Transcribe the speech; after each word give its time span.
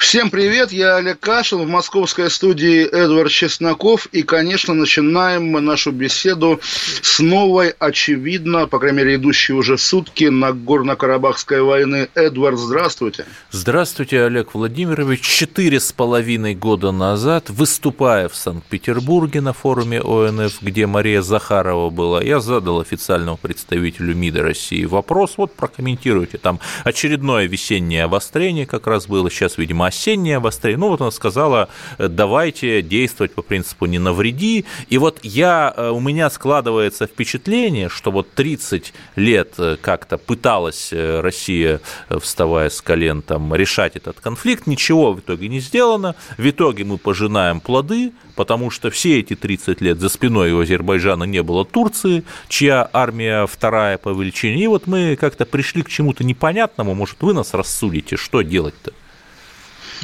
Всем 0.00 0.30
привет, 0.30 0.72
я 0.72 0.96
Олег 0.96 1.20
Кашин, 1.20 1.58
в 1.58 1.68
московской 1.68 2.30
студии 2.30 2.84
Эдвард 2.84 3.30
Чесноков. 3.30 4.06
И, 4.06 4.22
конечно, 4.22 4.72
начинаем 4.72 5.44
мы 5.44 5.60
нашу 5.60 5.92
беседу 5.92 6.58
с 6.62 7.20
новой, 7.20 7.74
очевидно, 7.78 8.66
по 8.66 8.78
крайней 8.78 8.96
мере, 8.96 9.14
идущей 9.16 9.54
уже 9.54 9.76
сутки 9.76 10.24
на 10.24 10.52
Горно-Карабахской 10.52 11.62
войны. 11.62 12.08
Эдвард, 12.14 12.58
здравствуйте. 12.58 13.26
Здравствуйте, 13.50 14.22
Олег 14.22 14.54
Владимирович. 14.54 15.20
Четыре 15.20 15.78
с 15.78 15.92
половиной 15.92 16.54
года 16.54 16.92
назад, 16.92 17.50
выступая 17.50 18.30
в 18.30 18.34
Санкт-Петербурге 18.34 19.42
на 19.42 19.52
форуме 19.52 20.00
ОНФ, 20.00 20.62
где 20.62 20.86
Мария 20.86 21.20
Захарова 21.20 21.90
была, 21.90 22.22
я 22.22 22.40
задал 22.40 22.80
официальному 22.80 23.36
представителю 23.36 24.16
МИДа 24.16 24.42
России 24.42 24.86
вопрос, 24.86 25.34
вот 25.36 25.54
прокомментируйте, 25.54 26.38
там 26.38 26.58
очередное 26.84 27.46
весеннее 27.46 28.04
обострение 28.04 28.64
как 28.64 28.86
раз 28.86 29.06
было, 29.06 29.30
сейчас, 29.30 29.58
видимо, 29.58 29.89
осеннее 29.90 30.36
обострение. 30.36 30.78
Ну, 30.78 30.88
вот 30.88 31.00
она 31.00 31.10
сказала, 31.10 31.68
давайте 31.98 32.80
действовать 32.82 33.34
по 33.34 33.42
принципу 33.42 33.86
«не 33.86 33.98
навреди». 33.98 34.64
И 34.88 34.98
вот 34.98 35.18
я, 35.22 35.74
э, 35.76 35.90
у 35.90 36.00
меня 36.00 36.30
складывается 36.30 37.06
впечатление, 37.06 37.88
что 37.88 38.10
вот 38.10 38.30
30 38.34 38.92
лет 39.16 39.54
э, 39.58 39.76
как-то 39.80 40.16
пыталась 40.16 40.92
э, 40.92 41.20
Россия, 41.20 41.80
вставая 42.20 42.70
с 42.70 42.80
колен, 42.80 43.22
там, 43.22 43.54
решать 43.54 43.96
этот 43.96 44.20
конфликт, 44.20 44.66
ничего 44.66 45.12
в 45.12 45.20
итоге 45.20 45.48
не 45.48 45.60
сделано. 45.60 46.14
В 46.38 46.48
итоге 46.48 46.84
мы 46.84 46.96
пожинаем 46.96 47.60
плоды, 47.60 48.12
потому 48.36 48.70
что 48.70 48.90
все 48.90 49.18
эти 49.20 49.34
30 49.34 49.80
лет 49.80 50.00
за 50.00 50.08
спиной 50.08 50.52
у 50.52 50.60
Азербайджана 50.60 51.24
не 51.24 51.42
было 51.42 51.64
Турции, 51.64 52.24
чья 52.48 52.88
армия 52.92 53.46
вторая 53.46 53.98
по 53.98 54.10
величине. 54.10 54.64
И 54.64 54.66
вот 54.66 54.86
мы 54.86 55.16
как-то 55.16 55.44
пришли 55.44 55.82
к 55.82 55.88
чему-то 55.88 56.24
непонятному. 56.24 56.94
Может, 56.94 57.16
вы 57.20 57.34
нас 57.34 57.54
рассудите, 57.54 58.16
что 58.16 58.42
делать-то? 58.42 58.92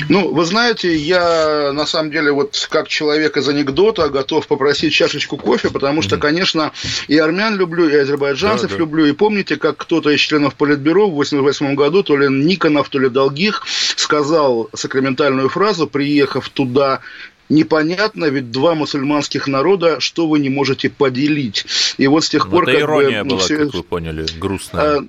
Ну, 0.08 0.32
вы 0.32 0.44
знаете, 0.44 0.94
я 0.94 1.72
на 1.72 1.86
самом 1.86 2.10
деле 2.10 2.32
вот 2.32 2.68
как 2.70 2.88
человек 2.88 3.36
из 3.36 3.48
анекдота 3.48 4.08
готов 4.08 4.46
попросить 4.46 4.92
чашечку 4.92 5.36
кофе, 5.36 5.70
потому 5.70 6.02
что, 6.02 6.18
конечно, 6.18 6.72
и 7.08 7.16
армян 7.18 7.56
люблю, 7.56 7.88
и 7.88 7.96
азербайджанцев 7.96 8.70
да, 8.70 8.76
да. 8.76 8.78
люблю. 8.78 9.06
И 9.06 9.12
помните, 9.12 9.56
как 9.56 9.76
кто-то 9.78 10.10
из 10.10 10.20
членов 10.20 10.54
Политбюро 10.54 11.06
в 11.08 11.12
1988 11.12 11.74
году, 11.74 12.02
то 12.02 12.16
ли 12.16 12.28
Никонов, 12.28 12.88
то 12.88 12.98
ли 12.98 13.08
Долгих, 13.08 13.64
сказал 13.96 14.68
сакраментальную 14.74 15.48
фразу, 15.48 15.86
приехав 15.86 16.48
туда 16.48 17.00
непонятно, 17.48 18.26
ведь 18.26 18.50
два 18.50 18.74
мусульманских 18.74 19.46
народа, 19.46 20.00
что 20.00 20.26
вы 20.26 20.38
не 20.40 20.48
можете 20.48 20.90
поделить. 20.90 21.64
И 21.96 22.06
вот 22.06 22.24
с 22.24 22.28
тех 22.28 22.46
Но 22.46 22.50
пор... 22.50 22.64
Это 22.64 22.72
как 22.72 22.80
ирония 22.82 23.22
бы, 23.22 23.30
ну, 23.30 23.36
была, 23.36 23.44
все... 23.44 23.58
как 23.58 23.74
вы 23.74 23.82
поняли, 23.82 24.26
грустная. 24.38 24.98
А, 24.98 25.04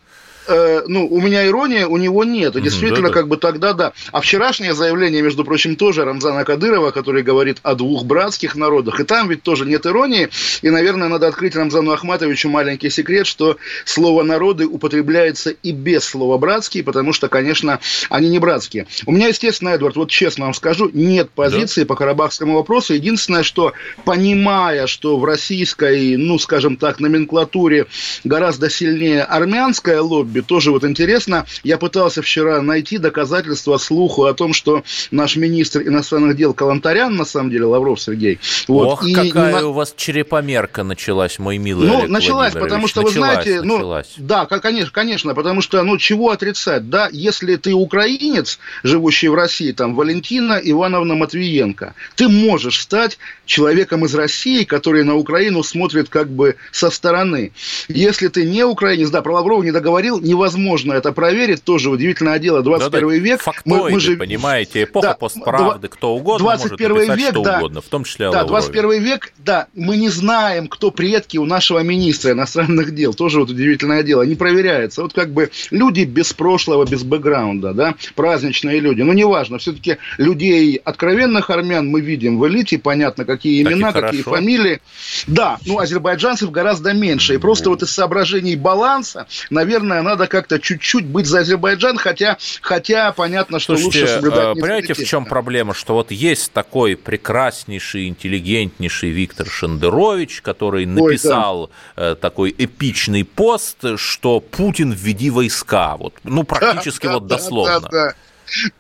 э, 0.48 0.84
ну, 0.88 1.08
у 1.08 1.22
меня 1.22 1.46
ирония, 1.46 1.88
у 1.88 1.98
него 1.98 2.24
нет. 2.24 2.56
И 2.56 2.62
действительно, 2.62 3.10
да, 3.10 3.14
да. 3.14 3.14
как 3.14 3.28
бы 3.28 3.38
тогда 3.38 3.74
да. 3.74 3.94
А 4.12 4.22
вчерашнее 4.22 4.74
заявление, 4.74 5.22
между 5.22 5.44
прочим, 5.44 5.76
тоже 5.76 6.06
Рамзана 6.06 6.44
Кадырова, 6.44 6.92
который 6.92 7.24
говорит 7.24 7.58
о 7.64 7.76
двух 7.76 8.06
братских 8.06 8.56
народах, 8.56 9.00
и 9.00 9.04
там 9.04 9.30
ведь 9.30 9.44
тоже 9.44 9.66
нет 9.66 9.86
иронии. 9.86 10.30
И, 10.62 10.70
наверное, 10.70 11.08
надо 11.08 11.28
открыть 11.28 11.56
Рамзану 11.56 11.92
Ахматовичу 11.92 12.50
маленький 12.50 12.90
секрет, 12.90 13.28
что 13.28 13.58
слово 13.86 14.24
«народы» 14.24 14.66
употребляется 14.66 15.52
и 15.52 15.72
без 15.72 16.04
слова 16.04 16.38
«братские», 16.38 16.84
потому 16.84 17.14
что, 17.14 17.28
конечно, 17.28 17.80
они 18.10 18.30
не 18.30 18.40
братские. 18.40 18.88
У 19.06 19.12
меня, 19.12 19.28
естественно, 19.28 19.70
Эдвард, 19.70 19.96
вот 19.96 20.10
честно 20.10 20.46
вам 20.46 20.54
скажу, 20.54 20.90
нет 20.94 21.30
позиции 21.30 21.82
да. 21.82 21.88
по 21.88 21.96
карабахскому 21.96 22.56
вопросу. 22.56 22.94
Единственное, 22.94 23.44
что, 23.44 23.74
понимая, 24.06 24.88
что 24.88 25.18
в 25.18 25.26
российской, 25.26 26.18
ну, 26.18 26.40
скажем 26.40 26.78
так, 26.78 27.00
номенклатуре 27.00 27.88
гораздо 28.24 28.70
сильнее 28.70 29.24
армянское 29.24 30.02
лобби, 30.02 30.37
Ютубе 30.38 30.42
тоже 30.42 30.72
вот 30.72 30.84
интересно. 30.84 31.46
Я 31.64 31.78
пытался 31.78 32.22
вчера 32.22 32.62
найти 32.62 32.98
доказательства 32.98 33.78
слуху 33.78 34.26
о 34.26 34.34
том, 34.34 34.54
что 34.54 34.84
наш 35.12 35.36
министр 35.36 35.82
иностранных 35.82 36.36
дел 36.36 36.54
Калантарян, 36.54 37.16
на 37.16 37.26
самом 37.26 37.50
деле, 37.50 37.66
Лавров 37.66 38.02
Сергей. 38.02 38.40
Вот, 38.68 38.88
Ох, 38.88 39.08
и 39.08 39.14
какая 39.14 39.62
на... 39.62 39.68
у 39.68 39.74
вас 39.74 39.94
черепомерка 39.96 40.84
началась, 40.84 41.40
мой 41.40 41.58
милый 41.58 41.88
Ну, 41.88 42.00
Олег 42.00 42.10
началась, 42.10 42.54
потому 42.54 42.88
что, 42.88 43.02
началась, 43.02 43.16
вы 43.16 43.20
знаете, 43.20 43.62
началась. 43.62 44.14
ну, 44.18 44.26
да, 44.26 44.46
конечно, 44.46 44.92
конечно, 44.92 45.36
потому 45.36 45.62
что, 45.62 45.82
ну, 45.84 45.98
чего 45.98 46.32
отрицать, 46.32 46.90
да, 46.90 47.10
если 47.12 47.56
ты 47.56 47.74
украинец, 47.74 48.60
живущий 48.84 49.28
в 49.28 49.36
России, 49.36 49.72
там, 49.72 49.96
Валентина 49.96 50.60
Ивановна 50.64 51.16
Матвиенко, 51.16 51.94
ты 52.16 52.28
можешь 52.28 52.82
стать 52.82 53.18
человеком 53.46 54.06
из 54.06 54.14
России, 54.16 54.64
который 54.64 55.04
на 55.04 55.16
Украину 55.16 55.64
смотрит 55.64 56.10
как 56.10 56.30
бы 56.30 56.56
со 56.72 56.90
стороны. 56.90 57.52
Если 57.88 58.28
ты 58.28 58.46
не 58.46 58.64
украинец, 58.64 59.10
да, 59.10 59.22
про 59.22 59.36
Лаврова 59.36 59.64
не 59.64 59.72
договорил, 59.72 60.20
невозможно 60.28 60.94
это 60.94 61.12
проверить, 61.12 61.64
тоже 61.64 61.90
удивительное 61.90 62.40
дело, 62.40 62.62
21 62.62 62.92
да, 62.92 63.08
да, 63.08 63.16
век. 63.16 63.42
Фактоиды, 63.42 63.84
мы, 63.84 63.92
мы 63.92 64.00
же... 64.00 64.18
понимаете, 64.18 64.84
эпоха 64.84 65.08
да, 65.08 65.14
постправды, 65.16 65.88
кто 65.88 66.16
угодно 66.16 66.46
21 66.46 66.90
может 66.90 67.08
написать 67.08 67.20
век, 67.20 67.32
что 67.32 67.44
да, 67.44 67.58
угодно, 67.58 67.82
в 67.82 67.86
том 67.86 68.04
числе 68.04 68.32
Да, 68.32 68.44
Лаврове. 68.44 68.50
21 68.50 69.04
век, 69.04 69.34
да, 69.38 69.68
мы 69.74 69.98
не 69.98 70.10
знаем, 70.10 70.68
кто 70.68 70.92
предки 70.92 71.38
у 71.38 71.46
нашего 71.46 71.80
министра 71.80 72.32
иностранных 72.32 72.94
дел, 72.94 73.14
тоже 73.14 73.40
вот 73.40 73.50
удивительное 73.50 74.04
дело, 74.04 74.24
не 74.24 74.36
проверяется. 74.36 75.02
Вот 75.02 75.14
как 75.14 75.32
бы 75.32 75.50
люди 75.72 76.04
без 76.04 76.34
прошлого, 76.34 76.86
без 76.86 77.04
бэкграунда, 77.04 77.74
да, 77.74 77.96
праздничные 78.16 78.80
люди, 78.80 79.02
но 79.02 79.14
неважно, 79.14 79.58
все-таки 79.58 79.98
людей 80.18 80.76
откровенных 80.84 81.50
армян 81.50 81.88
мы 81.88 82.02
видим 82.02 82.40
в 82.40 82.48
элите, 82.48 82.78
понятно, 82.78 83.26
какие 83.26 83.62
имена, 83.62 83.92
какие 83.92 84.22
фамилии. 84.22 84.82
Да, 85.28 85.58
ну, 85.66 85.80
азербайджанцев 85.80 86.52
гораздо 86.52 86.94
меньше, 86.94 87.36
и 87.36 87.38
просто 87.38 87.70
вот 87.70 87.84
из 87.84 87.92
соображений 87.92 88.56
баланса, 88.56 89.28
наверное, 89.50 90.02
надо 90.02 90.17
как-то 90.26 90.60
чуть-чуть 90.60 91.06
быть 91.06 91.28
за 91.28 91.40
Азербайджан, 91.40 91.98
хотя, 91.98 92.38
хотя 92.62 93.12
понятно, 93.12 93.60
что 93.60 93.78
Слушайте, 93.78 94.02
лучше 94.02 94.14
соблюдать 94.16 94.60
Понимаете, 94.60 94.94
в 94.96 95.06
чем 95.06 95.26
проблема? 95.26 95.76
Что 95.76 95.94
вот 95.94 96.10
есть 96.10 96.52
такой 96.52 96.96
прекраснейший, 96.96 98.08
интеллигентнейший 98.08 99.12
Виктор 99.12 99.48
Шендерович, 99.48 100.42
который 100.42 100.88
написал 100.88 101.64
Ой, 101.64 101.70
да. 101.96 102.16
такой 102.16 102.56
эпичный 102.58 103.24
пост, 103.24 103.78
что 103.98 104.40
Путин 104.40 104.92
введи 104.92 105.30
войска. 105.30 105.96
Вот, 105.98 106.16
ну, 106.24 106.44
практически 106.44 107.06
вот 107.18 107.28
дословно. 107.28 107.82
Да, 107.82 107.90
да, 107.90 108.14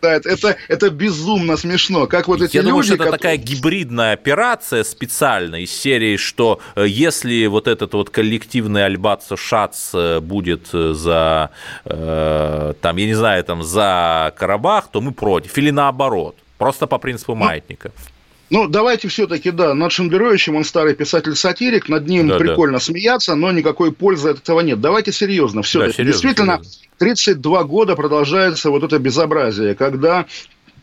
да. 0.01 0.13
Это, 0.13 0.29
это, 0.29 0.57
это 0.67 0.89
безумно 0.89 1.57
смешно. 1.57 2.07
Как 2.07 2.27
вот 2.27 2.41
эти 2.41 2.55
Я 2.55 2.61
люди, 2.61 2.69
думаю, 2.69 2.83
что 2.83 2.93
это 2.95 3.03
которые... 3.03 3.19
такая 3.19 3.37
гибридная 3.37 4.13
операция 4.13 4.83
специальная 4.83 5.61
из 5.61 5.71
серии, 5.71 6.17
что 6.17 6.59
э, 6.75 6.85
если 6.87 7.45
вот 7.47 7.67
этот 7.67 7.93
вот 7.93 8.09
коллективный 8.09 8.85
Альбац 8.85 9.27
Шац 9.35 9.91
э, 9.93 10.19
будет 10.19 10.69
э, 10.73 10.93
за, 10.93 11.49
там, 11.83 12.97
я 12.97 13.05
не 13.05 13.13
знаю, 13.13 13.43
там, 13.43 13.63
за 13.63 14.33
Карабах, 14.37 14.89
то 14.91 15.01
мы 15.01 15.11
против. 15.11 15.57
Или 15.57 15.71
наоборот. 15.71 16.35
Просто 16.57 16.87
по 16.87 16.97
принципу 16.97 17.35
ну, 17.35 17.45
маятника. 17.45 17.91
Ну, 18.49 18.67
давайте 18.67 19.09
все-таки, 19.09 19.51
да, 19.51 19.73
над 19.73 19.91
Шендеровичем 19.91 20.55
он 20.55 20.63
старый 20.63 20.95
писатель-сатирик, 20.95 21.89
над 21.89 22.07
ним 22.07 22.29
да, 22.29 22.37
прикольно 22.37 22.77
да. 22.77 22.83
смеяться, 22.83 23.35
но 23.35 23.51
никакой 23.51 23.91
пользы 23.91 24.29
от 24.29 24.39
этого 24.39 24.61
нет. 24.61 24.79
Давайте 24.79 25.11
серьезно, 25.11 25.63
все-таки. 25.63 26.03
Да, 26.03 26.11
Действительно, 26.11 26.57
серьезно. 26.57 26.87
32 26.97 27.63
года 27.65 27.95
продолжается 27.95 28.69
вот 28.69 28.83
это 28.83 28.99
безобразие, 28.99 29.75
когда 29.75 30.25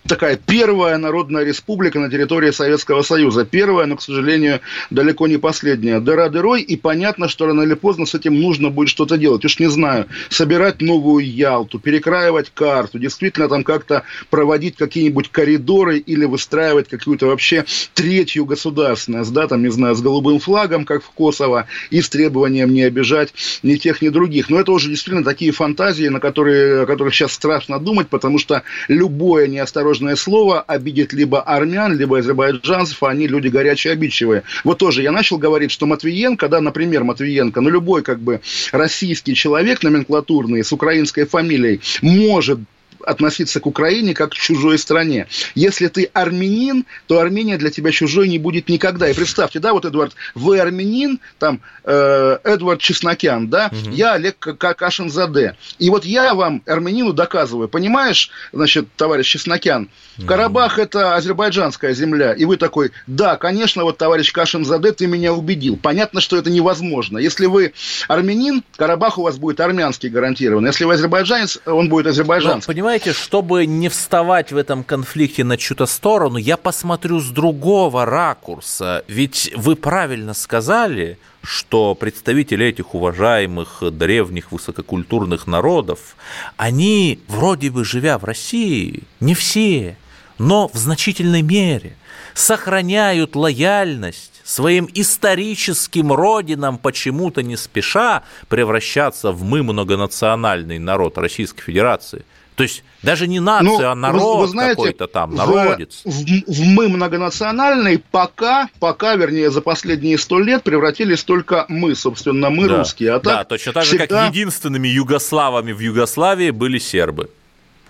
такая 0.06 0.36
первая 0.36 0.98
народная 0.98 1.44
республика 1.44 1.98
на 1.98 2.10
территории 2.10 2.50
Советского 2.50 3.02
Союза. 3.02 3.44
Первая, 3.44 3.86
но, 3.86 3.96
к 3.96 4.02
сожалению, 4.02 4.60
далеко 4.90 5.26
не 5.26 5.38
последняя. 5.38 6.00
Дыра 6.00 6.28
дырой, 6.28 6.62
и 6.62 6.76
понятно, 6.76 7.28
что 7.28 7.46
рано 7.46 7.62
или 7.62 7.74
поздно 7.74 8.06
с 8.06 8.14
этим 8.14 8.40
нужно 8.40 8.70
будет 8.70 8.88
что-то 8.88 9.16
делать. 9.16 9.44
Уж 9.44 9.58
не 9.58 9.68
знаю, 9.68 10.06
собирать 10.28 10.80
новую 10.80 11.26
Ялту, 11.26 11.78
перекраивать 11.78 12.50
карту, 12.52 12.98
действительно 12.98 13.48
там 13.48 13.64
как-то 13.64 14.02
проводить 14.30 14.76
какие-нибудь 14.76 15.30
коридоры 15.30 15.98
или 15.98 16.24
выстраивать 16.24 16.88
какую-то 16.88 17.26
вообще 17.26 17.64
третью 17.94 18.44
государственность, 18.44 19.32
да, 19.32 19.46
там, 19.46 19.62
не 19.62 19.70
знаю, 19.70 19.94
с 19.94 20.02
голубым 20.02 20.38
флагом, 20.38 20.84
как 20.84 21.02
в 21.02 21.10
Косово, 21.10 21.66
и 21.90 22.00
с 22.00 22.08
требованием 22.08 22.72
не 22.72 22.82
обижать 22.82 23.32
ни 23.62 23.76
тех, 23.76 24.02
ни 24.02 24.10
других. 24.10 24.50
Но 24.50 24.60
это 24.60 24.72
уже 24.72 24.88
действительно 24.88 25.24
такие 25.24 25.52
фантазии, 25.52 26.08
на 26.08 26.20
которые, 26.20 26.82
о 26.82 26.86
которых 26.86 27.14
сейчас 27.14 27.32
страшно 27.32 27.78
думать, 27.78 28.08
потому 28.08 28.38
что 28.38 28.62
любое 28.88 29.46
неосторожное 29.46 29.93
осторожное 29.94 30.16
слово 30.16 30.60
обидит 30.60 31.12
либо 31.12 31.40
армян, 31.40 31.96
либо 31.96 32.18
азербайджанцев, 32.18 33.02
а 33.02 33.10
они 33.10 33.28
люди 33.28 33.48
горячие, 33.48 33.92
обидчивые. 33.92 34.42
Вот 34.64 34.78
тоже 34.78 35.02
я 35.02 35.12
начал 35.12 35.38
говорить, 35.38 35.70
что 35.70 35.86
Матвиенко, 35.86 36.48
да, 36.48 36.60
например, 36.60 37.04
Матвиенко, 37.04 37.60
ну, 37.60 37.70
любой 37.70 38.02
как 38.02 38.20
бы 38.20 38.40
российский 38.72 39.34
человек 39.34 39.82
номенклатурный 39.82 40.64
с 40.64 40.72
украинской 40.72 41.26
фамилией 41.26 41.80
может 42.02 42.58
относиться 43.04 43.60
к 43.60 43.66
Украине 43.66 44.14
как 44.14 44.32
к 44.32 44.34
чужой 44.34 44.78
стране. 44.78 45.26
Если 45.54 45.88
ты 45.88 46.10
армянин, 46.12 46.84
то 47.06 47.18
Армения 47.18 47.56
для 47.58 47.70
тебя 47.70 47.90
чужой 47.90 48.28
не 48.28 48.38
будет 48.38 48.68
никогда. 48.68 49.08
И 49.08 49.14
представьте, 49.14 49.60
да, 49.60 49.72
вот, 49.72 49.84
Эдуард, 49.84 50.14
вы 50.34 50.58
армянин, 50.58 51.20
там, 51.38 51.60
э, 51.84 52.38
Эдвард 52.44 52.80
Чеснокян, 52.80 53.48
да, 53.48 53.70
угу. 53.72 53.90
я 53.90 54.14
Олег 54.14 54.38
Кашинзаде. 54.38 55.56
И 55.78 55.90
вот 55.90 56.04
я 56.04 56.34
вам, 56.34 56.62
армянину, 56.66 57.12
доказываю, 57.12 57.68
понимаешь, 57.68 58.30
значит, 58.52 58.88
товарищ 58.96 59.26
Чеснокян. 59.28 59.88
Карабах– 60.26 60.78
это 60.80 61.16
азербайджанская 61.16 61.94
земля. 61.94 62.32
И 62.32 62.44
вы 62.44 62.56
такой, 62.56 62.92
да, 63.06 63.36
конечно, 63.36 63.84
вот, 63.84 63.98
товарищ 63.98 64.32
Кашинзаде, 64.32 64.92
ты 64.92 65.06
меня 65.06 65.32
убедил. 65.32 65.76
Понятно, 65.76 66.20
что 66.20 66.36
это 66.36 66.50
невозможно. 66.50 67.18
Если 67.18 67.46
вы 67.46 67.72
армянин, 68.08 68.62
Карабах 68.76 69.18
у 69.18 69.22
вас 69.22 69.38
будет 69.38 69.60
армянский 69.60 70.08
гарантированно. 70.08 70.68
Если 70.68 70.84
вы 70.84 70.94
азербайджанец, 70.94 71.58
он 71.66 71.88
будет 71.88 72.06
азербайджанский. 72.06 72.70
Но, 72.70 72.74
понимаете, 72.74 73.12
чтобы 73.12 73.66
не 73.66 73.88
вставать 73.88 74.52
в 74.52 74.56
этом 74.56 74.84
конфликте 74.84 75.44
на 75.44 75.56
чью-то 75.56 75.86
сторону, 75.86 76.36
я 76.36 76.56
посмотрю 76.56 77.20
с 77.20 77.30
другого 77.30 78.04
ракурса. 78.04 79.04
Ведь 79.08 79.50
вы 79.56 79.76
правильно 79.76 80.34
сказали, 80.34 81.18
что 81.42 81.94
представители 81.94 82.66
этих 82.66 82.94
уважаемых 82.94 83.82
древних 83.92 84.52
высококультурных 84.52 85.46
народов, 85.46 86.16
они, 86.56 87.20
вроде 87.28 87.70
бы 87.70 87.84
живя 87.84 88.18
в 88.18 88.24
России, 88.24 89.02
не 89.20 89.34
все, 89.34 89.96
но 90.38 90.68
в 90.68 90.76
значительной 90.76 91.42
мере 91.42 91.96
сохраняют 92.34 93.36
лояльность 93.36 94.40
своим 94.44 94.88
историческим 94.92 96.12
родинам 96.12 96.78
почему-то 96.78 97.42
не 97.42 97.56
спеша 97.56 98.24
превращаться 98.48 99.32
в 99.32 99.42
мы 99.42 99.62
многонациональный 99.62 100.78
народ 100.78 101.16
Российской 101.18 101.62
Федерации. 101.62 102.24
То 102.56 102.62
есть 102.62 102.84
даже 103.02 103.26
не 103.26 103.40
нация, 103.40 103.66
ну, 103.66 103.84
а 103.84 103.94
народ 103.96 104.36
вы, 104.36 104.40
вы 104.42 104.46
знаете, 104.46 104.76
какой-то 104.76 105.08
там, 105.08 105.34
народец. 105.34 106.02
В, 106.04 106.10
в, 106.10 106.44
в 106.46 106.64
мы 106.66 106.88
многонациональный 106.88 107.98
пока, 107.98 108.68
пока, 108.78 109.16
вернее, 109.16 109.50
за 109.50 109.60
последние 109.60 110.18
сто 110.18 110.38
лет 110.38 110.62
превратились 110.62 111.24
только 111.24 111.66
мы, 111.68 111.96
собственно, 111.96 112.50
мы 112.50 112.68
да, 112.68 112.78
русские. 112.78 113.14
А 113.14 113.18
так 113.18 113.24
да, 113.38 113.44
точно 113.44 113.72
так 113.72 113.84
всегда... 113.84 114.04
же, 114.04 114.08
как 114.08 114.28
единственными 114.30 114.86
югославами 114.86 115.72
в 115.72 115.80
Югославии 115.80 116.50
были 116.50 116.78
сербы. 116.78 117.28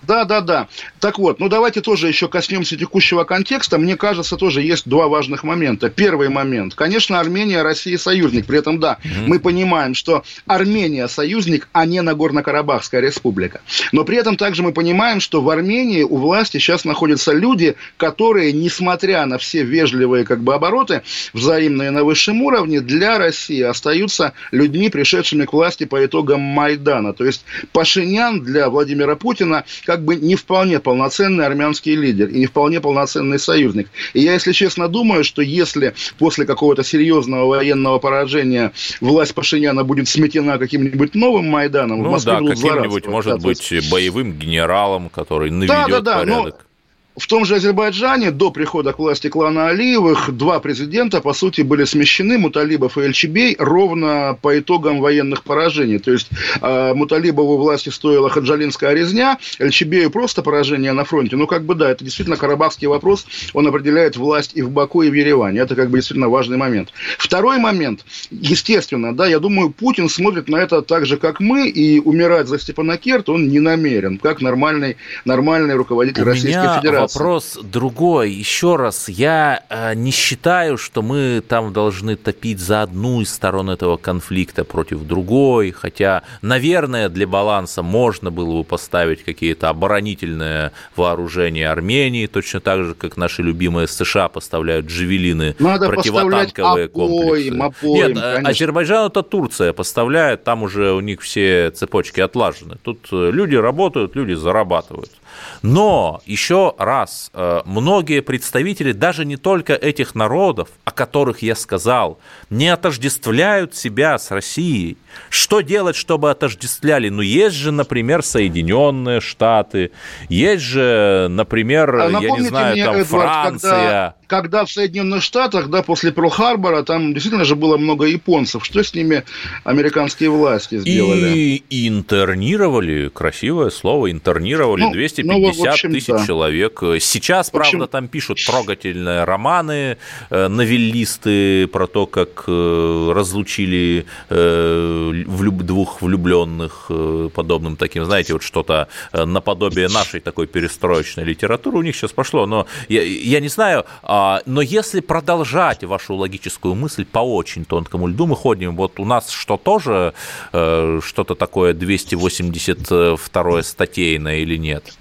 Да, 0.07 0.25
да, 0.25 0.41
да. 0.41 0.67
Так 0.99 1.19
вот, 1.19 1.39
ну 1.39 1.49
давайте 1.49 1.81
тоже 1.81 2.07
еще 2.07 2.27
коснемся 2.27 2.77
текущего 2.77 3.23
контекста. 3.23 3.77
Мне 3.77 3.95
кажется, 3.95 4.37
тоже 4.37 4.61
есть 4.61 4.87
два 4.87 5.07
важных 5.07 5.43
момента. 5.43 5.89
Первый 5.89 6.29
момент. 6.29 6.75
Конечно, 6.75 7.19
Армения, 7.19 7.61
Россия 7.61 7.97
союзник. 7.97 8.45
При 8.45 8.59
этом, 8.59 8.79
да, 8.79 8.97
mm-hmm. 9.03 9.27
мы 9.27 9.39
понимаем, 9.39 9.95
что 9.95 10.23
Армения 10.45 11.07
союзник, 11.07 11.69
а 11.71 11.85
не 11.85 12.01
Нагорно-Карабахская 12.01 13.01
республика. 13.01 13.61
Но 13.91 14.03
при 14.03 14.17
этом 14.17 14.37
также 14.37 14.63
мы 14.63 14.73
понимаем, 14.73 15.19
что 15.19 15.41
в 15.41 15.49
Армении 15.49 16.03
у 16.03 16.17
власти 16.17 16.57
сейчас 16.57 16.85
находятся 16.85 17.33
люди, 17.33 17.75
которые, 17.97 18.51
несмотря 18.53 19.25
на 19.25 19.37
все 19.37 19.63
вежливые 19.63 20.25
как 20.25 20.41
бы 20.41 20.53
обороты, 20.53 21.01
взаимные 21.33 21.91
на 21.91 22.03
высшем 22.03 22.41
уровне, 22.41 22.81
для 22.81 23.17
России 23.17 23.61
остаются 23.61 24.33
людьми, 24.51 24.89
пришедшими 24.89 25.45
к 25.45 25.53
власти 25.53 25.85
по 25.85 26.03
итогам 26.05 26.41
Майдана. 26.41 27.13
То 27.13 27.25
есть 27.25 27.45
Пашинян 27.71 28.41
для 28.41 28.69
Владимира 28.69 29.15
Путина 29.15 29.65
как 29.85 29.94
бы 30.03 30.15
не 30.15 30.35
вполне 30.35 30.79
полноценный 30.79 31.45
армянский 31.45 31.95
лидер 31.95 32.27
и 32.29 32.39
не 32.39 32.45
вполне 32.45 32.81
полноценный 32.81 33.39
союзник. 33.39 33.89
И 34.13 34.21
я, 34.21 34.33
если 34.33 34.51
честно, 34.51 34.87
думаю, 34.87 35.23
что 35.23 35.41
если 35.41 35.93
после 36.17 36.45
какого-то 36.45 36.83
серьезного 36.83 37.45
военного 37.45 37.99
поражения 37.99 38.71
власть 39.01 39.33
Пашиняна 39.33 39.83
будет 39.83 40.07
сметена 40.07 40.57
каким-нибудь 40.57 41.15
новым 41.15 41.49
Майданом, 41.49 42.01
ну, 42.01 42.09
в 42.09 42.11
Москве 42.11 42.39
да, 42.39 42.47
каким-нибудь, 42.47 43.07
может 43.07 43.41
быть, 43.41 43.89
боевым 43.91 44.33
генералом, 44.33 45.09
который 45.09 45.51
наведет 45.51 45.87
да, 45.87 45.87
да, 45.87 46.01
да, 46.01 46.19
порядок. 46.19 46.55
Но 46.59 46.74
в 47.17 47.27
том 47.27 47.45
же 47.45 47.55
Азербайджане 47.55 48.31
до 48.31 48.51
прихода 48.51 48.91
к 48.93 48.99
власти 48.99 49.29
клана 49.29 49.67
Алиевых 49.67 50.35
два 50.35 50.59
президента, 50.59 51.21
по 51.21 51.33
сути, 51.33 51.61
были 51.61 51.85
смещены, 51.85 52.37
Муталибов 52.37 52.97
и 52.97 53.01
Эльчебей, 53.01 53.55
ровно 53.57 54.37
по 54.41 54.59
итогам 54.59 54.99
военных 54.99 55.43
поражений. 55.43 55.99
То 55.99 56.11
есть 56.11 56.29
э, 56.61 56.93
Муталибову 56.93 57.57
власти 57.57 57.89
стоила 57.89 58.29
хаджалинская 58.29 58.93
резня, 58.93 59.37
Эльчебею 59.59 60.11
просто 60.11 60.41
поражение 60.41 60.91
на 60.91 61.05
фронте. 61.05 61.35
Ну, 61.35 61.47
как 61.47 61.63
бы 61.63 61.75
да, 61.75 61.91
это 61.91 62.03
действительно 62.03 62.37
карабахский 62.37 62.87
вопрос, 62.87 63.25
он 63.53 63.67
определяет 63.67 64.17
власть 64.17 64.51
и 64.55 64.61
в 64.61 64.69
Баку, 64.69 65.01
и 65.01 65.09
в 65.09 65.13
Ереване. 65.13 65.61
Это 65.61 65.75
как 65.75 65.89
бы 65.89 65.97
действительно 65.97 66.29
важный 66.29 66.57
момент. 66.57 66.89
Второй 67.17 67.59
момент, 67.59 68.05
естественно, 68.29 69.15
да, 69.15 69.25
я 69.25 69.39
думаю, 69.39 69.69
Путин 69.69 70.09
смотрит 70.09 70.49
на 70.49 70.57
это 70.57 70.81
так 70.81 71.05
же, 71.05 71.17
как 71.17 71.39
мы, 71.39 71.69
и 71.69 71.99
умирать 71.99 72.47
за 72.47 72.59
Степанакерт 72.59 73.29
он 73.29 73.47
не 73.47 73.59
намерен, 73.59 74.17
как 74.17 74.41
нормальный, 74.41 74.97
нормальный 75.23 75.75
руководитель 75.75 76.23
У 76.23 76.25
Российской 76.25 76.75
Федерации 76.75 77.04
вопрос 77.13 77.57
другой. 77.61 78.31
Еще 78.31 78.75
раз, 78.75 79.09
я 79.09 79.63
э, 79.69 79.95
не 79.95 80.11
считаю, 80.11 80.77
что 80.77 81.01
мы 81.01 81.43
там 81.47 81.73
должны 81.73 82.15
топить 82.15 82.59
за 82.59 82.81
одну 82.81 83.21
из 83.21 83.33
сторон 83.33 83.69
этого 83.69 83.97
конфликта 83.97 84.63
против 84.63 85.03
другой, 85.03 85.71
хотя, 85.71 86.23
наверное, 86.41 87.09
для 87.09 87.27
баланса 87.27 87.81
можно 87.83 88.31
было 88.31 88.59
бы 88.59 88.63
поставить 88.63 89.23
какие-то 89.23 89.69
оборонительные 89.69 90.71
вооружения 90.95 91.69
Армении, 91.69 92.27
точно 92.27 92.59
так 92.59 92.83
же, 92.83 92.95
как 92.95 93.17
наши 93.17 93.41
любимые 93.41 93.87
США 93.87 94.29
поставляют 94.29 94.87
джавелины, 94.87 95.55
Надо 95.59 95.89
противотанковые 95.89 96.87
комплексы. 96.87 97.55
Опоем, 97.55 98.13
Нет, 98.13 98.23
конечно. 98.23 98.49
Азербайджан 98.49 99.07
это 99.07 99.23
Турция 99.23 99.73
поставляет, 99.73 100.43
там 100.43 100.63
уже 100.63 100.93
у 100.93 100.99
них 100.99 101.21
все 101.21 101.71
цепочки 101.71 102.19
отлажены. 102.19 102.77
Тут 102.83 103.07
э, 103.11 103.31
люди 103.31 103.55
работают, 103.55 104.15
люди 104.15 104.33
зарабатывают. 104.33 105.11
Но 105.61 106.21
еще 106.25 106.73
раз, 106.77 107.31
э, 107.33 107.61
многие 107.65 108.21
представители 108.21 108.91
даже 108.91 109.25
не 109.25 109.37
только 109.37 109.73
этих 109.73 110.15
народов, 110.15 110.69
о 110.83 110.91
которых 110.91 111.41
я 111.41 111.55
сказал, 111.55 112.19
не 112.49 112.69
отождествляют 112.69 113.75
себя 113.75 114.17
с 114.17 114.31
Россией. 114.31 114.97
Что 115.29 115.61
делать, 115.61 115.95
чтобы 115.95 116.29
отождествляли? 116.29 117.09
Ну, 117.09 117.21
есть 117.21 117.55
же, 117.55 117.71
например, 117.71 118.23
Соединенные 118.23 119.21
Штаты, 119.21 119.91
есть 120.29 120.63
же, 120.63 121.27
например, 121.29 121.95
а 121.95 122.09
я 122.09 122.29
не 122.31 122.41
знаю, 122.41 122.73
мне, 122.73 122.85
там 122.85 122.95
Эдуард, 123.01 123.07
Франция. 123.07 123.71
Когда 123.71 124.15
когда 124.27 124.65
в 124.65 124.71
Соединенных 124.71 125.23
Штатах, 125.23 125.69
да, 125.69 125.83
после 125.83 126.11
Перл-Харбора, 126.11 126.83
там 126.83 127.13
действительно 127.13 127.45
же 127.45 127.55
было 127.55 127.77
много 127.77 128.05
японцев. 128.05 128.65
Что 128.65 128.83
с 128.83 128.93
ними 128.93 129.23
американские 129.63 130.29
власти 130.29 130.79
сделали? 130.79 131.63
И 131.69 131.87
интернировали, 131.87 133.09
красивое 133.09 133.69
слово, 133.69 134.11
интернировали 134.11 134.81
ну, 134.81 134.91
250 134.91 135.65
ну, 135.65 135.71
общем, 135.71 135.91
тысяч 135.91 136.07
да. 136.07 136.25
человек. 136.25 136.79
Сейчас, 136.99 137.49
общем... 137.49 137.59
правда, 137.59 137.87
там 137.87 138.07
пишут 138.07 138.39
трогательные 138.45 139.23
романы, 139.23 139.97
э, 140.29 140.47
новеллисты 140.47 141.67
про 141.67 141.87
то, 141.87 142.05
как 142.05 142.45
э, 142.47 143.11
разлучили 143.13 144.05
э, 144.29 145.23
двух 145.25 146.01
влюбленных 146.01 146.91
подобным 147.33 147.75
таким, 147.75 148.05
знаете, 148.05 148.33
вот 148.33 148.43
что-то 148.43 148.87
наподобие 149.13 149.87
нашей 149.89 150.19
такой 150.19 150.47
перестроечной 150.47 151.23
литературы 151.23 151.77
у 151.77 151.81
них 151.81 151.95
сейчас 151.95 152.11
пошло. 152.11 152.45
Но 152.45 152.67
я, 152.89 153.03
я 153.03 153.39
не 153.39 153.49
знаю, 153.49 153.85
а, 154.03 154.14
но 154.45 154.61
если 154.61 154.99
продолжать 155.01 155.83
вашу 155.83 156.15
логическую 156.15 156.75
мысль 156.75 157.05
по 157.05 157.19
очень 157.19 157.65
тонкому 157.65 158.07
льду, 158.07 158.27
мы 158.27 158.35
ходим, 158.35 158.75
вот 158.75 158.99
у 158.99 159.05
нас 159.05 159.29
что 159.29 159.57
тоже 159.57 160.13
э, 160.53 160.99
что-то 161.03 161.35
такое 161.35 161.73
282 161.73 163.63
статейное 163.63 164.37
или 164.37 164.57
нет? 164.57 164.93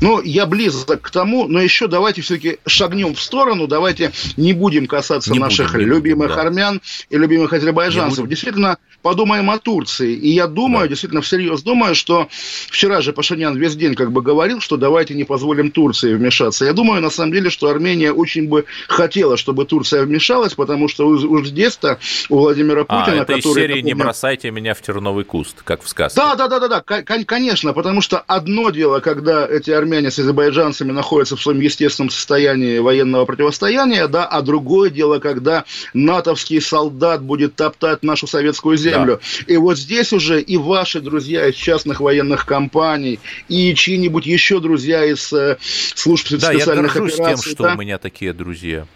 Ну, 0.00 0.20
я 0.22 0.46
близок 0.46 1.00
к 1.00 1.10
тому, 1.10 1.48
но 1.48 1.60
еще 1.60 1.86
давайте 1.86 2.22
все-таки 2.22 2.58
шагнем 2.66 3.14
в 3.14 3.20
сторону, 3.20 3.66
давайте 3.66 4.12
не 4.36 4.52
будем 4.52 4.86
касаться 4.86 5.32
не 5.32 5.38
наших 5.38 5.72
будем, 5.72 5.88
любимых 5.88 6.34
да. 6.34 6.42
армян 6.42 6.80
и 7.10 7.16
любимых 7.16 7.52
азербайджанцев. 7.52 8.26
Действительно, 8.28 8.78
подумаем 9.02 9.50
о 9.50 9.58
Турции. 9.58 10.14
И 10.14 10.30
я 10.30 10.46
думаю, 10.46 10.84
да. 10.84 10.88
действительно 10.88 11.22
всерьез 11.22 11.62
думаю, 11.62 11.94
что 11.94 12.28
вчера 12.68 13.00
же 13.00 13.12
Пашинян 13.12 13.56
весь 13.56 13.76
день 13.76 13.94
как 13.94 14.12
бы 14.12 14.22
говорил, 14.22 14.60
что 14.60 14.76
давайте 14.76 15.14
не 15.14 15.24
позволим 15.24 15.70
Турции 15.70 16.14
вмешаться. 16.14 16.64
Я 16.64 16.72
думаю, 16.72 17.02
на 17.02 17.10
самом 17.10 17.32
деле, 17.32 17.50
что 17.50 17.68
Армения 17.68 18.12
очень 18.12 18.48
бы 18.48 18.64
хотела, 18.88 19.36
чтобы 19.36 19.64
Турция 19.64 20.04
вмешалась, 20.04 20.54
потому 20.54 20.88
что 20.88 21.06
уж 21.06 21.48
здесь-то 21.48 21.98
у 22.28 22.38
Владимира 22.38 22.82
а, 22.82 22.84
Путина, 22.84 23.20
а, 23.20 23.22
это 23.22 23.34
который... 23.34 23.50
из 23.50 23.54
серии 23.54 23.80
«Не 23.82 23.94
бросайте 23.94 24.50
меня 24.50 24.74
в 24.74 24.82
терновый 24.82 25.24
куст», 25.24 25.62
как 25.64 25.82
в 25.82 25.88
сказке. 25.88 26.20
Да, 26.20 26.36
да, 26.36 26.48
да, 26.48 26.60
да, 26.60 26.68
да, 26.68 27.02
конечно, 27.02 27.72
потому 27.72 28.00
что 28.00 28.18
одно 28.26 28.70
дело, 28.70 29.00
когда 29.00 29.46
эти 29.46 29.70
армяне 29.72 30.10
с 30.10 30.18
азербайджанцами 30.18 30.92
находятся 30.92 31.36
в 31.36 31.42
своем 31.42 31.60
естественном 31.60 32.10
состоянии 32.10 32.78
военного 32.78 33.24
противостояния, 33.24 34.08
да, 34.08 34.24
а 34.24 34.42
другое 34.42 34.90
дело, 34.90 35.18
когда 35.18 35.64
натовский 35.94 36.60
солдат 36.60 37.22
будет 37.22 37.54
топтать 37.54 38.02
нашу 38.02 38.26
советскую 38.26 38.76
землю. 38.76 39.20
Да. 39.46 39.52
И 39.54 39.56
вот 39.56 39.78
здесь 39.78 40.12
уже 40.12 40.40
и 40.40 40.56
ваши 40.56 41.00
друзья 41.00 41.48
из 41.48 41.54
частных 41.54 42.00
военных 42.00 42.46
компаний, 42.46 43.18
и 43.48 43.74
чьи-нибудь 43.74 44.26
еще 44.26 44.60
друзья 44.60 45.04
из 45.04 45.32
э, 45.32 45.58
служб 45.94 46.28
да, 46.30 46.52
специальных 46.52 46.94
я 46.94 47.02
операций. 47.02 47.24
тем, 47.24 47.36
что 47.36 47.62
да, 47.64 47.74
у 47.74 47.78
меня 47.78 47.98
такие 47.98 48.32
друзья. 48.32 48.86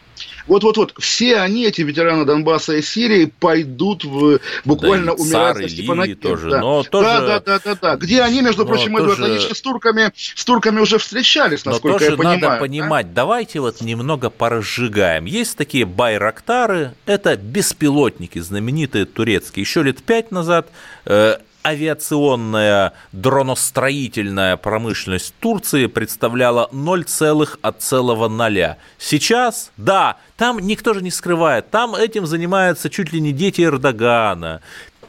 Вот-вот-вот, 0.46 0.94
все 0.98 1.38
они, 1.38 1.64
эти 1.64 1.82
ветераны 1.82 2.24
Донбасса 2.24 2.74
и 2.76 2.82
Сирии, 2.82 3.32
пойдут 3.40 4.04
в, 4.04 4.40
буквально 4.64 5.16
да, 5.16 5.22
умирать 5.22 5.58
на 5.58 5.68
Степанаке. 5.68 6.14
тоже, 6.14 6.50
да. 6.50 6.60
но 6.60 6.82
тоже... 6.82 7.06
Да, 7.06 7.20
да, 7.20 7.40
да, 7.40 7.60
да, 7.64 7.78
да. 7.80 7.96
Где 7.96 8.22
они, 8.22 8.42
между 8.42 8.64
прочим, 8.64 8.96
тоже... 8.96 9.14
Эдуард, 9.14 9.32
они 9.32 9.54
с 9.54 9.60
турками, 9.60 10.12
с 10.14 10.44
турками 10.44 10.80
уже 10.80 10.98
встречались, 10.98 11.64
насколько 11.64 11.88
но 11.88 11.98
тоже 11.98 12.10
я 12.12 12.16
понимаю. 12.16 12.40
надо 12.40 12.60
понимать, 12.60 13.14
да? 13.14 13.26
давайте 13.26 13.60
вот 13.60 13.80
немного 13.80 14.30
поразжигаем. 14.30 15.24
Есть 15.24 15.56
такие 15.56 15.84
байрактары, 15.84 16.92
это 17.06 17.36
беспилотники 17.36 18.38
знаменитые 18.38 19.04
турецкие. 19.04 19.62
Еще 19.62 19.82
лет 19.82 20.02
пять 20.02 20.30
назад 20.30 20.68
э, 21.06 21.38
авиационная 21.66 22.92
дроностроительная 23.11 24.56
промышленность 24.56 25.35
Турции 25.40 25.87
представляла 25.87 26.68
0,1. 26.73 28.76
Сейчас, 28.99 29.73
да, 29.76 30.16
там 30.37 30.61
никто 30.61 30.94
же 30.94 31.02
не 31.02 31.11
скрывает, 31.11 31.70
там 31.70 31.96
этим 31.96 32.26
занимаются 32.26 32.88
чуть 32.88 33.12
ли 33.12 33.20
не 33.20 33.32
дети 33.32 33.62
Эрдогана, 33.62 34.61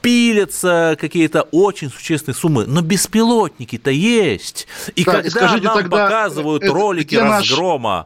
пилятся 0.01 0.97
какие-то 0.99 1.43
очень 1.51 1.91
существенные 1.91 2.35
суммы, 2.35 2.65
но 2.65 2.81
беспилотники-то 2.81 3.91
есть. 3.91 4.67
И 4.95 5.03
так, 5.03 5.15
когда 5.15 5.29
скажите, 5.29 5.65
нам 5.65 5.77
тогда, 5.77 5.97
показывают 5.97 6.63
это, 6.63 6.73
ролики 6.73 7.15
разгрома, 7.15 7.97
наш 7.97 8.05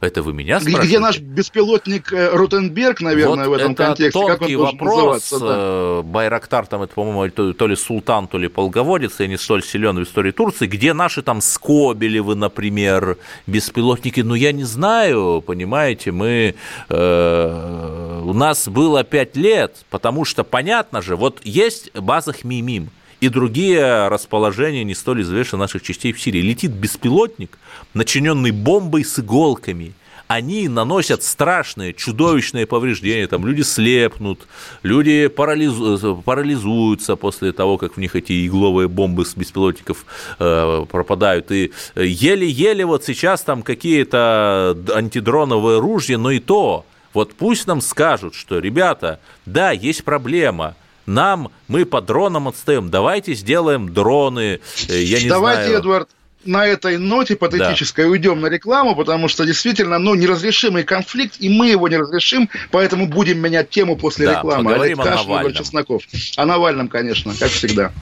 это 0.00 0.22
вы 0.22 0.34
меня 0.34 0.60
спрашиваете? 0.60 0.88
Где 0.88 0.98
наш 0.98 1.18
беспилотник 1.20 2.12
э, 2.12 2.30
Ротенберг, 2.30 3.00
наверное, 3.00 3.48
вот 3.48 3.56
в 3.56 3.60
этом 3.60 3.72
это 3.72 3.86
контексте? 3.86 4.26
Как 4.26 4.42
он 4.42 4.56
вопрос. 4.56 5.30
Да? 5.30 5.38
Э, 5.40 6.02
Байрактар 6.04 6.66
там, 6.66 6.82
это, 6.82 6.92
по-моему, 6.94 7.30
то, 7.30 7.52
то 7.54 7.66
ли 7.66 7.76
султан, 7.76 8.28
то 8.28 8.36
ли 8.36 8.48
полководец, 8.48 9.20
я 9.20 9.26
не 9.26 9.38
столь 9.38 9.62
силен 9.62 9.96
в 9.98 10.02
истории 10.02 10.32
Турции. 10.32 10.66
Где 10.66 10.92
наши 10.92 11.22
там 11.22 11.40
Скобелевы, 11.40 12.34
например, 12.34 13.16
беспилотники? 13.46 14.20
Ну, 14.20 14.34
я 14.34 14.52
не 14.52 14.64
знаю, 14.64 15.42
понимаете, 15.46 16.12
мы... 16.12 16.54
Э, 16.90 18.22
у 18.22 18.32
нас 18.32 18.68
было 18.68 19.04
пять 19.04 19.36
лет, 19.36 19.76
потому 19.88 20.24
что, 20.24 20.44
понятно 20.44 21.00
же, 21.00 21.16
вот 21.16 21.40
есть 21.44 21.94
база 21.94 22.32
Хмимим, 22.32 22.90
и 23.20 23.28
другие 23.28 24.08
расположения 24.08 24.84
не 24.84 24.94
столь 24.94 25.22
известны 25.22 25.58
наших 25.58 25.82
частей 25.82 26.12
в 26.12 26.20
Сирии. 26.20 26.40
Летит 26.40 26.72
беспилотник, 26.72 27.58
начиненный 27.94 28.50
бомбой 28.50 29.04
с 29.04 29.18
иголками. 29.18 29.94
Они 30.28 30.68
наносят 30.68 31.22
страшные, 31.22 31.94
чудовищные 31.94 32.66
повреждения. 32.66 33.28
Там 33.28 33.46
люди 33.46 33.62
слепнут, 33.62 34.40
люди 34.82 35.28
парализу... 35.28 36.20
парализуются 36.24 37.14
после 37.14 37.52
того, 37.52 37.78
как 37.78 37.96
в 37.96 38.00
них 38.00 38.16
эти 38.16 38.46
игловые 38.46 38.88
бомбы 38.88 39.24
с 39.24 39.36
беспилотников 39.36 40.04
э, 40.40 40.84
пропадают. 40.90 41.52
И 41.52 41.72
еле-еле 41.94 42.84
вот 42.84 43.04
сейчас 43.04 43.42
там 43.42 43.62
какие-то 43.62 44.76
антидроновые 44.92 45.78
ружья, 45.78 46.18
но 46.18 46.32
и 46.32 46.40
то. 46.40 46.84
Вот 47.14 47.32
пусть 47.34 47.68
нам 47.68 47.80
скажут, 47.80 48.34
что, 48.34 48.58
ребята, 48.58 49.20
да, 49.46 49.70
есть 49.70 50.04
проблема– 50.04 50.74
нам, 51.06 51.50
мы 51.68 51.84
по 51.84 52.00
дронам 52.00 52.48
отстаем, 52.48 52.90
давайте 52.90 53.34
сделаем 53.34 53.92
дроны, 53.92 54.60
э, 54.88 55.02
я 55.02 55.22
не 55.22 55.28
давайте, 55.28 55.64
знаю... 55.64 55.78
Эдвард, 55.78 56.08
на 56.46 56.66
этой 56.66 56.98
ноте 56.98 57.36
патетической 57.36 58.04
да. 58.04 58.10
уйдем 58.10 58.40
на 58.40 58.46
рекламу, 58.46 58.94
потому 58.94 59.28
что 59.28 59.44
действительно, 59.44 59.98
ну, 59.98 60.14
неразрешимый 60.14 60.84
конфликт, 60.84 61.36
и 61.38 61.48
мы 61.48 61.68
его 61.68 61.88
не 61.88 61.96
разрешим, 61.96 62.48
поэтому 62.70 63.06
будем 63.06 63.38
менять 63.38 63.70
тему 63.70 63.96
после 63.96 64.26
да, 64.26 64.34
рекламы. 64.34 64.74
Олег 64.74 64.96
Кашин, 64.98 65.28
Навальном. 65.28 65.54
Чесноков. 65.54 66.02
О 66.36 66.46
Навальном, 66.46 66.88
конечно, 66.88 67.34
как 67.38 67.50
всегда. 67.50 67.92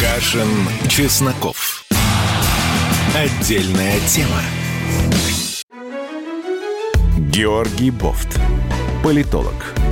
Кашин, 0.00 0.48
Чесноков. 0.88 1.84
Отдельная 3.14 3.98
тема. 4.08 4.40
Георгий 7.18 7.90
Бофт. 7.90 8.38
Политолог, 9.02 9.54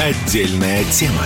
Отдельная 0.00 0.84
тема. 0.84 1.24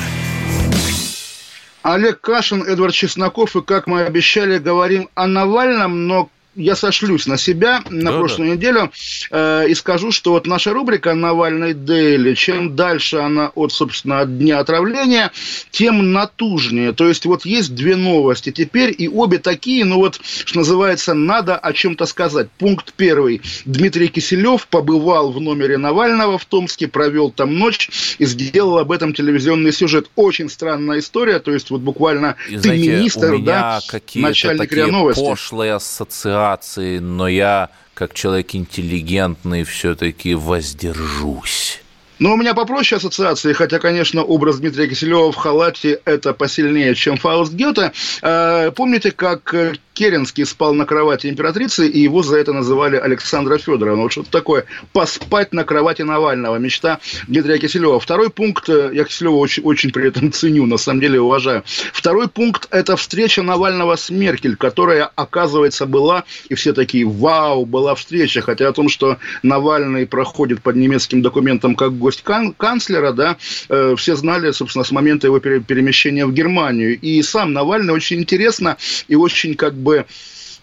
Олег 1.83 2.21
Кашин, 2.21 2.63
Эдвард 2.65 2.95
Чесноков, 2.95 3.57
и, 3.57 3.63
как 3.63 3.87
мы 3.87 4.03
обещали, 4.03 4.59
говорим 4.59 5.09
о 5.15 5.27
Навальном, 5.27 6.07
но 6.07 6.29
я 6.59 6.75
сошлюсь 6.75 7.27
на 7.27 7.38
себя 7.38 7.83
на 7.88 8.11
да, 8.11 8.19
прошлую 8.19 8.50
да. 8.50 8.57
неделю 8.57 8.93
э, 9.31 9.67
и 9.69 9.75
скажу, 9.75 10.11
что 10.11 10.33
вот 10.33 10.47
наша 10.47 10.73
рубрика 10.73 11.15
«Навальный 11.15 11.73
Дейли», 11.73 12.35
чем 12.35 12.75
дальше 12.75 13.19
она 13.19 13.53
от, 13.55 13.73
собственно, 13.73 14.21
от 14.21 14.38
дня 14.38 14.59
отравления, 14.59 15.31
тем 15.71 16.12
натужнее. 16.12 16.93
То 16.93 17.09
есть 17.09 17.25
вот 17.27 17.45
есть 17.45 17.75
две 17.75 17.95
новости 17.97 18.50
теперь, 18.50 18.95
и 18.97 19.09
обе 19.09 19.38
такие, 19.38 19.85
ну 19.85 19.97
вот, 19.99 20.21
что 20.23 20.59
называется, 20.59 21.15
надо 21.15 21.57
о 21.57 21.73
чем-то 21.73 22.07
сказать. 22.07 22.50
Пункт 22.59 22.93
первый. 22.97 23.41
Дмитрий 23.65 24.09
Киселев 24.09 24.67
побывал 24.67 25.31
в 25.31 25.41
номере 25.41 25.79
Навального 25.79 26.38
в 26.38 26.45
Томске, 26.45 26.88
провел 26.88 27.31
там 27.31 27.57
ночь 27.57 28.17
и 28.19 28.27
сделал 28.27 28.79
об 28.79 28.91
этом 28.91 29.15
телевизионный 29.15 29.73
сюжет. 29.73 30.11
Очень 30.17 30.50
странная 30.50 30.99
история, 30.99 31.38
то 31.38 31.53
есть 31.53 31.71
вот 31.71 31.83
буквально 31.83 32.35
и, 32.49 32.55
ты 32.55 32.62
знаете, 32.62 32.97
министр, 32.97 33.38
да, 33.38 33.81
начальник 34.15 34.73
РИА 34.73 34.88
Новости. 34.88 35.21
пошлые 35.21 35.75
ассоциации 35.75 36.48
ситуации, 36.49 36.99
но 36.99 37.28
я, 37.28 37.69
как 37.95 38.14
человек 38.14 38.55
интеллигентный, 38.55 39.64
все-таки 39.64 40.35
воздержусь. 40.35 41.81
Ну, 42.19 42.33
у 42.33 42.37
меня 42.37 42.52
попроще 42.55 42.97
ассоциации, 42.97 43.52
хотя, 43.52 43.78
конечно, 43.78 44.25
образ 44.25 44.59
Дмитрия 44.59 44.88
Киселева 44.88 45.31
в 45.31 45.37
халате– 45.37 46.00
это 46.05 46.33
посильнее, 46.33 46.97
чем 46.97 47.17
Фауст 47.17 47.52
Гёте. 47.52 47.93
А, 48.23 48.73
помните, 48.73 49.12
как 49.12 49.55
Керенский 49.99 50.47
спал 50.47 50.75
на 50.75 50.87
кровати 50.87 51.26
императрицы, 51.26 51.88
и 51.88 51.99
его 51.99 52.23
за 52.23 52.37
это 52.38 52.52
называли 52.52 52.95
Александра 52.95 53.59
Федорова. 53.59 53.97
Ну, 53.97 54.02
вот 54.02 54.12
что-то 54.12 54.31
такое. 54.31 54.64
Поспать 54.93 55.52
на 55.52 55.64
кровати 55.64 56.02
Навального. 56.02 56.55
Мечта 56.55 57.00
Дмитрия 57.26 57.59
Киселева. 57.59 57.99
Второй 57.99 58.31
пункт, 58.31 58.69
э, 58.69 58.90
я 58.95 59.02
Киселева 59.02 59.35
очень, 59.35 59.64
очень 59.64 59.90
при 59.90 60.07
этом 60.07 60.31
ценю, 60.31 60.67
на 60.67 60.76
самом 60.76 61.00
деле 61.00 61.21
уважаю. 61.21 61.64
Второй 61.93 62.28
пункт– 62.28 62.69
это 62.71 62.97
встреча 62.97 63.43
Навального 63.43 63.97
с 63.97 64.09
Меркель, 64.09 64.55
которая, 64.55 65.11
оказывается, 65.17 65.85
была, 65.85 66.23
и 66.49 66.55
все 66.55 66.73
такие, 66.73 67.05
вау, 67.05 67.67
была 67.67 67.97
встреча. 67.97 68.40
Хотя 68.40 68.69
о 68.69 68.73
том, 68.73 68.88
что 68.88 69.17
Навальный 69.43 70.07
проходит 70.07 70.62
под 70.62 70.76
немецким 70.76 71.23
документом 71.23 71.75
как 71.75 71.99
гость 71.99 72.23
кан- 72.23 72.55
канцлера, 72.57 73.11
да, 73.12 73.37
э, 73.69 73.97
все 73.99 74.14
знали, 74.14 74.52
собственно, 74.52 74.85
с 74.85 74.93
момента 74.93 75.26
его 75.26 75.40
перемещения 75.40 76.25
в 76.25 76.33
Германию. 76.33 76.97
И 77.00 77.21
сам 77.23 77.52
Навальный 77.52 77.93
очень 77.93 78.21
интересно 78.21 78.76
и 79.09 79.17
очень 79.17 79.57
как 79.57 79.75
бы 79.75 79.88
бы 79.88 80.07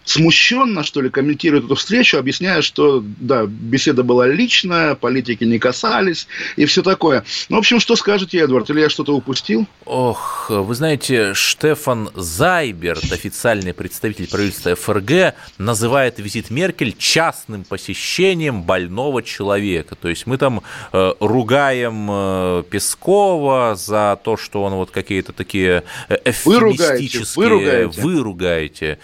смущенно, 0.06 0.84
что 0.84 1.02
ли, 1.02 1.10
комментирует 1.10 1.64
эту 1.64 1.74
встречу, 1.74 2.16
объясняя, 2.16 2.62
что, 2.62 3.02
да, 3.04 3.44
беседа 3.46 4.02
была 4.02 4.26
личная, 4.26 4.94
политики 4.94 5.44
не 5.44 5.58
касались 5.58 6.28
и 6.54 6.64
все 6.64 6.82
такое. 6.82 7.24
Ну, 7.48 7.56
в 7.56 7.58
общем, 7.58 7.80
что 7.80 7.96
скажете, 7.96 8.38
Эдвард, 8.38 8.70
или 8.70 8.80
я 8.80 8.88
что-то 8.88 9.14
упустил? 9.14 9.66
Ох, 9.84 10.46
вы 10.48 10.74
знаете, 10.74 11.34
Штефан 11.34 12.10
Зайберт, 12.14 13.12
официальный 13.12 13.74
представитель 13.74 14.28
правительства 14.28 14.74
ФРГ, 14.74 15.34
называет 15.58 16.18
визит 16.18 16.50
Меркель 16.50 16.94
частным 16.96 17.64
посещением 17.64 18.62
больного 18.62 19.22
человека. 19.22 19.96
То 19.96 20.08
есть 20.08 20.26
мы 20.26 20.38
там 20.38 20.62
э, 20.92 21.12
ругаем 21.18 22.08
э, 22.10 22.62
Пескова 22.70 23.74
за 23.76 24.18
то, 24.22 24.36
что 24.36 24.62
он 24.62 24.74
вот 24.74 24.92
какие-то 24.92 25.32
такие 25.32 25.82
эвфемистические... 26.08 27.44
Вы 27.44 27.48
ругаете, 27.48 28.00
вы 28.00 28.20
ругаете. 28.20 28.98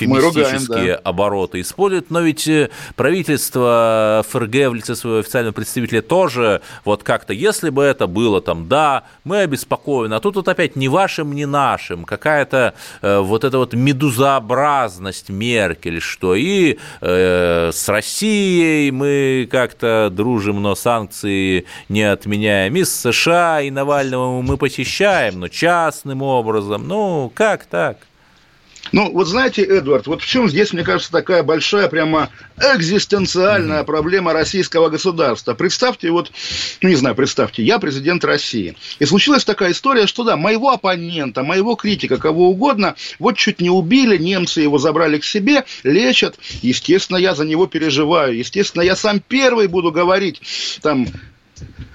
Вы 0.00 0.20
ругаете 0.20 0.45
политические 0.50 0.94
да. 0.94 1.00
обороты 1.04 1.60
используют, 1.60 2.10
но 2.10 2.20
ведь 2.20 2.46
э, 2.48 2.70
правительство 2.94 4.24
ФРГ 4.28 4.70
в 4.70 4.74
лице 4.74 4.94
своего 4.94 5.20
официального 5.20 5.52
представителя 5.52 6.02
тоже 6.02 6.62
вот 6.84 7.02
как-то, 7.02 7.32
если 7.32 7.70
бы 7.70 7.82
это 7.82 8.06
было 8.06 8.40
там, 8.40 8.68
да, 8.68 9.04
мы 9.24 9.40
обеспокоены, 9.40 10.14
а 10.14 10.20
тут 10.20 10.36
вот 10.36 10.48
опять 10.48 10.76
не 10.76 10.88
вашим, 10.88 11.34
не 11.34 11.46
нашим, 11.46 12.04
какая-то 12.04 12.74
э, 13.02 13.18
вот 13.18 13.44
эта 13.44 13.58
вот 13.58 13.74
медузообразность 13.74 15.28
Меркель, 15.28 16.00
что 16.00 16.34
и 16.34 16.78
э, 17.00 17.70
с 17.72 17.88
Россией 17.88 18.90
мы 18.90 19.48
как-то 19.50 20.08
дружим, 20.10 20.62
но 20.62 20.74
санкции 20.74 21.66
не 21.88 22.02
отменяем, 22.02 22.76
и 22.76 22.84
с 22.84 22.94
США, 22.94 23.60
и 23.62 23.70
Навального 23.70 24.42
мы 24.42 24.56
посещаем, 24.56 25.40
но 25.40 25.48
частным 25.48 26.22
образом, 26.22 26.86
ну, 26.86 27.30
как 27.34 27.66
так? 27.66 27.98
Ну, 28.92 29.10
вот 29.12 29.26
знаете, 29.26 29.62
Эдвард, 29.62 30.06
вот 30.06 30.22
в 30.22 30.26
чем 30.26 30.48
здесь, 30.48 30.72
мне 30.72 30.82
кажется, 30.82 31.10
такая 31.10 31.42
большая, 31.42 31.88
прямо 31.88 32.30
экзистенциальная 32.56 33.84
проблема 33.84 34.32
российского 34.32 34.88
государства. 34.88 35.54
Представьте, 35.54 36.10
вот, 36.10 36.30
ну, 36.80 36.88
не 36.88 36.94
знаю, 36.94 37.14
представьте, 37.14 37.62
я 37.62 37.78
президент 37.78 38.24
России. 38.24 38.76
И 38.98 39.04
случилась 39.04 39.44
такая 39.44 39.72
история, 39.72 40.06
что, 40.06 40.24
да, 40.24 40.36
моего 40.36 40.70
оппонента, 40.70 41.42
моего 41.42 41.74
критика, 41.74 42.16
кого 42.16 42.50
угодно, 42.50 42.94
вот 43.18 43.36
чуть 43.36 43.60
не 43.60 43.70
убили, 43.70 44.16
немцы 44.16 44.60
его 44.60 44.78
забрали 44.78 45.18
к 45.18 45.24
себе, 45.24 45.64
лечат. 45.82 46.38
Естественно, 46.62 47.16
я 47.16 47.34
за 47.34 47.44
него 47.44 47.66
переживаю. 47.66 48.36
Естественно, 48.36 48.82
я 48.82 48.96
сам 48.96 49.20
первый 49.20 49.66
буду 49.66 49.90
говорить, 49.90 50.40
там, 50.82 51.06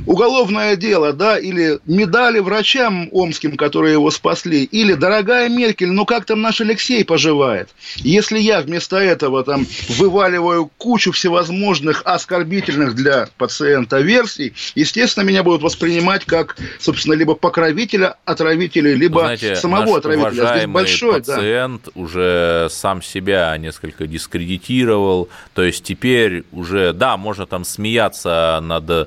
уголовное 0.06 0.76
дело, 0.76 1.14
да, 1.14 1.38
или 1.38 1.80
медали 1.86 2.40
врачам 2.40 3.10
омским, 3.12 3.58
которые 3.58 3.94
его 3.94 4.12
спасли, 4.12 4.64
или 4.64 4.94
дорогая 4.94 5.50
Меркель, 5.50 5.92
ну 5.92 6.06
как 6.06 6.26
там 6.26 6.42
наш 6.42 6.62
Алексей 6.62 7.06
поживает? 7.06 7.70
Если 7.98 8.40
я 8.40 8.62
вместо 8.62 8.98
этого 8.98 9.44
там 9.44 9.66
вываливаю 9.90 10.72
кучу 10.78 11.12
всевозможных 11.12 12.02
оскорбительных 12.06 12.96
для 12.96 13.30
пациента 13.38 14.00
версий, 14.00 14.54
естественно, 14.76 15.24
меня 15.24 15.44
будут 15.44 15.62
воспринимать 15.62 16.26
как, 16.26 16.58
собственно, 16.80 17.14
либо 17.14 17.36
покровителя 17.36 18.16
отравителя, 18.26 18.94
либо 18.94 19.22
Знаете, 19.22 19.56
самого 19.56 19.98
отравителя. 19.98 20.56
Здесь 20.56 20.68
большой 20.68 21.20
пациент 21.20 21.84
да. 21.86 21.92
уже 21.96 22.68
сам 22.72 23.02
себя 23.02 23.56
несколько 23.58 24.08
дискредитировал, 24.08 25.30
то 25.54 25.64
есть 25.64 25.84
теперь 25.84 26.44
уже, 26.52 26.94
да, 26.94 27.18
можно 27.18 27.46
там 27.46 27.64
смеяться 27.64 28.60
над 28.62 28.90
э, 28.90 29.06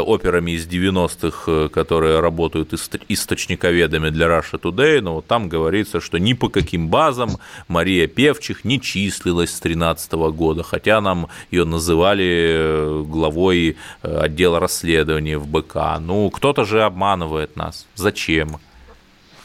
операми 0.00 0.52
из 0.52 0.66
90-х, 0.66 1.50
э, 1.50 1.68
которые 1.68 2.20
работают 2.20 2.72
источниковедами 3.08 4.10
для 4.10 4.26
Russia 4.26 4.60
Today, 4.60 5.00
но 5.00 5.14
вот 5.16 5.26
там 5.26 5.48
говорится, 5.48 6.00
что 6.00 6.18
ни 6.18 6.32
по 6.32 6.48
каким 6.48 6.88
базам 6.88 7.38
Мария 7.68 8.06
Певчих 8.06 8.64
не 8.64 8.80
числилась 8.80 9.50
с 9.50 9.60
2013 9.60 10.12
года, 10.12 10.62
хотя 10.62 11.00
нам 11.00 11.28
ее 11.50 11.64
называли 11.64 12.24
э, 12.26 13.04
главой 13.06 13.76
э, 14.02 14.16
отдела 14.16 14.60
расследований 14.60 15.36
в 15.36 15.46
БК. 15.46 15.98
Ну, 16.00 16.30
кто-то 16.30 16.64
же 16.64 16.82
обманывает 16.82 17.56
нас. 17.56 17.86
Зачем? 17.94 18.58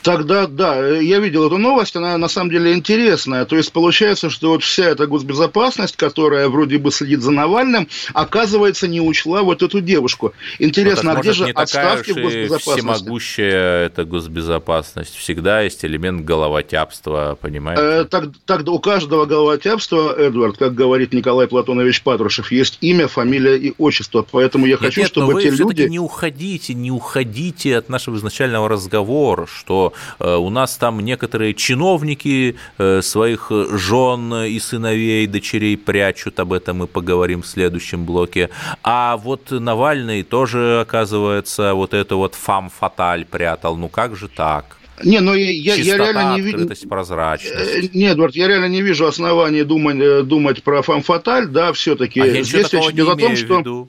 Тогда, 0.07 0.47
да, 0.47 0.87
я 0.87 1.19
видел 1.19 1.47
эту 1.47 1.57
новость, 1.57 1.97
она 1.97 2.17
на 2.17 2.29
самом 2.29 2.49
деле 2.49 2.73
интересная. 2.73 3.43
То 3.43 3.57
есть 3.57 3.73
получается, 3.73 4.29
что 4.29 4.51
вот 4.51 4.63
вся 4.63 4.85
эта 4.85 5.05
госбезопасность, 5.05 5.97
которая 5.97 6.47
вроде 6.47 6.77
бы 6.77 6.91
следит 6.91 7.21
за 7.21 7.31
Навальным, 7.31 7.89
оказывается, 8.13 8.87
не 8.87 9.01
учла 9.01 9.43
вот 9.43 9.63
эту 9.63 9.81
девушку. 9.81 10.33
Интересно, 10.59 11.11
ну, 11.11 11.19
а 11.19 11.21
где 11.21 11.33
же 11.33 11.49
отставки 11.49 12.11
в 12.11 12.21
госбезопасности? 12.21 12.79
Всемогущая 12.79 13.85
эта 13.87 14.05
госбезопасность. 14.05 15.13
Всегда 15.13 15.59
есть 15.61 15.83
элемент 15.83 16.23
головотяпства, 16.23 17.37
понимаете? 17.41 17.81
Э, 17.83 18.05
так, 18.05 18.29
так 18.45 18.65
у 18.69 18.79
каждого 18.79 19.25
головотяпства, 19.25 20.15
Эдвард, 20.17 20.57
как 20.57 20.73
говорит 20.73 21.11
Николай 21.11 21.47
Платонович 21.47 22.01
Патрушев, 22.03 22.49
есть 22.53 22.77
имя, 22.79 23.09
фамилия 23.09 23.57
и 23.57 23.73
отчество. 23.77 24.25
Поэтому 24.31 24.67
я 24.67 24.75
нет, 24.75 24.79
хочу, 24.79 25.01
нет, 25.01 25.09
чтобы 25.09 25.33
но 25.33 25.41
те 25.41 25.51
вы 25.51 25.57
люди... 25.57 25.81
не 25.81 25.99
уходите, 25.99 26.73
не 26.73 26.91
уходите 26.91 27.75
от 27.75 27.89
нашего 27.89 28.15
изначального 28.15 28.69
разговора, 28.69 29.47
что 29.47 29.91
у 30.19 30.49
нас 30.49 30.77
там 30.77 30.99
некоторые 30.99 31.53
чиновники 31.53 32.55
э, 32.77 33.01
своих 33.01 33.51
жен 33.71 34.33
и 34.33 34.59
сыновей, 34.59 35.27
дочерей 35.27 35.77
прячут, 35.77 36.39
об 36.39 36.53
этом 36.53 36.77
мы 36.77 36.87
поговорим 36.87 37.41
в 37.41 37.47
следующем 37.47 38.05
блоке. 38.05 38.49
А 38.83 39.17
вот 39.17 39.51
Навальный 39.51 40.23
тоже, 40.23 40.81
оказывается, 40.81 41.73
вот 41.73 41.93
это 41.93 42.15
вот 42.15 42.35
фам-фаталь 42.35 43.25
прятал. 43.25 43.77
Ну 43.77 43.89
как 43.89 44.15
же 44.15 44.27
так? 44.27 44.77
Не, 45.03 45.19
ну 45.19 45.33
я, 45.35 45.75
я 45.75 45.97
реально 45.97 46.35
не 46.35 46.41
вижу... 46.41 46.87
прозрачность. 46.89 47.93
Нет, 47.93 48.13
Эдвард, 48.13 48.35
я 48.35 48.47
реально 48.47 48.67
не 48.67 48.81
вижу 48.81 49.05
оснований 49.05 49.63
думать, 49.63 50.27
думать 50.27 50.63
про 50.63 50.81
фам-фаталь, 50.81 51.47
да, 51.47 51.71
все-таки. 51.73 52.19
А 52.19 52.27
здесь 52.27 52.73
речь 52.73 52.89
идет 52.91 53.09
о 53.09 53.15
том, 53.15 53.35
что... 53.35 53.87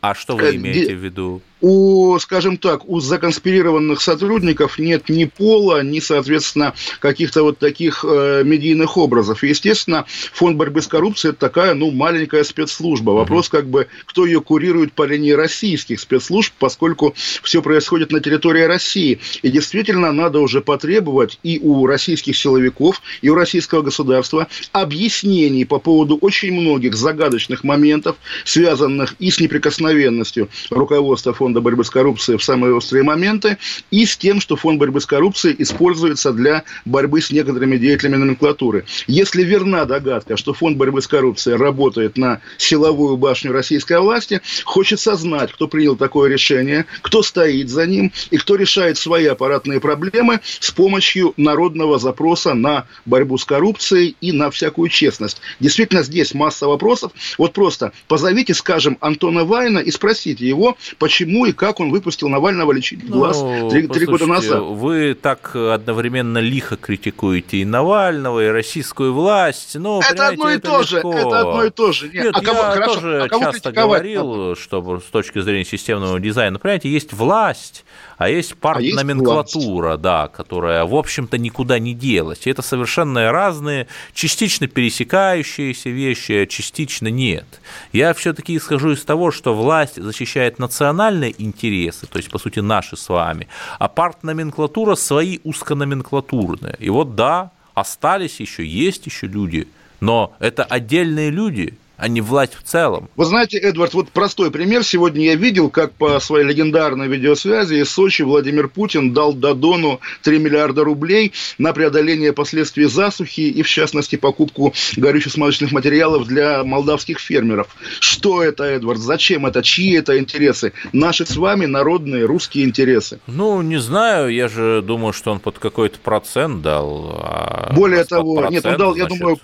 А 0.00 0.14
что 0.14 0.36
вы 0.36 0.56
имеете 0.56 0.94
в 0.94 1.04
виду? 1.04 1.42
У, 1.60 2.18
скажем 2.18 2.56
так, 2.56 2.88
у 2.88 3.00
законспирированных 3.00 4.00
сотрудников 4.00 4.78
нет 4.78 5.08
ни 5.08 5.24
пола, 5.24 5.82
ни, 5.82 6.00
соответственно, 6.00 6.74
каких-то 7.00 7.42
вот 7.42 7.58
таких 7.58 8.04
э, 8.06 8.42
медийных 8.44 8.96
образов. 8.96 9.42
естественно, 9.42 10.04
фонд 10.32 10.56
борьбы 10.56 10.82
с 10.82 10.86
коррупцией– 10.86 11.30
это 11.32 11.40
такая, 11.40 11.74
ну, 11.74 11.90
маленькая 11.90 12.44
спецслужба. 12.44 13.10
Вопрос, 13.10 13.48
как 13.48 13.68
бы, 13.68 13.88
кто 14.06 14.26
ее 14.26 14.40
курирует 14.40 14.92
по 14.92 15.04
линии 15.04 15.32
российских 15.32 16.00
спецслужб, 16.00 16.52
поскольку 16.58 17.14
все 17.42 17.62
происходит 17.62 18.12
на 18.12 18.20
территории 18.20 18.62
России. 18.62 19.18
И 19.42 19.50
действительно, 19.50 20.12
надо 20.12 20.40
уже 20.40 20.60
потребовать 20.60 21.38
и 21.42 21.58
у 21.58 21.86
российских 21.86 22.36
силовиков, 22.36 23.02
и 23.22 23.28
у 23.28 23.34
российского 23.34 23.82
государства 23.82 24.46
объяснений 24.72 25.64
по 25.64 25.78
поводу 25.78 26.16
очень 26.20 26.52
многих 26.52 26.94
загадочных 26.94 27.64
моментов, 27.64 28.16
связанных 28.44 29.14
и 29.18 29.30
с 29.30 29.40
неприкосновенностью 29.40 30.48
руководства 30.70 31.32
фонда 31.32 31.47
Фонда 31.48 31.62
борьбы 31.62 31.82
с 31.82 31.88
коррупцией 31.88 32.36
в 32.36 32.44
самые 32.44 32.74
острые 32.74 33.04
моменты, 33.04 33.56
и 33.90 34.04
с 34.04 34.18
тем, 34.18 34.38
что 34.38 34.54
Фонд 34.54 34.78
борьбы 34.78 35.00
с 35.00 35.06
коррупцией 35.06 35.56
используется 35.58 36.34
для 36.34 36.62
борьбы 36.84 37.22
с 37.22 37.30
некоторыми 37.30 37.78
деятелями 37.78 38.16
номенклатуры. 38.16 38.84
Если 39.06 39.44
верна 39.44 39.86
догадка, 39.86 40.36
что 40.36 40.52
Фонд 40.52 40.76
борьбы 40.76 41.00
с 41.00 41.06
коррупцией 41.06 41.56
работает 41.56 42.18
на 42.18 42.42
силовую 42.58 43.16
башню 43.16 43.52
российской 43.52 43.98
власти, 43.98 44.42
хочется 44.66 45.16
знать, 45.16 45.50
кто 45.50 45.68
принял 45.68 45.96
такое 45.96 46.28
решение, 46.28 46.84
кто 47.00 47.22
стоит 47.22 47.70
за 47.70 47.86
ним 47.86 48.12
и 48.30 48.36
кто 48.36 48.56
решает 48.56 48.98
свои 48.98 49.24
аппаратные 49.24 49.80
проблемы 49.80 50.40
с 50.60 50.70
помощью 50.70 51.32
народного 51.38 51.98
запроса 51.98 52.52
на 52.52 52.84
борьбу 53.06 53.38
с 53.38 53.46
коррупцией 53.46 54.16
и 54.20 54.32
на 54.32 54.50
всякую 54.50 54.90
честность. 54.90 55.40
Действительно, 55.60 56.02
здесь 56.02 56.34
масса 56.34 56.68
вопросов. 56.68 57.12
Вот 57.38 57.54
просто 57.54 57.92
позовите, 58.06 58.52
скажем, 58.52 58.98
Антона 59.00 59.46
Вайна 59.46 59.78
и 59.78 59.90
спросите 59.90 60.46
его, 60.46 60.76
почему 60.98 61.37
почему 61.38 61.46
и 61.46 61.52
как 61.52 61.80
он 61.80 61.90
выпустил 61.90 62.28
Навального 62.28 62.72
лечить 62.72 63.08
ну, 63.08 63.18
глаз 63.18 63.44
три, 63.70 63.86
три 63.86 64.06
года 64.06 64.26
назад. 64.26 64.60
Вы 64.62 65.14
так 65.14 65.54
одновременно 65.54 66.38
лихо 66.38 66.76
критикуете 66.76 67.58
и 67.58 67.64
Навального, 67.64 68.44
и 68.44 68.48
российскую 68.48 69.12
власть. 69.12 69.76
Ну, 69.76 70.00
это 70.00 70.28
одно 70.28 70.50
и 70.50 70.56
это 70.56 70.68
то 70.68 70.82
же. 70.82 70.98
Это 70.98 71.40
одно 71.40 71.64
и 71.64 71.70
то 71.70 71.92
же. 71.92 72.08
Нет, 72.08 72.24
Нет 72.24 72.36
а 72.36 72.40
кого, 72.40 72.58
я 72.58 72.70
хорошо, 72.70 72.94
тоже 72.94 73.22
а 73.22 73.28
кого 73.28 73.44
часто 73.44 73.72
говорил, 73.72 74.56
что 74.56 75.00
с 75.00 75.10
точки 75.10 75.40
зрения 75.40 75.64
системного 75.64 76.18
дизайна, 76.20 76.58
понимаете, 76.58 76.88
есть 76.88 77.12
власть, 77.12 77.84
а 78.16 78.28
есть 78.28 78.56
партноменклатура, 78.56 79.94
а 79.94 79.96
да, 79.96 80.28
которая, 80.28 80.84
в 80.84 80.94
общем-то, 80.94 81.38
никуда 81.38 81.78
не 81.78 81.94
делась. 81.94 82.46
И 82.46 82.50
это 82.50 82.62
совершенно 82.62 83.30
разные, 83.30 83.86
частично 84.12 84.66
пересекающиеся 84.66 85.90
вещи, 85.90 86.32
а 86.32 86.46
частично 86.46 87.08
нет. 87.08 87.46
Я 87.92 88.12
все-таки 88.14 88.56
исхожу 88.56 88.92
из 88.92 89.04
того, 89.04 89.30
что 89.30 89.54
власть 89.54 90.02
защищает 90.02 90.58
национальные 90.58 91.27
интересы, 91.38 92.06
то 92.06 92.18
есть, 92.18 92.30
по 92.30 92.38
сути, 92.38 92.60
наши 92.60 92.96
с 92.96 93.08
вами, 93.08 93.48
а 93.78 93.88
партноменклатура 93.88 94.94
свои 94.94 95.38
узкономенклатурные. 95.44 96.76
И 96.78 96.90
вот 96.90 97.14
да, 97.14 97.50
остались 97.74 98.40
еще, 98.40 98.66
есть 98.66 99.06
еще 99.06 99.26
люди, 99.26 99.68
но 100.00 100.34
это 100.38 100.64
отдельные 100.64 101.30
люди– 101.30 101.74
а 101.98 102.08
не 102.08 102.20
власть 102.20 102.54
в 102.54 102.62
целом. 102.62 103.10
Вы 103.16 103.24
знаете, 103.24 103.58
Эдвард, 103.58 103.92
вот 103.92 104.10
простой 104.10 104.50
пример. 104.50 104.84
Сегодня 104.84 105.24
я 105.24 105.34
видел, 105.34 105.68
как 105.68 105.92
по 105.92 106.20
своей 106.20 106.46
легендарной 106.46 107.08
видеосвязи 107.08 107.74
из 107.74 107.90
Сочи 107.90 108.22
Владимир 108.22 108.68
Путин 108.68 109.12
дал 109.12 109.34
Дадону 109.34 110.00
3 110.22 110.38
миллиарда 110.38 110.84
рублей 110.84 111.32
на 111.58 111.72
преодоление 111.72 112.32
последствий 112.32 112.84
засухи 112.84 113.40
и, 113.40 113.62
в 113.62 113.68
частности, 113.68 114.14
покупку 114.14 114.72
горюче-смазочных 114.96 115.72
материалов 115.72 116.26
для 116.26 116.62
молдавских 116.62 117.18
фермеров. 117.18 117.76
Что 117.98 118.44
это, 118.44 118.64
Эдвард? 118.64 119.00
Зачем 119.00 119.46
это? 119.46 119.62
Чьи 119.62 119.96
это 119.96 120.18
интересы? 120.18 120.72
Наши 120.92 121.26
с 121.26 121.36
вами 121.36 121.66
народные 121.66 122.24
русские 122.26 122.64
интересы. 122.64 123.18
Ну, 123.26 123.60
не 123.60 123.78
знаю. 123.78 124.32
Я 124.32 124.48
же 124.48 124.82
думаю, 124.82 125.12
что 125.12 125.32
он 125.32 125.40
под 125.40 125.58
какой-то 125.58 125.98
процент 125.98 126.62
дал. 126.62 127.18
А 127.20 127.72
Более 127.74 128.04
того, 128.04 128.46
нет, 128.48 128.64
он 128.64 128.76
дал, 128.76 128.94
значит... 128.94 129.10
я 129.10 129.18
думаю, 129.18 129.38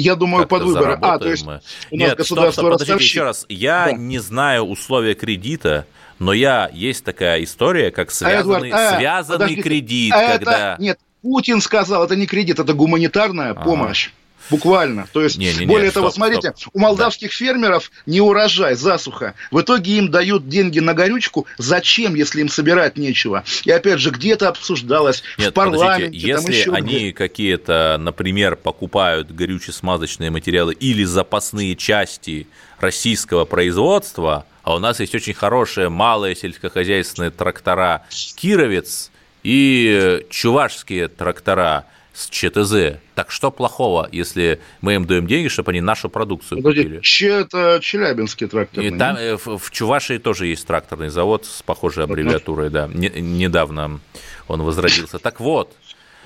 я 0.00 0.14
думаю, 0.14 0.46
под 0.46 0.62
выборы. 0.62 0.98
А, 1.00 1.18
то 1.18 1.28
есть 1.28 1.44
мы. 1.44 1.60
у 1.90 1.96
нас 1.96 2.08
Нет, 2.08 2.18
государство 2.18 2.74
стоп, 2.76 2.82
стоп, 2.82 3.00
еще 3.00 3.22
раз. 3.22 3.46
Я 3.48 3.86
да. 3.86 3.92
не 3.92 4.18
знаю 4.18 4.64
условия 4.64 5.14
кредита, 5.14 5.86
но 6.18 6.32
я 6.32 6.70
есть 6.72 7.04
такая 7.04 7.42
история, 7.44 7.90
как 7.90 8.10
связанный, 8.10 8.70
а, 8.70 8.74
Эдуард, 8.74 8.94
а, 8.94 8.98
связанный 8.98 9.56
кредит, 9.56 10.12
а 10.12 10.38
когда... 10.38 10.74
Это, 10.74 10.82
нет, 10.82 10.98
Путин 11.22 11.60
сказал, 11.60 12.04
это 12.04 12.16
не 12.16 12.26
кредит, 12.26 12.58
это 12.58 12.74
гуманитарная 12.74 13.50
ага. 13.50 13.62
помощь. 13.62 14.10
Буквально. 14.50 15.06
То 15.12 15.22
есть, 15.22 15.36
не, 15.36 15.52
не, 15.52 15.60
не, 15.60 15.66
более 15.66 15.90
того, 15.90 16.10
стоп, 16.10 16.16
смотрите, 16.16 16.52
стоп. 16.56 16.74
у 16.74 16.78
молдавских 16.78 17.30
да. 17.30 17.34
фермеров 17.34 17.90
не 18.06 18.20
урожай, 18.20 18.74
засуха. 18.74 19.34
В 19.50 19.60
итоге 19.60 19.98
им 19.98 20.10
дают 20.10 20.48
деньги 20.48 20.78
на 20.80 20.94
горючку. 20.94 21.46
Зачем, 21.58 22.14
если 22.14 22.40
им 22.40 22.48
собирать 22.48 22.96
нечего? 22.96 23.44
И 23.64 23.70
опять 23.70 24.00
же, 24.00 24.10
где-то 24.10 24.48
обсуждалось 24.48 25.22
Нет, 25.36 25.50
в 25.50 25.52
парламенте. 25.52 26.16
если 26.16 26.70
они 26.70 27.12
какие-то, 27.12 27.96
например, 28.00 28.56
покупают 28.56 29.30
горюче-смазочные 29.30 30.30
материалы 30.30 30.72
или 30.74 31.04
запасные 31.04 31.76
части 31.76 32.46
российского 32.80 33.44
производства, 33.44 34.46
а 34.62 34.74
у 34.76 34.78
нас 34.78 35.00
есть 35.00 35.14
очень 35.14 35.34
хорошие 35.34 35.88
малые 35.88 36.36
сельскохозяйственные 36.36 37.30
трактора 37.30 38.02
«Кировец» 38.36 39.10
и 39.42 40.24
чувашские 40.30 41.08
трактора– 41.08 41.84
с 42.18 42.28
ЧТЗ. 42.30 42.98
Так 43.14 43.30
что 43.30 43.52
плохого, 43.52 44.08
если 44.10 44.60
мы 44.80 44.94
им 44.94 45.04
даем 45.04 45.28
деньги, 45.28 45.46
чтобы 45.46 45.70
они 45.70 45.80
нашу 45.80 46.08
продукцию 46.08 46.58
Подожди, 46.58 46.82
купили? 46.82 47.00
Че 47.00 47.28
это 47.28 47.78
Челябинский 47.80 48.48
тракторный? 48.48 48.88
И 48.88 48.98
там, 48.98 49.16
э, 49.16 49.36
в, 49.36 49.58
в 49.58 49.70
Чувашии 49.70 50.18
тоже 50.18 50.48
есть 50.48 50.66
тракторный 50.66 51.10
завод 51.10 51.46
с 51.46 51.62
похожей 51.62 52.02
аббревиатурой, 52.04 52.70
да. 52.70 52.88
Не, 52.92 53.08
недавно 53.08 54.00
он 54.48 54.62
возродился. 54.62 55.20
Так 55.20 55.38
вот, 55.38 55.76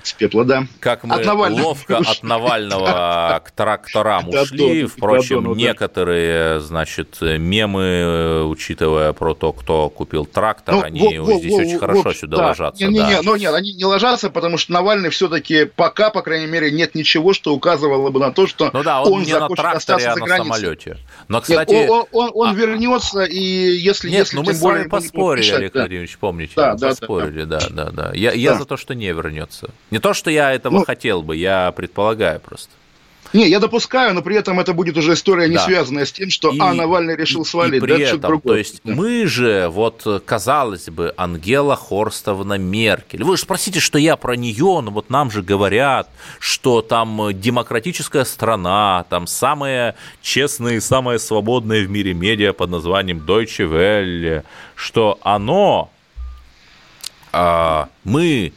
с 0.03 0.13
пепла, 0.13 0.45
да. 0.45 0.67
Как 0.79 1.03
мы 1.03 1.15
от 1.15 1.51
ловко 1.51 1.97
от 1.97 2.23
Навального 2.23 3.41
к 3.43 3.51
тракторам 3.51 4.29
ушли. 4.29 4.85
Впрочем, 4.85 5.53
некоторые, 5.55 6.59
значит, 6.59 7.17
мемы, 7.21 8.45
учитывая 8.45 9.13
про 9.13 9.33
то, 9.33 9.53
кто 9.53 9.89
купил 9.89 10.25
трактор, 10.25 10.83
они 10.83 10.99
здесь 10.99 11.53
очень 11.53 11.79
хорошо 11.79 12.13
сюда 12.13 12.47
ложатся. 12.47 12.85
Ну 12.85 13.35
нет, 13.35 13.53
они 13.53 13.73
не 13.73 13.85
ложатся, 13.85 14.29
потому 14.29 14.57
что 14.57 14.71
Навальный 14.73 15.09
все-таки 15.09 15.65
пока, 15.65 16.09
по 16.09 16.21
крайней 16.21 16.47
мере, 16.47 16.71
нет 16.71 16.95
ничего, 16.95 17.33
что 17.33 17.53
указывало 17.53 18.09
бы 18.09 18.19
на 18.19 18.31
то, 18.31 18.47
что 18.47 18.69
ну 18.73 18.83
да, 18.83 19.01
он, 19.01 19.13
он 19.13 19.23
не 19.23 19.33
на 19.33 19.47
тракторе, 19.49 20.05
а 20.07 20.15
на 20.15 20.27
самолете. 20.27 20.97
Но, 21.27 21.41
кстати, 21.41 21.87
он, 21.87 22.05
он, 22.11 22.31
он 22.33 22.49
а... 22.49 22.53
вернется, 22.53 23.23
и 23.23 23.39
если, 23.39 24.09
нет, 24.09 24.19
если 24.19 24.37
ну 24.37 24.43
мы 24.43 24.53
с 24.53 24.61
вами 24.61 24.87
поспорили, 24.87 25.51
Олег 25.51 25.73
Владимирович, 25.73 26.17
помните? 26.17 26.53
Да, 26.55 26.75
да, 26.75 26.89
поспорили, 26.89 27.43
да, 27.43 27.59
да, 27.69 27.91
да. 27.91 28.11
Я, 28.13 28.31
я 28.33 28.55
за 28.55 28.65
то, 28.65 28.77
что 28.77 28.95
не 28.95 29.07
вернется. 29.07 29.69
Не 29.93 29.99
то, 29.99 30.15
что 30.15 30.31
я 30.31 30.51
этого 30.51 30.79
ну, 30.79 30.85
хотел 30.85 31.21
бы, 31.21 31.35
я 31.37 31.71
предполагаю 31.71 32.39
просто. 32.39 32.71
Не, 33.31 33.47
я 33.47 33.59
допускаю, 33.59 34.15
но 34.15 34.23
при 34.23 34.35
этом 34.35 34.59
это 34.59 34.73
будет 34.73 34.97
уже 34.97 35.13
история, 35.13 35.47
не 35.47 35.53
да. 35.53 35.65
связанная 35.65 36.05
с 36.05 36.11
тем, 36.11 36.31
что 36.31 36.49
и, 36.49 36.57
А. 36.59 36.73
Навальный 36.73 37.15
решил 37.15 37.45
свалить. 37.45 37.75
И 37.75 37.85
при 37.85 37.91
да, 37.91 37.99
этом, 37.99 38.41
то 38.41 38.55
есть 38.55 38.81
да. 38.83 38.95
мы 38.95 39.27
же, 39.27 39.67
вот, 39.71 40.23
казалось 40.25 40.89
бы, 40.89 41.13
Ангела 41.15 41.75
Хорстовна 41.75 42.57
Меркель. 42.57 43.23
Вы 43.23 43.37
же 43.37 43.43
спросите, 43.43 43.79
что 43.79 43.99
я 43.99 44.15
про 44.15 44.35
нее, 44.35 44.81
но 44.81 44.89
вот 44.89 45.11
нам 45.11 45.29
же 45.29 45.43
говорят, 45.43 46.09
что 46.39 46.81
там 46.81 47.29
демократическая 47.39 48.25
страна, 48.25 49.05
там 49.11 49.27
самые 49.27 49.93
честные, 50.23 50.81
самые 50.81 51.19
свободные 51.19 51.85
в 51.85 51.91
мире 51.91 52.15
медиа 52.15 52.53
под 52.53 52.71
названием 52.71 53.19
Deutsche 53.19 53.69
Welle, 53.69 54.43
что 54.73 55.19
оно, 55.21 55.91
а, 57.31 57.89
мы 58.03 58.53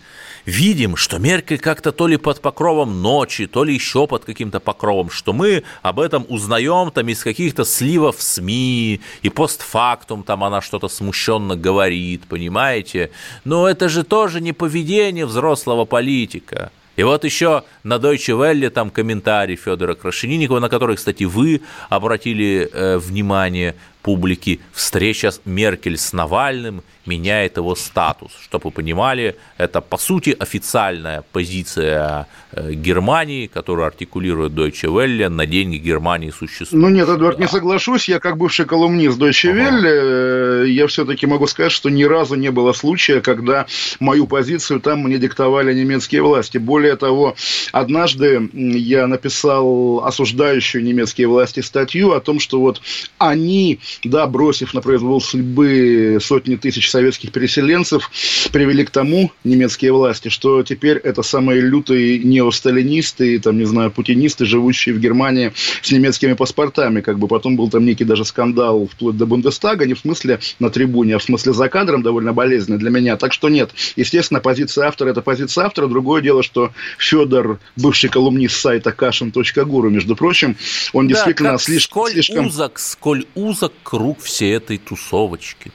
видим, 0.46 0.96
что 0.96 1.18
Меркель 1.18 1.59
как-то 1.59 1.92
то 1.92 2.06
ли 2.06 2.16
под 2.16 2.40
покровом 2.40 3.02
ночи, 3.02 3.46
то 3.46 3.64
ли 3.64 3.74
еще 3.74 4.06
под 4.06 4.24
каким-то 4.24 4.61
покровом, 4.61 5.11
что 5.11 5.32
мы 5.32 5.64
об 5.82 6.00
этом 6.00 6.24
узнаем 6.28 6.90
там 6.90 7.09
из 7.09 7.22
каких-то 7.22 7.64
сливов 7.64 8.22
СМИ, 8.22 9.00
и 9.22 9.28
постфактум 9.28 10.22
там 10.22 10.44
она 10.44 10.62
что-то 10.62 10.88
смущенно 10.88 11.56
говорит, 11.56 12.22
понимаете? 12.28 13.11
Но 13.44 13.68
это 13.68 13.88
же 13.88 14.04
тоже 14.04 14.40
не 14.40 14.52
поведение 14.52 15.26
взрослого 15.26 15.85
политика. 15.85 16.70
И 16.96 17.02
вот 17.02 17.24
еще 17.24 17.64
на 17.85 17.96
Deutsche 17.96 18.35
Welle 18.35 18.70
там 18.70 18.90
комментарий 18.90 19.56
Федора 19.56 19.94
Крашенинникова, 19.94 20.61
на 20.61 20.70
который, 20.70 20.96
кстати, 20.96 21.24
вы 21.24 21.61
обратили 21.90 22.70
э, 22.72 22.96
внимание 22.96 23.74
публики, 24.06 24.60
встреча 24.72 25.32
Меркель 25.44 25.98
с 25.98 26.12
Навальным 26.12 26.82
меняет 27.06 27.56
его 27.56 27.74
статус. 27.74 28.30
Чтобы 28.40 28.66
вы 28.66 28.70
понимали, 28.70 29.36
это 29.58 29.80
по 29.80 29.96
сути 29.96 30.36
официальная 30.38 31.24
позиция 31.32 32.26
э, 32.52 32.72
Германии, 32.72 33.46
которую 33.46 33.86
артикулирует 33.86 34.52
Deutsche 34.52 34.88
Welle, 34.88 35.28
на 35.28 35.46
деньги 35.46 35.76
Германии 35.76 36.30
существует. 36.30 36.82
Ну 36.82 36.88
нет, 36.88 37.08
Эдвард, 37.08 37.38
да. 37.38 37.44
не 37.44 37.48
соглашусь. 37.48 38.08
Я 38.08 38.20
как 38.20 38.36
бывший 38.36 38.66
колумнист 38.66 39.18
Deutsche 39.18 39.50
ага. 39.50 39.60
Welle, 39.60 40.64
э, 40.64 40.68
я 40.68 40.86
все-таки 40.86 41.26
могу 41.26 41.46
сказать, 41.46 41.72
что 41.72 41.90
ни 41.90 42.04
разу 42.04 42.34
не 42.36 42.50
было 42.50 42.72
случая, 42.72 43.20
когда 43.20 43.66
мою 44.00 44.26
позицию 44.26 44.80
там 44.80 45.02
мне 45.02 45.18
диктовали 45.18 45.74
немецкие 45.74 46.22
власти. 46.22 46.58
Более 46.58 46.96
того, 46.96 47.36
однажды 47.72 48.50
я 48.52 49.06
написал 49.06 50.04
осуждающую 50.04 50.82
немецкие 50.82 51.26
власти 51.26 51.60
статью 51.60 52.12
о 52.12 52.20
том, 52.20 52.40
что 52.40 52.60
вот 52.60 52.80
они, 53.18 53.80
да, 54.04 54.26
бросив 54.26 54.74
на 54.74 54.80
произвол 54.80 55.20
судьбы 55.20 56.18
сотни 56.20 56.56
тысяч 56.56 56.90
советских 56.90 57.32
переселенцев 57.32 58.11
привели 58.52 58.85
к 58.85 58.90
тому, 58.90 59.32
немецкие 59.44 59.92
власти, 59.92 60.28
что 60.28 60.62
теперь 60.62 60.98
это 60.98 61.22
самые 61.22 61.61
лютые 61.61 62.18
неосталинисты, 62.18 63.38
там, 63.38 63.59
не 63.59 63.64
знаю, 63.64 63.90
путинисты, 63.90 64.44
живущие 64.44 64.94
в 64.94 65.00
Германии 65.00 65.52
с 65.82 65.90
немецкими 65.90 66.35
паспортами. 66.35 67.00
Как 67.00 67.18
бы 67.18 67.28
потом 67.28 67.56
был 67.56 67.70
там 67.70 67.85
некий 67.85 68.04
даже 68.04 68.24
скандал 68.24 68.87
вплоть 68.87 69.16
до 69.16 69.26
Бундестага, 69.26 69.87
не 69.87 69.94
в 69.94 69.98
смысле 69.98 70.40
на 70.59 70.70
трибуне, 70.70 71.16
а 71.16 71.18
в 71.18 71.22
смысле 71.22 71.52
за 71.52 71.68
кадром 71.68 72.02
довольно 72.02 72.32
болезненный 72.32 72.78
для 72.78 72.90
меня. 72.90 73.16
Так 73.16 73.32
что 73.32 73.48
нет, 73.48 73.70
естественно, 73.96 74.40
позиция 74.40 74.87
автора– 74.87 75.11
это 75.11 75.22
позиция 75.22 75.64
автора. 75.64 75.87
Другое 75.87 76.22
дело, 76.22 76.42
что 76.42 76.72
Федор, 76.98 77.59
бывший 77.76 78.11
колумнист 78.11 78.56
сайта 78.56 78.92
Кашин.гуру, 78.92 79.90
между 79.90 80.16
прочим, 80.16 80.56
он 80.92 81.09
да, 81.09 81.14
действительно 81.14 81.59
слишком... 81.59 81.87
Сколь 81.96 82.12
слишком... 82.12 82.46
узок, 82.46 82.78
сколь 82.78 83.24
узок 83.35 83.72
круг 83.87 84.18
всей 84.18 84.57
этой 84.57 84.79
тусовочки. 84.79 85.70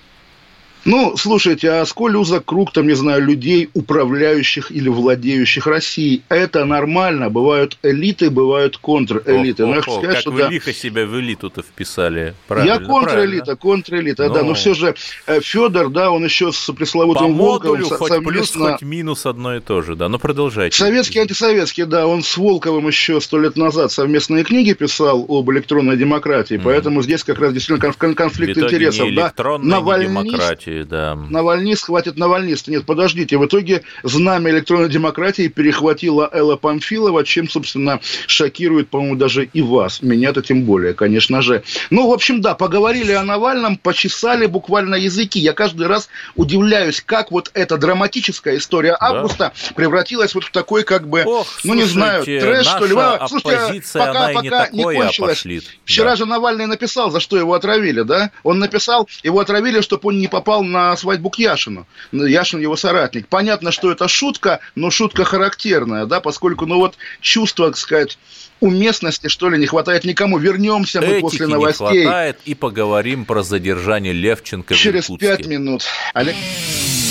Ну, 0.83 1.15
слушайте, 1.15 1.69
а 1.69 1.85
сколь 1.85 2.15
узок 2.15 2.45
круг, 2.45 2.73
там, 2.73 2.87
не 2.87 2.95
знаю, 2.95 3.23
людей, 3.23 3.69
управляющих 3.73 4.71
или 4.71 4.89
владеющих 4.89 5.67
Россией? 5.67 6.23
Это 6.29 6.65
нормально. 6.65 7.29
Бывают 7.29 7.77
элиты, 7.83 8.29
бывают 8.29 8.77
контрэлиты. 8.77 9.65
Ох, 9.65 9.77
ох, 9.77 9.87
ох, 9.87 9.97
сказать, 9.99 10.15
как 10.15 10.21
что 10.21 10.31
вы 10.31 10.39
да. 10.39 10.49
лихо 10.49 10.73
себя 10.73 11.05
в 11.05 11.19
элиту-то 11.19 11.61
вписали. 11.61 12.33
Правильно, 12.47 12.73
Я 12.73 12.79
контрэлита, 12.79 13.55
контрэлита, 13.55 14.27
но... 14.27 14.33
да. 14.33 14.43
Но 14.43 14.53
все 14.55 14.73
же 14.73 14.95
э, 15.27 15.39
Федор, 15.41 15.89
да, 15.89 16.09
он 16.09 16.23
еще 16.23 16.51
с 16.51 16.71
пресловутым 16.73 17.27
По 17.27 17.29
модулю 17.29 17.83
Волковым 17.83 17.97
хоть 17.97 18.11
совместно... 18.11 18.31
плюс, 18.31 18.71
хоть 18.71 18.81
минус 18.81 19.25
одно 19.25 19.55
и 19.55 19.59
то 19.59 19.81
же, 19.81 19.95
да. 19.95 20.09
Ну, 20.09 20.17
продолжайте. 20.17 20.75
Советский, 20.77 21.19
антисоветский, 21.19 21.85
да. 21.85 22.07
Он 22.07 22.23
с 22.23 22.37
Волковым 22.37 22.87
еще 22.87 23.21
сто 23.21 23.39
лет 23.39 23.55
назад 23.55 23.91
совместные 23.91 24.43
книги 24.43 24.73
писал 24.73 25.25
об 25.27 25.51
электронной 25.51 25.95
демократии, 25.95 26.55
mm. 26.55 26.61
поэтому 26.63 27.03
здесь 27.03 27.23
как 27.23 27.39
раз 27.39 27.53
действительно 27.53 28.15
конфликт 28.15 28.57
интересов. 28.57 29.05
Не 29.05 29.15
да. 29.15 29.31
Навальнист, 29.59 30.70
демократии, 30.71 30.84
да. 30.84 31.15
Навальнист 31.15 31.86
хватит 31.86 32.17
навальниста. 32.17 32.71
Нет, 32.71 32.86
подождите, 32.86 33.38
в 33.38 33.45
итоге 33.45 33.84
знамя 34.03 34.51
электронной 34.51 34.89
демократии 34.89 35.47
перехватила 35.47 36.29
Элла 36.31 36.55
Памфилова, 36.55 37.23
чем, 37.23 37.49
собственно, 37.49 37.99
шокирует, 38.27 38.89
по-моему, 38.89 39.15
даже 39.15 39.45
и 39.45 39.62
вас. 39.62 40.01
Меня-то 40.01 40.41
тем 40.41 40.63
более, 40.63 40.93
конечно 40.93 41.41
же. 41.41 41.63
Ну, 41.89 42.10
в 42.10 42.13
общем, 42.13 42.41
да, 42.41 42.55
поговорили 42.55 43.12
о 43.12 43.23
Навальном, 43.23 43.77
почесали 43.77 44.45
буквально 44.45 44.95
языки. 44.95 45.39
Я 45.39 45.53
каждый 45.53 45.88
раз 45.88 46.10
удивляюсь, 46.36 47.01
как 47.01 47.31
вот 47.31 47.51
эта 47.53 47.77
драматическая 47.77 48.57
история 48.57 48.95
августа 48.99 49.53
да. 49.53 49.73
превратилась 49.75 50.36
вот 50.36 50.45
в 50.45 50.51
такой, 50.51 50.84
как 50.84 51.07
бы, 51.07 51.23
Ох, 51.25 51.47
ну, 51.63 51.73
слушайте, 51.73 51.84
не 51.84 51.89
знаю, 51.89 52.23
трэш, 52.23 52.67
что 52.67 52.86
ли. 52.86 52.95
А, 52.97 53.27
слушайте, 53.27 53.84
пока, 53.93 54.29
пока 54.34 54.69
не, 54.69 54.77
не 54.77 54.84
кончилось. 54.84 55.38
Пошлит. 55.38 55.63
Вчера 55.86 56.12
да. 56.12 56.15
же 56.15 56.25
Навальный 56.25 56.67
написал, 56.67 57.12
за 57.12 57.19
что 57.19 57.38
его 57.38 57.53
отравили, 57.53 58.01
да? 58.01 58.31
Он 58.43 58.60
написал, 58.60 59.07
его 59.23 59.39
отравили, 59.39 59.81
чтобы 59.81 60.10
он 60.10 60.19
не 60.19 60.27
попал 60.27 60.61
на 60.63 60.95
свадьбу 60.97 61.30
к 61.30 61.39
Яшину. 61.39 61.88
Яшин 62.12 62.60
его 62.60 62.76
соратник. 62.76 63.28
Понятно, 63.28 63.71
что 63.71 63.91
это 63.91 64.08
шутка, 64.08 64.60
но 64.76 64.89
шутка 64.89 65.24
характерная, 65.24 66.06
да, 66.06 66.19
поскольку, 66.19 66.65
ну 66.65 66.78
вот, 66.78 66.95
чувство, 67.21 67.67
так 67.67 67.78
сказать, 67.78 68.17
уместности, 68.60 69.28
что 69.28 69.50
ли, 69.50 69.58
не 69.58 69.65
хватает 69.65 70.06
никому. 70.06 70.38
Вернемся 70.38 71.02
мы 71.02 71.08
Этики 71.08 71.21
после 71.21 71.47
новостей. 71.47 71.88
не 71.91 72.04
хватает, 72.04 72.39
и 72.45 72.56
поговорим 72.56 73.26
про 73.26 73.43
задержание 73.43 74.13
Левченко 74.13 74.74
Через 74.74 75.08
пять 75.19 75.45
минут. 75.47 75.84
Олег... 76.13 76.36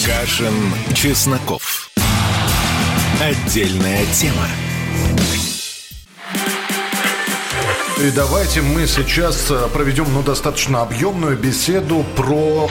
Кашин, 0.07 0.55
Чесноков. 0.95 1.91
Отдельная 3.21 4.07
тема. 4.15 4.49
И 8.01 8.11
давайте 8.13 8.63
мы 8.63 8.87
сейчас 8.87 9.51
э, 9.51 9.69
проведем 9.75 10.07
ну, 10.15 10.23
достаточно 10.23 10.81
объемную 10.81 11.37
беседу 11.37 12.03
про 12.17 12.71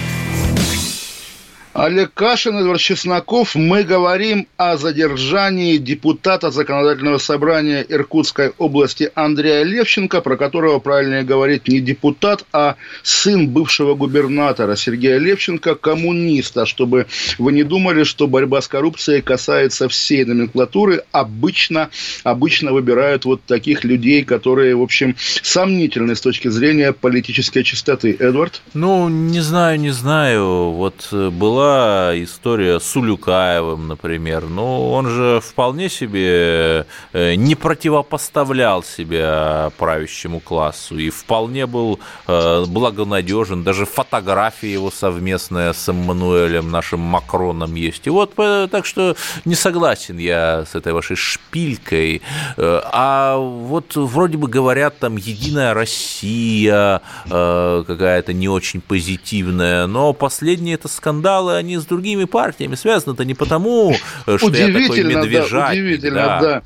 Олег 1.73 2.13
Кашин, 2.13 2.57
Эдвард 2.57 2.81
Чесноков. 2.81 3.55
Мы 3.55 3.83
говорим 3.83 4.45
о 4.57 4.75
задержании 4.75 5.77
депутата 5.77 6.51
Законодательного 6.51 7.17
собрания 7.17 7.85
Иркутской 7.87 8.51
области 8.57 9.09
Андрея 9.15 9.63
Левченко, 9.63 10.19
про 10.19 10.35
которого 10.35 10.79
правильнее 10.79 11.23
говорить 11.23 11.69
не 11.69 11.79
депутат, 11.79 12.43
а 12.51 12.75
сын 13.03 13.47
бывшего 13.47 13.95
губернатора 13.95 14.75
Сергея 14.75 15.17
Левченко, 15.17 15.75
коммуниста, 15.75 16.65
чтобы 16.65 17.07
вы 17.37 17.53
не 17.53 17.63
думали, 17.63 18.03
что 18.03 18.27
борьба 18.27 18.59
с 18.61 18.67
коррупцией 18.67 19.21
касается 19.21 19.87
всей 19.87 20.25
номенклатуры. 20.25 21.03
Обычно, 21.13 21.89
обычно 22.25 22.73
выбирают 22.73 23.23
вот 23.23 23.43
таких 23.43 23.85
людей, 23.85 24.25
которые, 24.25 24.75
в 24.75 24.81
общем, 24.81 25.15
сомнительны 25.41 26.17
с 26.17 26.21
точки 26.21 26.49
зрения 26.49 26.91
политической 26.91 27.63
чистоты. 27.63 28.13
Эдвард? 28.19 28.61
Ну, 28.73 29.07
не 29.07 29.39
знаю, 29.39 29.79
не 29.79 29.91
знаю. 29.91 30.71
Вот 30.71 31.07
э, 31.13 31.29
была 31.29 31.60
была 31.61 32.23
история 32.23 32.79
с 32.79 32.95
Улюкаевым, 32.95 33.87
например. 33.87 34.45
Ну, 34.47 34.91
он 34.91 35.07
же 35.07 35.39
вполне 35.41 35.89
себе 35.89 36.87
э, 37.13 37.35
не 37.35 37.53
противопоставлял 37.53 38.81
себя 38.81 39.71
правящему 39.77 40.39
классу 40.39 40.97
и 40.97 41.11
вполне 41.11 41.67
был 41.67 41.99
э, 42.27 42.65
благонадежен. 42.65 43.63
Даже 43.63 43.85
фотография 43.85 44.73
его 44.73 44.89
совместная 44.89 45.73
с 45.73 45.87
Эммануэлем, 45.87 46.71
нашим 46.71 46.99
Макроном 46.99 47.75
есть. 47.75 48.07
И 48.07 48.09
вот 48.09 48.33
э, 48.37 48.67
так 48.71 48.87
что 48.87 49.15
не 49.45 49.53
согласен 49.53 50.17
я 50.17 50.65
с 50.65 50.73
этой 50.73 50.93
вашей 50.93 51.15
шпилькой. 51.15 52.23
А 52.57 53.37
вот 53.37 53.95
вроде 53.95 54.37
бы 54.37 54.47
говорят 54.47 54.97
там 54.97 55.15
«Единая 55.15 55.75
Россия» 55.75 57.01
какая-то 57.29 58.33
не 58.33 58.49
очень 58.49 58.81
позитивная, 58.81 59.85
но 59.85 60.13
последние 60.13 60.75
это 60.75 60.87
скандалы 60.87 61.50
дело 61.51 61.57
они 61.57 61.77
с 61.77 61.85
другими 61.85 62.25
партиями 62.25 62.75
связаны-то 62.75 63.25
не 63.25 63.33
потому, 63.33 63.95
э, 64.25 64.37
что 64.37 64.49
я 64.53 64.67
такой 64.67 65.03
медвежатник. 65.03 65.51
Да, 65.51 65.71
удивительно, 65.71 66.15
да. 66.15 66.39
да. 66.41 66.63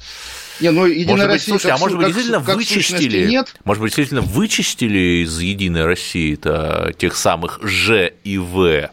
Не, 0.61 0.71
ну, 0.71 0.85
Единая 0.85 1.11
может 1.11 1.27
Россия, 1.27 1.53
быть, 1.53 1.61
слушайте, 1.61 1.71
а 1.71 1.77
может 1.77 1.97
быть, 1.97 2.07
действительно 2.07 2.41
как 2.41 2.55
вычистили, 2.55 3.27
нет? 3.27 3.53
может 3.65 3.81
быть, 3.81 3.89
действительно 3.89 4.21
вычистили 4.21 5.23
из 5.25 5.37
Единой 5.39 5.85
России-то 5.85 6.93
тех 6.97 7.15
самых 7.15 7.59
Ж 7.61 8.13
и 8.23 8.37
В? 8.37 8.89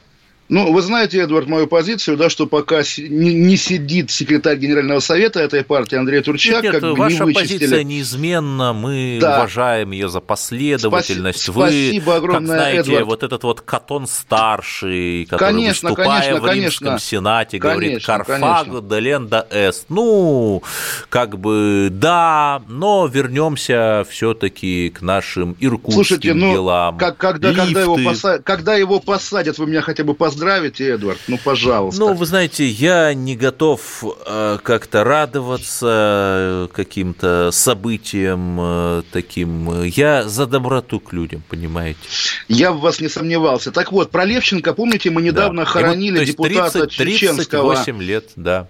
Ну, 0.53 0.71
вы 0.71 0.83
знаете, 0.83 1.19
Эдвард, 1.19 1.49
мою 1.49 1.67
позицию, 1.67 2.19
да, 2.19 2.29
что 2.29 2.47
пока 2.47 2.83
не, 2.99 3.33
не 3.33 3.57
сидит 3.57 4.11
секретарь 4.11 4.59
Генерального 4.59 5.01
совета 5.01 5.41
этой 5.41 5.65
партии 5.65 5.97
Андрей 5.97 6.21
Турчак, 6.21 6.63
нет, 6.63 6.75
как 6.75 6.83
ваша 6.99 7.25
не 7.25 7.33
вычистили... 7.33 7.59
позиция 7.59 7.85
неизменна, 7.85 8.75
мы 8.75 9.17
да. 9.19 9.39
уважаем 9.39 9.93
ее 9.93 10.11
за 10.11 10.21
последовательность. 10.21 11.45
Спаси, 11.45 11.53
вы, 11.53 11.69
спасибо 11.69 12.17
огромное, 12.17 12.49
как 12.49 12.59
знаете, 12.59 12.91
Эдвард. 12.91 13.07
вот 13.07 13.23
этот 13.23 13.45
вот 13.45 13.61
Катон 13.63 14.07
старший, 14.07 15.25
который 15.25 15.55
конечно, 15.55 15.89
выступая 15.89 16.21
конечно, 16.21 16.41
в 16.43 16.53
Римском 16.53 16.87
конечно. 16.89 17.09
Сенате, 17.09 17.59
говорит 17.59 18.05
Карфаго 18.05 18.83
да 18.83 19.01
ленда 19.01 19.47
эст. 19.51 19.87
Ну, 19.89 20.63
как 21.09 21.39
бы 21.39 21.89
да, 21.91 22.61
но 22.69 23.07
вернемся 23.07 24.05
все-таки 24.11 24.91
к 24.91 25.01
нашим 25.01 25.57
иркутским 25.61 26.05
Слушайте, 26.05 26.35
ну, 26.35 26.53
делам. 26.53 26.99
Как, 26.99 27.17
когда, 27.17 27.55
когда, 27.55 27.81
его 27.81 27.97
посадят, 27.97 28.45
когда 28.45 28.75
его 28.75 29.01
посадят, 29.01 29.57
вы 29.57 29.67
меня 29.67 29.81
хотя 29.81 30.05
бы 30.05 30.13
поздравите 30.13 30.42
поздравите, 30.43 30.89
Эдвард, 30.89 31.21
ну, 31.29 31.39
пожалуйста. 31.39 32.01
Ну, 32.01 32.15
вы 32.15 32.27
знаете, 32.27 32.67
я 32.67 33.15
не 33.15 33.37
готов 33.37 34.05
э, 34.27 34.59
как-то 34.63 35.05
радоваться 35.05 36.69
каким-то 36.73 37.51
событиям 37.53 38.59
э, 38.61 39.03
таким. 39.13 39.85
Я 39.85 40.25
за 40.29 40.47
доброту 40.47 40.99
к 40.99 41.13
людям, 41.13 41.43
понимаете? 41.49 42.01
Я 42.49 42.73
в 42.73 42.81
вас 42.81 43.01
не 43.01 43.09
сомневался. 43.09 43.71
Так 43.71 43.93
вот, 43.93 44.11
про 44.11 44.25
Левченко, 44.25 44.73
помните, 44.75 45.11
мы 45.11 45.23
недавно 45.23 45.63
да. 45.63 45.67
хоронили 45.67 46.19
вот, 46.19 46.27
депутата 46.27 46.87
30, 46.89 46.93
чеченского. 46.93 47.75
38 47.75 48.03
лет, 48.03 48.31
да. 48.35 48.67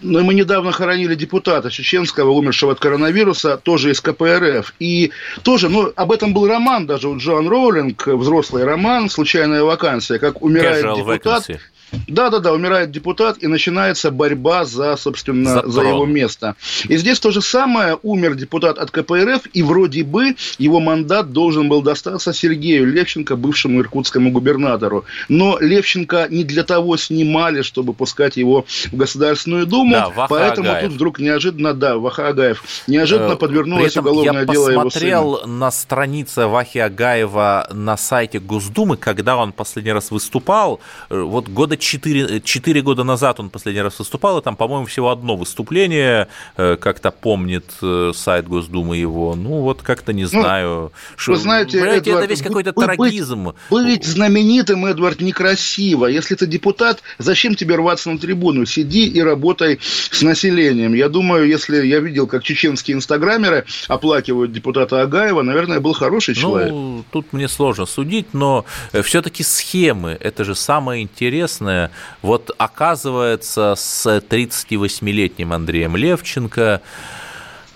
Ну, 0.00 0.24
мы 0.24 0.34
недавно 0.34 0.72
хоронили 0.72 1.14
депутата 1.14 1.70
чеченского, 1.70 2.30
умершего 2.30 2.72
от 2.72 2.80
коронавируса, 2.80 3.56
тоже 3.56 3.90
из 3.90 4.00
КПРФ. 4.00 4.74
И 4.78 5.10
тоже, 5.42 5.68
ну, 5.68 5.92
об 5.94 6.12
этом 6.12 6.32
был 6.32 6.46
роман 6.46 6.86
даже 6.86 7.08
у 7.08 7.16
Джоан 7.16 7.48
Роулинг, 7.48 8.06
взрослый 8.06 8.64
роман 8.64 9.08
«Случайная 9.10 9.62
вакансия», 9.62 10.18
как 10.18 10.42
умирает 10.42 10.84
Casual 10.84 10.96
депутат. 10.96 11.48
Vacancy. 11.48 11.60
Да-да-да, 12.08 12.52
умирает 12.52 12.90
депутат, 12.90 13.42
и 13.42 13.46
начинается 13.46 14.10
борьба 14.10 14.64
за, 14.64 14.96
собственно, 14.96 15.62
за, 15.62 15.68
за 15.68 15.82
его 15.82 16.06
место. 16.06 16.56
И 16.88 16.96
здесь 16.96 17.20
то 17.20 17.30
же 17.30 17.40
самое, 17.40 17.98
умер 18.02 18.34
депутат 18.34 18.78
от 18.78 18.90
КПРФ, 18.90 19.42
и 19.52 19.62
вроде 19.62 20.04
бы 20.04 20.36
его 20.58 20.80
мандат 20.80 21.32
должен 21.32 21.68
был 21.68 21.82
достаться 21.82 22.32
Сергею 22.32 22.86
Левченко, 22.86 23.36
бывшему 23.36 23.80
иркутскому 23.80 24.30
губернатору. 24.30 25.04
Но 25.28 25.58
Левченко 25.60 26.26
не 26.30 26.44
для 26.44 26.64
того 26.64 26.96
снимали, 26.96 27.62
чтобы 27.62 27.94
пускать 27.94 28.36
его 28.36 28.66
в 28.92 28.96
Государственную 28.96 29.66
Думу, 29.66 29.92
да, 29.92 30.26
поэтому 30.28 30.70
Агаев. 30.70 30.84
тут 30.84 30.92
вдруг 30.94 31.18
неожиданно, 31.18 31.74
да, 31.74 31.96
Ваха 31.96 32.28
Агаев, 32.28 32.62
неожиданно 32.86 33.32
э, 33.32 33.36
подвернулось 33.36 33.96
уголовное 33.96 34.44
дело 34.44 34.70
его 34.70 34.90
сына. 34.90 35.06
Я 35.06 35.20
посмотрел 35.20 35.46
на 35.46 35.70
странице 35.70 36.46
Вахи 36.46 36.78
Агаева 36.78 37.68
на 37.72 37.96
сайте 37.96 38.38
Госдумы, 38.38 38.96
когда 38.96 39.36
он 39.36 39.52
последний 39.52 39.92
раз 39.92 40.10
выступал, 40.10 40.80
э, 41.10 41.20
вот 41.20 41.48
года 41.48 41.75
года 41.76 41.82
4, 41.82 42.40
4 42.40 42.82
года 42.82 43.04
назад 43.04 43.40
он 43.40 43.50
последний 43.50 43.82
раз 43.82 43.98
выступал, 43.98 44.38
и 44.38 44.42
там, 44.42 44.56
по-моему, 44.56 44.86
всего 44.86 45.10
одно 45.10 45.36
выступление, 45.36 46.28
э, 46.56 46.76
как-то 46.76 47.10
помнит 47.10 47.64
э, 47.82 48.12
сайт 48.14 48.48
Госдумы 48.48 48.96
его. 48.96 49.34
Ну, 49.34 49.60
вот 49.60 49.82
как-то 49.82 50.12
не 50.12 50.22
ну, 50.22 50.28
знаю. 50.28 50.68
Ну, 50.68 50.90
что, 51.16 51.32
вы 51.32 51.38
знаете, 51.38 51.78
Эдвард, 51.78 52.06
это 52.06 52.26
весь 52.26 52.42
какой-то 52.42 52.72
трагизм. 52.72 53.54
Быть, 53.70 53.84
быть 53.84 54.04
знаменитым, 54.04 54.86
Эдвард, 54.86 55.20
некрасиво. 55.20 56.06
Если 56.06 56.34
ты 56.34 56.46
депутат, 56.46 57.02
зачем 57.18 57.54
тебе 57.54 57.76
рваться 57.76 58.10
на 58.10 58.18
трибуну? 58.18 58.66
Сиди 58.66 59.06
и 59.06 59.20
работай 59.20 59.78
с 60.10 60.22
населением. 60.22 60.94
Я 60.94 61.08
думаю, 61.08 61.46
если 61.46 61.86
я 61.86 62.00
видел, 62.00 62.26
как 62.26 62.42
чеченские 62.42 62.96
инстаграмеры 62.96 63.64
оплакивают 63.88 64.52
депутата 64.52 65.02
Агаева, 65.02 65.42
наверное, 65.42 65.80
был 65.80 65.92
хороший 65.92 66.34
ну, 66.36 66.40
человек. 66.40 66.70
Ну, 66.72 67.04
тут 67.10 67.32
мне 67.32 67.48
сложно 67.48 67.86
судить, 67.86 68.32
но 68.32 68.64
э, 68.92 69.02
все-таки 69.02 69.42
схемы, 69.42 70.16
это 70.20 70.44
же 70.44 70.54
самое 70.54 71.02
интересное 71.02 71.65
интересное. 71.66 71.90
Вот 72.22 72.50
оказывается, 72.58 73.74
с 73.76 74.06
38-летним 74.06 75.52
Андреем 75.52 75.96
Левченко 75.96 76.80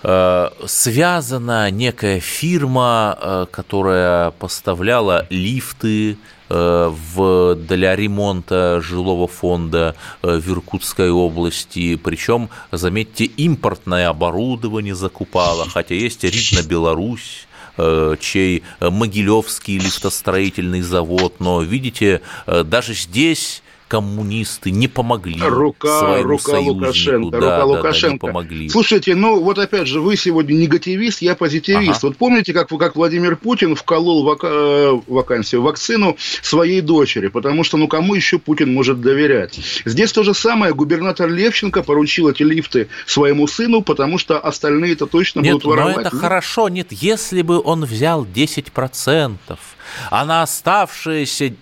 э, 0.03 0.49
связана 0.65 1.69
некая 1.71 2.19
фирма, 2.19 3.17
э, 3.19 3.45
которая 3.51 4.31
поставляла 4.31 5.25
лифты 5.29 6.17
э, 6.49 6.93
в, 7.15 7.55
для 7.55 7.95
ремонта 7.95 8.81
жилого 8.81 9.27
фонда 9.27 9.95
в 10.21 10.51
Иркутской 10.51 11.11
области. 11.11 11.95
Причем, 11.95 12.49
заметьте, 12.71 13.25
импортное 13.25 14.09
оборудование 14.09 14.95
закупала, 14.95 15.65
хотя 15.69 15.95
есть 15.95 16.23
рит 16.23 16.51
на 16.53 16.67
Беларусь 16.67 17.47
чей 18.19 18.63
Могилевский 18.81 19.77
лифтостроительный 19.77 20.81
завод, 20.81 21.39
но 21.39 21.61
видите, 21.61 22.21
даже 22.45 22.93
здесь 22.93 23.63
коммунисты 23.91 24.71
не 24.71 24.87
помогли 24.87 25.37
рука, 25.41 26.23
рука 26.23 26.59
Лукашенко, 26.59 27.29
да, 27.31 27.37
рука 27.37 27.57
да, 27.57 27.65
Лукашенко. 27.65 28.25
Да, 28.25 28.31
помогли. 28.31 28.69
Слушайте, 28.69 29.15
ну 29.15 29.41
вот 29.41 29.59
опять 29.59 29.85
же, 29.85 29.99
вы 29.99 30.15
сегодня 30.15 30.53
негативист, 30.53 31.21
я 31.21 31.35
позитивист. 31.35 31.97
Ага. 31.97 32.07
Вот 32.07 32.15
помните, 32.15 32.53
как, 32.53 32.69
как 32.69 32.95
Владимир 32.95 33.35
Путин 33.35 33.75
вколол 33.75 34.23
вака, 34.23 34.47
э, 34.49 35.01
вакансию, 35.07 35.61
вакцину 35.61 36.15
своей 36.41 36.79
дочери, 36.79 37.27
потому 37.27 37.65
что 37.65 37.75
ну 37.75 37.89
кому 37.89 38.13
еще 38.13 38.39
Путин 38.39 38.73
может 38.73 39.01
доверять? 39.01 39.59
Здесь 39.83 40.13
то 40.13 40.23
же 40.23 40.33
самое, 40.33 40.73
губернатор 40.73 41.29
Левченко 41.29 41.83
поручил 41.83 42.29
эти 42.29 42.43
лифты 42.43 42.87
своему 43.05 43.45
сыну, 43.45 43.81
потому 43.81 44.17
что 44.17 44.39
остальные-то 44.39 45.05
точно 45.05 45.41
нет, 45.41 45.55
будут 45.55 45.65
воровать. 45.65 45.95
Но 45.97 46.01
это 46.03 46.15
хорошо, 46.15 46.69
нет, 46.69 46.93
если 46.93 47.41
бы 47.41 47.61
он 47.61 47.83
взял 47.83 48.23
10%, 48.23 49.37
а 50.09 50.25
на 50.25 50.41
оставшиеся 50.43 51.53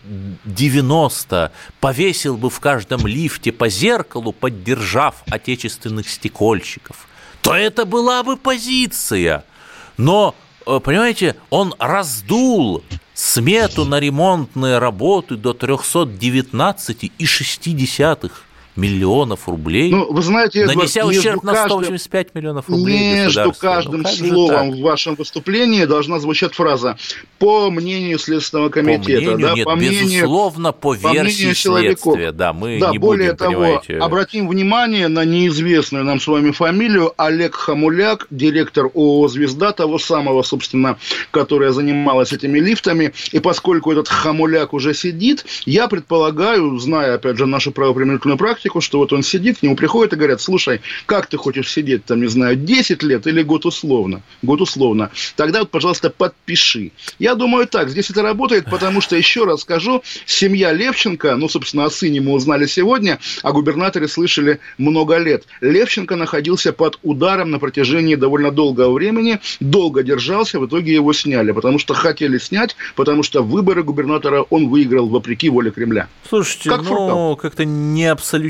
90 0.45 1.51
повесил 1.79 2.37
бы 2.37 2.49
в 2.49 2.59
каждом 2.59 3.05
лифте 3.07 3.51
по 3.51 3.69
зеркалу, 3.69 4.31
поддержав 4.31 5.23
отечественных 5.29 6.09
стекольщиков, 6.09 7.07
то 7.41 7.53
это 7.53 7.85
была 7.85 8.23
бы 8.23 8.37
позиция. 8.37 9.43
Но, 9.97 10.33
э, 10.65 10.79
понимаете, 10.83 11.35
он 11.49 11.75
раздул 11.79 12.83
смету 13.13 13.85
на 13.85 13.99
ремонтные 13.99 14.79
работы 14.79 15.35
до 15.35 15.51
319,6 15.51 18.31
миллионов 18.79 19.47
рублей, 19.47 19.91
ну, 19.91 20.11
вы 20.11 20.21
знаете, 20.21 20.65
нанеся 20.65 21.05
ущерб 21.05 21.43
на 21.43 21.65
185 21.65 22.35
миллионов 22.35 22.69
рублей 22.69 23.13
Между 23.13 23.53
каждым 23.53 24.01
ну, 24.01 24.09
словом 24.09 24.71
в 24.71 24.81
вашем 24.81 25.15
выступлении 25.15 25.85
должна 25.85 26.19
звучать 26.19 26.53
фраза 26.53 26.97
«по 27.37 27.69
мнению 27.69 28.17
Следственного 28.19 28.69
комитета». 28.69 29.03
По 29.03 29.09
мнению, 29.09 29.39
да, 29.39 29.53
нет, 29.53 29.65
по 29.65 29.75
мнению, 29.75 30.03
безусловно, 30.05 30.71
по 30.71 30.95
версии 30.95 31.49
по 31.49 31.55
следствия. 31.55 32.31
Да, 32.31 32.53
мы 32.53 32.79
да, 32.79 32.91
не 32.91 32.97
более 32.97 33.31
будем, 33.33 33.37
того, 33.37 33.53
понимаете... 33.53 33.97
обратим 33.97 34.47
внимание 34.47 35.07
на 35.07 35.25
неизвестную 35.25 36.05
нам 36.05 36.19
с 36.19 36.27
вами 36.27 36.51
фамилию 36.51 37.13
Олег 37.17 37.55
Хамуляк, 37.55 38.27
директор 38.29 38.85
ООО 38.85 39.27
«Звезда», 39.27 39.71
того 39.73 39.99
самого, 39.99 40.41
собственно, 40.43 40.97
которая 41.31 41.71
занималась 41.71 42.33
этими 42.33 42.59
лифтами. 42.59 43.13
И 43.31 43.39
поскольку 43.39 43.91
этот 43.91 44.07
Хамуляк 44.07 44.73
уже 44.73 44.93
сидит, 44.93 45.45
я 45.65 45.87
предполагаю, 45.87 46.77
зная, 46.79 47.15
опять 47.15 47.37
же, 47.37 47.45
нашу 47.45 47.71
правоприменительную 47.71 48.37
практику, 48.37 48.68
что 48.79 48.99
вот 48.99 49.11
он 49.13 49.23
сидит, 49.23 49.59
к 49.59 49.63
нему 49.63 49.75
приходят 49.75 50.13
и 50.13 50.15
говорят, 50.15 50.41
слушай, 50.41 50.81
как 51.05 51.27
ты 51.27 51.37
хочешь 51.37 51.71
сидеть, 51.71 52.05
там, 52.05 52.21
не 52.21 52.27
знаю, 52.27 52.55
10 52.55 53.03
лет 53.03 53.27
или 53.27 53.41
год 53.41 53.65
условно? 53.65 54.21
Год 54.41 54.61
условно. 54.61 55.09
Тогда 55.35 55.59
вот, 55.59 55.71
пожалуйста, 55.71 56.09
подпиши. 56.09 56.91
Я 57.17 57.35
думаю 57.35 57.67
так, 57.67 57.89
здесь 57.89 58.09
это 58.09 58.21
работает, 58.21 58.65
потому 58.69 59.01
что, 59.01 59.15
еще 59.15 59.45
раз 59.45 59.61
скажу, 59.61 60.03
семья 60.25 60.71
Левченко, 60.71 61.35
ну, 61.35 61.49
собственно, 61.49 61.85
о 61.85 61.89
сыне 61.89 62.21
мы 62.21 62.33
узнали 62.33 62.65
сегодня, 62.65 63.19
о 63.43 63.51
губернаторе 63.51 64.07
слышали 64.07 64.59
много 64.77 65.17
лет. 65.17 65.45
Левченко 65.61 66.15
находился 66.15 66.73
под 66.73 66.99
ударом 67.03 67.51
на 67.51 67.59
протяжении 67.59 68.15
довольно 68.15 68.51
долгого 68.51 68.93
времени, 68.93 69.39
долго 69.59 70.03
держался, 70.03 70.59
в 70.59 70.67
итоге 70.67 70.93
его 70.93 71.13
сняли, 71.13 71.51
потому 71.51 71.79
что 71.79 71.93
хотели 71.93 72.37
снять, 72.37 72.75
потому 72.95 73.23
что 73.23 73.41
выборы 73.43 73.83
губернатора 73.83 74.41
он 74.49 74.69
выиграл 74.69 75.07
вопреки 75.07 75.49
воле 75.49 75.71
Кремля. 75.71 76.07
Слушайте, 76.27 76.69
как 76.69 76.83
ну, 76.83 77.35
как-то 77.35 77.65
не 77.65 78.05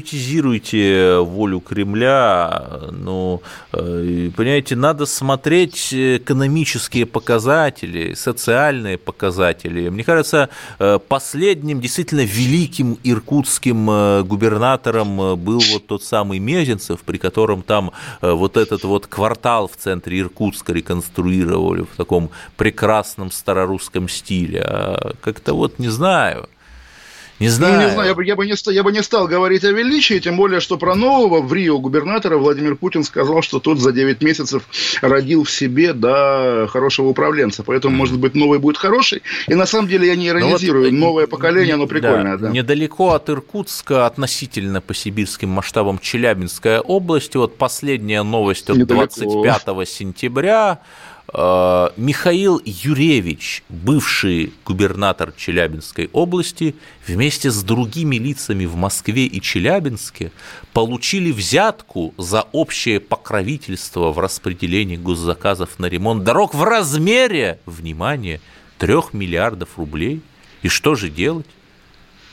абсолютизируйте 0.10 1.19
волю 1.19 1.60
Кремля, 1.60 2.63
ну, 2.91 3.41
э, 3.74 4.30
понимаете, 4.36 4.76
надо 4.76 5.06
смотреть 5.06 5.93
экономические 5.93 7.06
показатели, 7.06 8.13
социальные 8.13 8.98
показатели. 8.98 9.89
Мне 9.89 10.04
кажется, 10.04 10.50
э, 10.80 11.00
последним 11.08 11.80
действительно 11.80 12.26
великим 12.26 12.98
иркутским 13.04 13.89
э, 13.89 14.24
губернатором 14.24 15.38
был 15.38 15.62
вот 15.72 15.88
тот 15.88 16.04
самый 16.04 16.39
Мезенцев, 16.39 17.02
при 17.02 17.17
котором 17.17 17.62
там 17.62 17.91
вот 18.22 18.58
этот 18.58 18.84
вот 18.84 19.08
квартал 19.08 19.67
в 19.67 19.76
центре 19.76 20.19
Иркутска 20.19 20.74
реконструировали 20.74 21.82
в 21.82 21.95
таком 21.98 22.30
прекрасном 22.58 23.32
старорусском 23.32 24.10
стиле. 24.10 24.62
А 24.62 25.13
как-то 25.22 25.54
вот 25.54 25.80
не 25.80 25.89
знаю. 25.89 26.48
Не 27.39 27.47
знаю. 27.47 27.75
Ну, 27.75 27.88
не 27.88 27.91
знаю, 27.91 28.10
я 28.10 28.15
бы, 28.15 28.25
я, 28.25 28.36
бы 28.36 28.45
не, 28.45 28.73
я 28.73 28.84
бы 28.84 28.91
не 28.91 29.02
стал 29.02 29.28
говорить 29.28 29.63
о 29.63 29.71
величии, 29.71 30.19
тем 30.19 30.36
более, 30.36 30.60
что 30.60 30.78
про 30.78 30.95
нового 30.95 31.41
в 31.41 31.54
Рио 31.54 31.80
губернатора 31.80 32.38
Владимир 32.38 32.75
Путин 32.75 33.04
сказал, 33.04 33.41
что 33.41 33.60
тот 33.60 33.80
за 33.80 33.93
9 33.93 34.21
месяцев 34.21 34.63
родил 35.02 35.43
в 35.43 35.52
себе 35.52 35.93
да, 35.93 36.67
хорошего 36.67 37.08
управленца. 37.08 37.63
Поэтому, 37.63 37.95
может 37.95 38.19
быть, 38.19 38.36
новый 38.36 38.60
будет 38.60 38.78
хороший. 38.78 39.21
И 39.47 39.56
на 39.56 39.65
самом 39.65 39.88
деле 39.88 40.08
я 40.08 40.15
не 40.15 40.32
ну 40.34 40.39
иронизирую. 40.39 40.86
Вот, 40.86 40.93
Новое 40.93 41.28
поколение, 41.28 41.75
оно 41.75 41.88
прикольное. 41.88 42.38
Да, 42.38 42.47
да. 42.47 42.49
Недалеко 42.52 43.13
от 43.13 43.30
Иркутска, 43.30 44.06
относительно 44.06 44.82
по 44.82 44.93
сибирским 44.93 45.49
масштабам 45.49 45.99
Челябинская 45.99 46.82
область. 46.82 47.36
Вот 47.36 47.58
последняя 47.58 48.23
новость 48.23 48.69
от 48.69 48.78
Недалеко. 48.78 49.43
25 49.43 49.89
сентября. 49.89 50.80
Э, 51.34 51.89
Михаил 51.98 52.62
Юревич, 52.65 53.63
бывший 53.70 54.54
губернатор 54.65 55.32
Челябинской 55.36 56.10
области, 56.12 56.76
вместе 57.06 57.52
с 57.52 57.62
другими 57.63 58.15
лицами 58.15 58.65
в 58.65 58.76
Москве 58.76 59.26
и 59.26 59.42
Челябинске 59.42 60.32
получили 60.74 61.32
взятку 61.32 62.13
за 62.18 62.44
общее 62.52 63.00
покровительство 63.00 64.12
в 64.12 64.20
распределении 64.20 64.96
госзаказов 64.96 65.78
на 65.78 65.86
ремонт 65.86 66.24
дорог 66.24 66.54
в 66.56 66.63
размере, 66.63 67.60
внимание, 67.65 68.42
трех 68.78 69.13
миллиардов 69.13 69.78
рублей. 69.78 70.22
И 70.62 70.68
что 70.68 70.96
же 70.96 71.10
делать? 71.10 71.48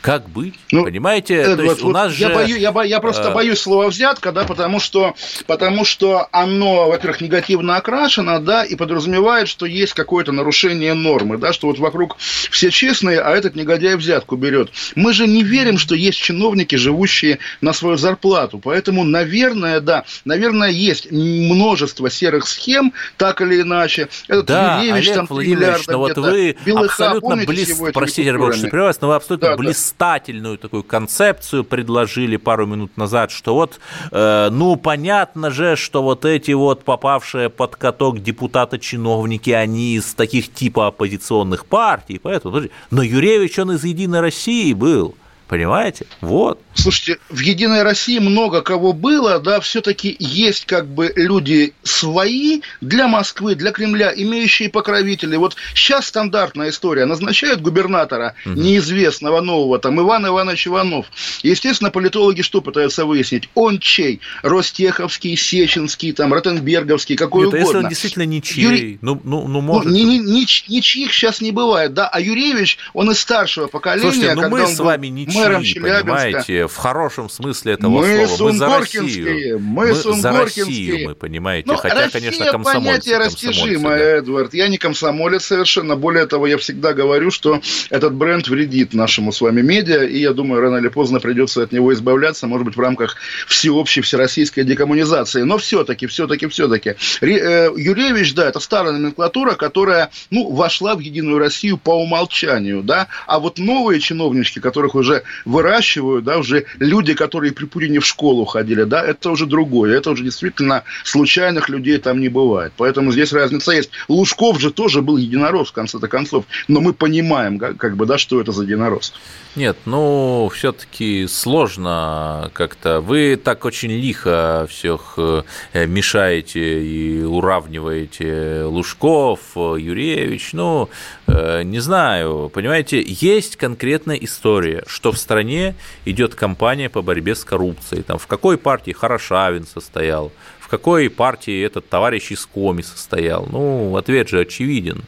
Как 0.06 0.28
быть? 0.28 0.54
Ну, 0.70 0.84
Понимаете? 0.84 1.34
Эдвард, 1.34 1.56
То 1.56 1.64
есть 1.64 1.82
у 1.82 1.90
нас 1.90 2.14
я 2.14 2.28
же... 2.28 2.34
Бою, 2.34 2.56
я, 2.56 2.70
бо, 2.70 2.84
я 2.84 3.00
просто 3.00 3.32
а... 3.32 3.34
боюсь 3.34 3.58
слова 3.58 3.88
взятка, 3.88 4.30
да, 4.30 4.44
потому 4.44 4.78
что, 4.78 5.16
потому 5.48 5.84
что 5.84 6.28
оно, 6.30 6.88
во-первых, 6.88 7.20
негативно 7.20 7.74
окрашено, 7.74 8.38
да, 8.38 8.62
и 8.62 8.76
подразумевает, 8.76 9.48
что 9.48 9.66
есть 9.66 9.94
какое-то 9.94 10.30
нарушение 10.30 10.94
нормы, 10.94 11.38
да, 11.38 11.52
что 11.52 11.66
вот 11.66 11.80
вокруг 11.80 12.18
все 12.18 12.70
честные, 12.70 13.20
а 13.20 13.32
этот 13.32 13.56
негодяй 13.56 13.96
взятку 13.96 14.36
берет. 14.36 14.70
Мы 14.94 15.12
же 15.12 15.26
не 15.26 15.42
верим, 15.42 15.76
что 15.76 15.96
есть 15.96 16.18
чиновники, 16.18 16.76
живущие 16.76 17.40
на 17.60 17.72
свою 17.72 17.96
зарплату, 17.96 18.60
поэтому, 18.60 19.02
наверное, 19.02 19.80
да, 19.80 20.04
наверное, 20.24 20.70
есть 20.70 21.10
множество 21.10 22.10
серых 22.10 22.46
схем, 22.46 22.92
так 23.16 23.40
или 23.40 23.60
иначе. 23.62 24.08
Этот 24.28 24.46
да, 24.46 24.78
Юрьевич, 24.78 25.06
Олег 25.06 25.16
там, 25.16 25.26
Владимирович, 25.26 25.86
но 25.88 25.98
вот 25.98 26.16
вы 26.16 26.56
Белыха, 26.64 27.10
абсолютно 27.10 27.44
близ... 27.44 27.76
Простите, 27.92 28.30
Рабочий, 28.30 28.70
но 28.70 29.08
вы 29.08 29.14
абсолютно 29.16 29.48
да, 29.48 29.56
близ 29.56 29.95
блистательную 29.96 30.58
такую 30.58 30.82
концепцию 30.82 31.64
предложили 31.64 32.36
пару 32.36 32.66
минут 32.66 32.96
назад, 32.96 33.30
что 33.30 33.54
вот, 33.54 33.80
э, 34.12 34.48
ну, 34.50 34.76
понятно 34.76 35.50
же, 35.50 35.76
что 35.76 36.02
вот 36.02 36.24
эти 36.24 36.52
вот 36.52 36.84
попавшие 36.84 37.48
под 37.48 37.76
каток 37.76 38.22
депутаты-чиновники, 38.22 39.50
они 39.50 39.96
из 39.96 40.14
таких 40.14 40.52
типа 40.52 40.88
оппозиционных 40.88 41.66
партий, 41.66 42.18
поэтому, 42.22 42.62
но 42.90 43.02
Юревич, 43.02 43.58
он 43.58 43.72
из 43.72 43.84
«Единой 43.84 44.20
России» 44.20 44.72
был– 44.74 45.14
Понимаете? 45.48 46.06
Вот. 46.20 46.60
Слушайте, 46.74 47.20
в 47.30 47.38
«Единой 47.38 47.82
России» 47.84 48.18
много 48.18 48.62
кого 48.62 48.92
было, 48.92 49.38
да, 49.38 49.60
все-таки 49.60 50.16
есть 50.18 50.66
как 50.66 50.86
бы 50.88 51.12
люди 51.14 51.72
свои 51.84 52.62
для 52.80 53.06
Москвы, 53.06 53.54
для 53.54 53.70
Кремля, 53.70 54.12
имеющие 54.14 54.68
покровителей. 54.68 55.38
Вот 55.38 55.56
сейчас 55.74 56.06
стандартная 56.06 56.70
история. 56.70 57.06
Назначают 57.06 57.60
губернатора 57.60 58.34
угу. 58.44 58.54
неизвестного 58.54 59.40
нового, 59.40 59.78
там, 59.78 60.00
Иван 60.00 60.26
Иванович 60.26 60.66
Иванов. 60.66 61.06
Естественно, 61.42 61.90
политологи 61.90 62.42
что 62.42 62.60
пытаются 62.60 63.04
выяснить? 63.06 63.48
Он 63.54 63.78
чей? 63.78 64.20
Ростеховский, 64.42 65.36
Сеченский, 65.36 66.12
там, 66.12 66.34
Ротенберговский, 66.34 67.16
какой 67.16 67.46
Нет, 67.46 67.48
угодно. 67.48 67.64
если 67.64 67.76
он 67.78 67.88
действительно 67.88 68.26
ничей, 68.26 68.62
Юрий... 68.64 68.98
ну, 69.00 69.20
ну, 69.22 69.46
ну, 69.46 69.60
может. 69.60 69.90
Ну, 69.90 69.96
ни, 69.96 70.02
ни, 70.02 70.18
ни, 70.18 70.40
ничьих 70.40 71.12
сейчас 71.12 71.40
не 71.40 71.52
бывает, 71.52 71.94
да, 71.94 72.08
а 72.08 72.20
Юрьевич, 72.20 72.78
он 72.94 73.12
из 73.12 73.20
старшего 73.20 73.68
поколения. 73.68 74.10
Слушайте, 74.10 74.34
ну 74.34 74.48
мы 74.48 74.66
с 74.66 74.78
вами 74.78 75.06
ничьи 75.06 75.35
мэром 75.36 75.62
понимаете, 75.62 76.66
в 76.66 76.76
хорошем 76.76 77.28
смысле 77.28 77.74
этого 77.74 78.02
мы 78.02 78.26
слова. 78.26 78.52
Мы 78.52 78.58
за 78.58 78.78
Россию. 78.78 79.58
Мы, 79.58 79.86
мы 79.86 79.94
за 79.94 80.32
Россию, 80.32 81.08
мы 81.08 81.14
понимаете. 81.14 81.68
Ну, 81.68 81.76
Хотя, 81.76 81.94
Россия 81.94 82.20
конечно, 82.20 82.58
понятие 82.58 83.18
растяжимое, 83.18 84.18
Эдвард. 84.18 84.54
Я 84.54 84.68
не 84.68 84.78
комсомолец 84.78 85.44
совершенно. 85.44 85.96
Более 85.96 86.26
того, 86.26 86.46
я 86.46 86.58
всегда 86.58 86.92
говорю, 86.92 87.30
что 87.30 87.60
этот 87.90 88.14
бренд 88.14 88.48
вредит 88.48 88.94
нашему 88.94 89.32
с 89.32 89.40
вами 89.40 89.62
медиа, 89.62 90.04
и 90.04 90.18
я 90.18 90.32
думаю, 90.32 90.60
рано 90.60 90.76
или 90.76 90.88
поздно 90.88 91.20
придется 91.20 91.62
от 91.62 91.72
него 91.72 91.92
избавляться, 91.92 92.46
может 92.46 92.66
быть, 92.66 92.76
в 92.76 92.80
рамках 92.80 93.16
всеобщей 93.46 94.00
всероссийской 94.00 94.64
декоммунизации. 94.64 95.42
Но 95.42 95.58
все-таки, 95.58 96.06
все-таки, 96.06 96.46
все-таки. 96.46 96.94
Э, 97.20 97.70
Юрьевич, 97.76 98.34
да, 98.34 98.48
это 98.48 98.60
старая 98.60 98.92
номенклатура, 98.92 99.54
которая, 99.54 100.10
ну, 100.30 100.50
вошла 100.50 100.94
в 100.94 101.00
Единую 101.00 101.38
Россию 101.38 101.78
по 101.78 101.90
умолчанию, 101.90 102.82
да, 102.82 103.08
а 103.26 103.38
вот 103.38 103.58
новые 103.58 104.00
чиновнички, 104.00 104.60
которых 104.60 104.94
уже 104.94 105.22
выращивают, 105.44 106.24
да, 106.24 106.38
уже 106.38 106.66
люди, 106.78 107.14
которые 107.14 107.52
при 107.52 107.64
Путине 107.64 108.00
в 108.00 108.06
школу 108.06 108.44
ходили, 108.44 108.84
да, 108.84 109.04
это 109.04 109.30
уже 109.30 109.46
другое, 109.46 109.96
это 109.96 110.10
уже 110.10 110.24
действительно 110.24 110.84
случайных 111.04 111.68
людей 111.68 111.98
там 111.98 112.20
не 112.20 112.28
бывает. 112.28 112.72
Поэтому 112.76 113.12
здесь 113.12 113.32
разница 113.32 113.72
есть. 113.72 113.90
Лужков 114.08 114.60
же 114.60 114.70
тоже 114.70 115.02
был 115.02 115.16
единорос 115.16 115.68
в 115.68 115.72
конце-то 115.72 116.08
концов, 116.08 116.44
но 116.68 116.80
мы 116.80 116.92
понимаем, 116.92 117.58
как, 117.58 117.76
как 117.76 117.96
бы, 117.96 118.06
да, 118.06 118.18
что 118.18 118.40
это 118.40 118.52
за 118.52 118.64
единорос. 118.64 119.12
Нет, 119.56 119.78
ну, 119.86 120.50
все-таки 120.54 121.26
сложно 121.28 122.50
как-то. 122.52 123.00
Вы 123.00 123.40
так 123.42 123.64
очень 123.64 123.90
лихо 123.90 124.66
всех 124.68 125.14
э, 125.16 125.42
мешаете 125.86 126.84
и 126.84 127.22
уравниваете 127.22 128.64
Лужков, 128.64 129.40
Юрьевич. 129.56 130.50
Ну, 130.52 130.90
э, 131.26 131.62
не 131.62 131.80
знаю, 131.80 132.50
понимаете, 132.52 133.02
есть 133.06 133.56
конкретная 133.56 134.16
история, 134.16 134.84
что 134.86 135.12
в 135.16 135.20
стране 135.20 135.74
идет 136.04 136.34
кампания 136.34 136.88
по 136.88 137.02
борьбе 137.02 137.34
с 137.34 137.44
коррупцией. 137.44 138.02
Там, 138.02 138.18
в 138.18 138.26
какой 138.26 138.56
партии 138.56 138.92
Хорошавин 138.92 139.66
состоял, 139.66 140.30
в 140.60 140.68
какой 140.68 141.10
партии 141.10 141.64
этот 141.64 141.88
товарищ 141.88 142.30
из 142.30 142.46
Коми 142.46 142.82
состоял. 142.82 143.46
Ну, 143.50 143.96
ответ 143.96 144.28
же 144.28 144.40
очевиден. 144.40 145.04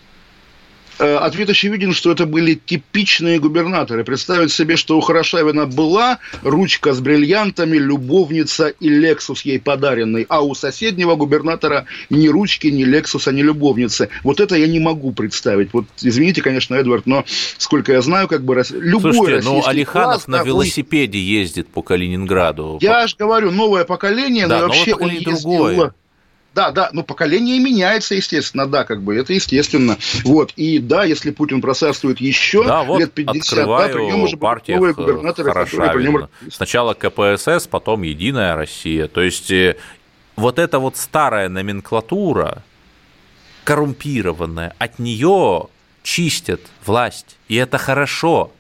Э, 0.99 1.17
ответ 1.17 1.51
очевиден, 1.51 1.93
что 1.93 2.13
это 2.13 2.27
были 2.27 2.55
типичные 2.55 3.39
губернаторы. 3.39 4.05
Представить 4.05 4.53
себе, 4.53 4.77
что 4.77 4.97
у 4.99 5.01
Хорошавина 5.01 5.67
была 5.67 6.19
ручка 6.43 6.93
с 6.93 7.01
бриллиантами, 7.01 7.77
любовница 7.77 8.69
и 8.69 8.89
Лексус 8.89 9.43
ей 9.43 9.61
подаренный, 9.61 10.27
а 10.29 10.43
у 10.43 10.55
соседнего 10.55 11.15
губернатора 11.15 11.87
ни 12.11 12.29
ручки, 12.29 12.69
ни 12.69 12.85
Лексуса, 12.85 13.33
ни 13.33 13.43
любовницы. 13.43 14.09
Вот 14.25 14.41
это 14.41 14.57
я 14.57 14.67
не 14.67 14.81
могу 14.81 15.13
представить. 15.13 15.73
Вот, 15.73 15.87
извините, 16.01 16.43
конечно, 16.43 16.75
Эдвард, 16.75 17.07
но 17.07 17.25
сколько 17.59 17.93
я 17.93 18.03
знаю, 18.03 18.29
как 18.29 18.45
бы 18.45 18.63
любой 18.71 19.13
Слушайте, 19.13 19.49
ну 19.49 19.63
Алиханов 19.67 20.25
класс, 20.25 20.29
на 20.29 20.43
велосипеде 20.43 21.21
ездит 21.21 21.69
по 21.69 21.83
Калининграду. 21.83 22.79
Я 22.81 23.07
же 23.07 23.17
говорю, 23.19 23.51
новое 23.51 23.85
поколение, 23.85 24.47
да, 24.47 24.61
но 24.61 24.67
вообще 24.69 24.95
он 24.95 25.11
ездил... 25.11 25.33
другое. 25.33 25.93
Да, 26.55 26.71
да, 26.73 26.91
ну 26.93 27.05
поколение 27.05 27.59
меняется, 27.61 28.15
естественно, 28.15 28.67
да, 28.67 28.85
как 28.85 29.03
бы 29.03 29.15
это 29.15 29.33
естественно. 29.33 29.97
Вот, 30.25 30.53
и 30.57 30.79
да, 30.79 31.05
если 31.05 31.31
Путин 31.31 31.61
просарствует 31.61 32.21
еще 32.21 32.65
да, 32.65 32.83
вот 32.83 33.01
лет 33.01 33.13
50, 33.13 33.67
да, 33.67 33.89
при 33.89 34.07
нем 34.07 34.23
уже 34.23 34.37
будут 34.37 34.69
новые 34.69 34.95
губернаторы, 34.95 35.53
которые 35.53 35.93
при 35.93 36.03
нем... 36.03 36.29
Сначала 36.51 36.95
КПСС, 36.95 37.67
потом 37.69 38.03
Единая 38.03 38.57
Россия. 38.57 39.09
То 39.09 39.21
есть 39.21 39.51
э, 39.51 39.77
вот 40.37 40.59
эта 40.59 40.79
вот 40.79 40.97
старая 40.97 41.49
номенклатура, 41.49 42.65
коррумпированная, 43.65 44.75
от 44.79 44.99
нее 44.99 45.69
чистят 46.03 46.61
власть, 46.85 47.37
и 47.49 47.57
это 47.57 47.77
хорошо. 47.79 48.51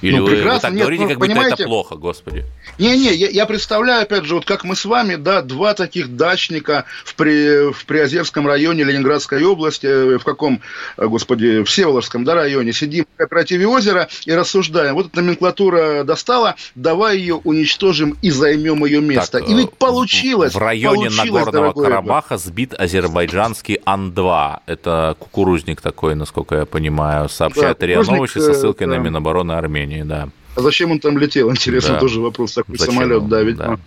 Или 0.00 0.16
ну, 0.16 0.26
вы, 0.26 0.42
вы 0.42 0.58
так 0.58 0.72
Нет, 0.72 0.80
говорите, 0.80 1.02
ну, 1.04 1.08
как 1.10 1.18
будто 1.18 1.40
это 1.40 1.64
плохо, 1.64 1.96
господи? 1.96 2.44
Не-не, 2.78 3.12
я, 3.14 3.28
я 3.28 3.46
представляю, 3.46 4.02
опять 4.02 4.24
же, 4.24 4.34
вот 4.34 4.44
как 4.44 4.64
мы 4.64 4.74
с 4.74 4.84
вами, 4.84 5.16
да, 5.16 5.42
два 5.42 5.74
таких 5.74 6.16
дачника 6.16 6.84
в, 7.04 7.14
при, 7.14 7.72
в 7.72 7.84
Приозерском 7.84 8.46
районе 8.46 8.84
Ленинградской 8.84 9.44
области, 9.44 9.86
э, 9.86 10.18
в 10.18 10.24
каком, 10.24 10.62
э, 10.96 11.06
господи, 11.06 11.62
в 11.62 11.64
Всеволожском, 11.64 12.24
да, 12.24 12.34
районе, 12.34 12.72
сидим 12.72 13.04
в 13.14 13.16
кооперативе 13.18 13.66
озера 13.66 14.08
и 14.24 14.32
рассуждаем. 14.32 14.94
Вот 14.94 15.08
эта 15.08 15.20
номенклатура 15.20 16.04
достала, 16.04 16.56
давай 16.74 17.18
ее 17.18 17.36
уничтожим 17.36 18.16
и 18.22 18.30
займем 18.30 18.84
ее 18.84 19.00
место. 19.00 19.40
Так, 19.40 19.48
и 19.48 19.54
ведь 19.54 19.72
получилось. 19.72 20.54
В 20.54 20.58
районе 20.58 21.10
Нагорного 21.10 21.72
Карабаха 21.72 22.38
сбит 22.38 22.74
азербайджанский 22.74 23.80
Ан-2. 23.84 24.60
Это 24.66 25.16
кукурузник 25.18 25.80
такой, 25.80 26.14
насколько 26.14 26.56
я 26.56 26.66
понимаю, 26.66 27.28
сообщает 27.28 27.78
да, 27.78 27.86
РИА 27.86 28.02
Новости 28.02 28.38
со 28.38 28.54
ссылкой 28.54 28.86
да. 28.86 28.94
на 28.94 28.98
Минобороны 28.98 29.52
Армении. 29.52 29.89
Армении, 29.90 30.02
да. 30.02 30.28
А 30.56 30.62
зачем 30.62 30.90
он 30.90 30.98
там 30.98 31.16
летел? 31.16 31.48
Интересно, 31.50 31.94
да. 31.94 32.00
тоже 32.00 32.20
вопрос. 32.20 32.52
Такой 32.52 32.76
зачем 32.76 32.94
самолет, 32.94 33.22
он? 33.22 33.28
да, 33.28 33.42
видимо. 33.42 33.80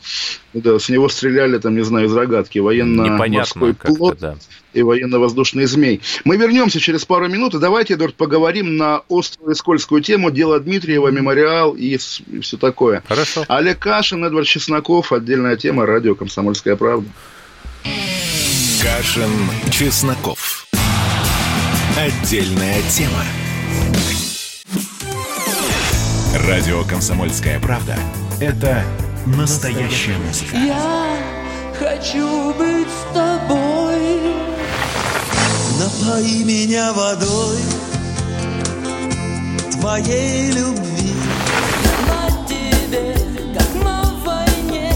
Да. 0.53 0.71
да, 0.71 0.79
с 0.79 0.87
него 0.87 1.09
стреляли, 1.09 1.57
там, 1.57 1.75
не 1.75 1.83
знаю, 1.83 2.07
из 2.07 2.13
рогатки. 2.15 2.59
Военно-морской 2.59 3.73
плод 3.73 4.17
да. 4.19 4.37
и 4.73 4.81
военно-воздушный 4.81 5.65
змей. 5.65 6.01
Мы 6.23 6.37
вернемся 6.37 6.79
через 6.79 7.03
пару 7.03 7.27
минут. 7.27 7.53
И 7.53 7.59
давайте, 7.59 7.95
Эдуард, 7.95 8.15
поговорим 8.15 8.77
на 8.77 9.01
острую 9.09 9.51
и 9.51 9.55
скользкую 9.55 10.01
тему 10.01 10.31
дело 10.31 10.59
Дмитриева, 10.59 11.09
мемориал 11.09 11.73
и, 11.73 11.97
и 12.31 12.39
все 12.39 12.57
такое. 12.57 13.03
Хорошо. 13.07 13.43
Олег 13.49 13.79
Кашин, 13.79 14.23
Эдвард 14.23 14.47
Чесноков. 14.47 15.11
Отдельная 15.11 15.57
тема. 15.57 15.85
Радио 15.85 16.15
«Комсомольская 16.15 16.77
правда». 16.77 17.09
Кашин, 18.81 19.29
Чесноков. 19.69 20.65
Отдельная 21.97 22.81
тема. 22.89 23.23
Радио 26.47 26.83
«Комсомольская 26.83 27.57
правда»— 27.57 27.95
это 28.41 28.83
настоящая 29.25 30.17
музыка. 30.17 30.57
Я 30.57 31.17
хочу 31.79 32.53
быть 32.55 32.87
с 32.89 33.13
тобой. 33.13 34.19
Напои 35.79 36.43
меня 36.43 36.91
водой 36.91 37.59
твоей 39.71 40.51
любви. 40.51 41.13
На 42.09 42.45
тебе, 42.45 43.15
как 43.57 43.83
на 43.83 44.03
войне, 44.25 44.91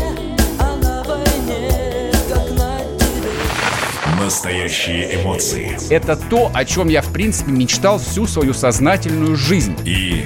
а 0.60 0.76
на 0.76 1.04
войне, 1.04 2.12
как 2.28 2.50
на 2.58 2.80
тебе. 3.00 4.22
Настоящие 4.22 5.22
эмоции. 5.22 5.78
Это 5.89 6.18
то, 6.18 6.52
о 6.54 6.66
чем 6.66 6.89
я, 6.89 7.02
в 7.02 7.14
принципе, 7.14 7.52
мечтал 7.52 8.00
всю 8.00 8.28
свою 8.28 8.54
сознательную 8.54 9.38
жизнь. 9.38 9.78
И 9.86 10.26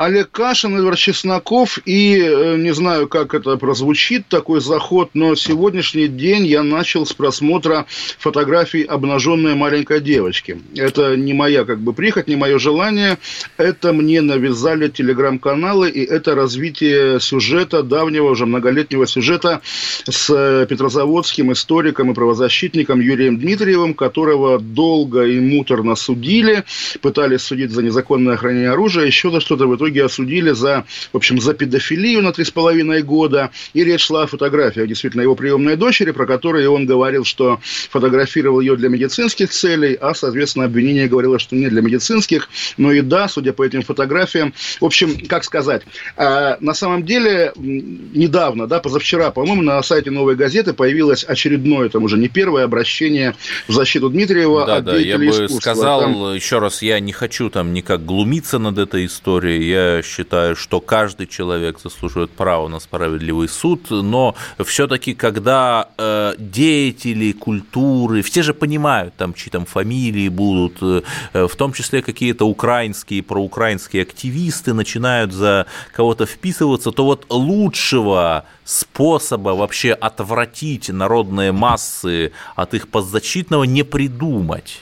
Олег 0.00 0.30
Кашин, 0.30 0.74
Эдвард 0.78 0.96
Чесноков. 0.96 1.78
И 1.84 2.18
э, 2.18 2.56
не 2.56 2.72
знаю, 2.72 3.06
как 3.06 3.34
это 3.34 3.58
прозвучит, 3.58 4.26
такой 4.28 4.62
заход, 4.62 5.10
но 5.12 5.34
сегодняшний 5.34 6.08
день 6.08 6.46
я 6.46 6.62
начал 6.62 7.04
с 7.04 7.12
просмотра 7.12 7.84
фотографий 8.18 8.82
обнаженной 8.82 9.54
маленькой 9.54 10.00
девочки. 10.00 10.58
Это 10.74 11.16
не 11.16 11.34
моя 11.34 11.66
как 11.66 11.80
бы 11.80 11.92
прихоть, 11.92 12.28
не 12.28 12.36
мое 12.36 12.58
желание. 12.58 13.18
Это 13.58 13.92
мне 13.92 14.22
навязали 14.22 14.88
телеграм-каналы, 14.88 15.90
и 15.90 16.02
это 16.02 16.34
развитие 16.34 17.20
сюжета, 17.20 17.82
давнего, 17.82 18.30
уже 18.30 18.46
многолетнего 18.46 19.06
сюжета 19.06 19.60
с 20.08 20.66
петрозаводским 20.66 21.52
историком 21.52 22.10
и 22.10 22.14
правозащитником 22.14 23.00
Юрием 23.00 23.38
Дмитриевым, 23.38 23.92
которого 23.92 24.58
долго 24.58 25.24
и 25.24 25.38
муторно 25.40 25.94
судили, 25.94 26.64
пытались 27.02 27.42
судить 27.42 27.70
за 27.70 27.82
незаконное 27.82 28.38
хранение 28.38 28.70
оружия, 28.70 29.04
еще 29.04 29.30
за 29.30 29.40
что-то 29.40 29.66
в 29.66 29.76
итоге 29.76 29.89
итоге 29.90 30.04
осудили 30.04 30.52
за, 30.52 30.84
в 31.12 31.16
общем, 31.16 31.40
за 31.40 31.54
педофилию 31.54 32.22
на 32.22 32.32
три 32.32 32.44
с 32.44 32.50
половиной 32.50 33.02
года. 33.02 33.50
И 33.74 33.84
речь 33.84 34.02
шла 34.02 34.22
о 34.22 34.26
фотографиях 34.26 34.86
действительно 34.86 35.22
его 35.22 35.34
приемной 35.34 35.76
дочери, 35.76 36.12
про 36.12 36.26
которую 36.26 36.72
он 36.72 36.86
говорил, 36.86 37.24
что 37.24 37.60
фотографировал 37.90 38.60
ее 38.60 38.76
для 38.76 38.88
медицинских 38.88 39.50
целей, 39.50 39.94
а, 40.00 40.14
соответственно, 40.14 40.66
обвинение 40.66 41.08
говорило, 41.08 41.38
что 41.38 41.56
не 41.56 41.68
для 41.68 41.82
медицинских. 41.82 42.48
Но 42.76 42.92
и 42.92 43.00
да, 43.00 43.28
судя 43.28 43.52
по 43.52 43.64
этим 43.64 43.82
фотографиям, 43.82 44.54
в 44.80 44.84
общем, 44.84 45.26
как 45.26 45.44
сказать, 45.44 45.82
а, 46.16 46.56
на 46.60 46.74
самом 46.74 47.04
деле 47.04 47.52
недавно, 47.56 48.66
да, 48.66 48.78
позавчера, 48.78 49.30
по-моему, 49.30 49.62
на 49.62 49.82
сайте 49.82 50.10
«Новой 50.10 50.36
газеты» 50.36 50.72
появилось 50.72 51.24
очередное, 51.24 51.88
там 51.88 52.04
уже 52.04 52.16
не 52.16 52.28
первое 52.28 52.64
обращение 52.64 53.34
в 53.66 53.72
защиту 53.72 54.08
Дмитриева 54.08 54.66
да, 54.66 54.76
от 54.76 54.84
да, 54.84 54.96
я 54.96 55.18
бы 55.18 55.26
искусства. 55.26 55.60
сказал 55.60 56.00
там... 56.00 56.34
еще 56.34 56.58
раз, 56.58 56.82
я 56.82 57.00
не 57.00 57.12
хочу 57.12 57.50
там 57.50 57.72
никак 57.72 58.04
глумиться 58.04 58.58
над 58.58 58.78
этой 58.78 59.06
историей, 59.06 59.68
я 59.68 59.79
я 59.80 60.02
считаю, 60.02 60.56
что 60.56 60.80
каждый 60.80 61.26
человек 61.26 61.80
заслуживает 61.80 62.30
права 62.30 62.68
на 62.68 62.80
справедливый 62.80 63.48
суд, 63.48 63.90
но 63.90 64.34
все-таки, 64.64 65.14
когда 65.14 65.88
э, 65.98 66.34
деятели 66.38 67.32
культуры, 67.32 68.22
все 68.22 68.42
же 68.42 68.54
понимают, 68.54 69.14
там, 69.16 69.34
чьи 69.34 69.50
там 69.50 69.66
фамилии 69.66 70.28
будут, 70.28 70.78
э, 70.82 71.46
в 71.46 71.56
том 71.56 71.72
числе 71.72 72.02
какие-то 72.02 72.46
украинские, 72.46 73.22
проукраинские 73.22 74.02
активисты 74.02 74.74
начинают 74.74 75.32
за 75.32 75.66
кого-то 75.94 76.26
вписываться, 76.26 76.92
то 76.92 77.04
вот 77.04 77.26
лучшего 77.28 78.44
способа 78.64 79.50
вообще 79.50 79.92
отвратить 79.92 80.88
народные 80.88 81.52
массы 81.52 82.32
от 82.56 82.74
их 82.74 82.88
подзащитного 82.88 83.64
не 83.64 83.82
придумать. 83.82 84.80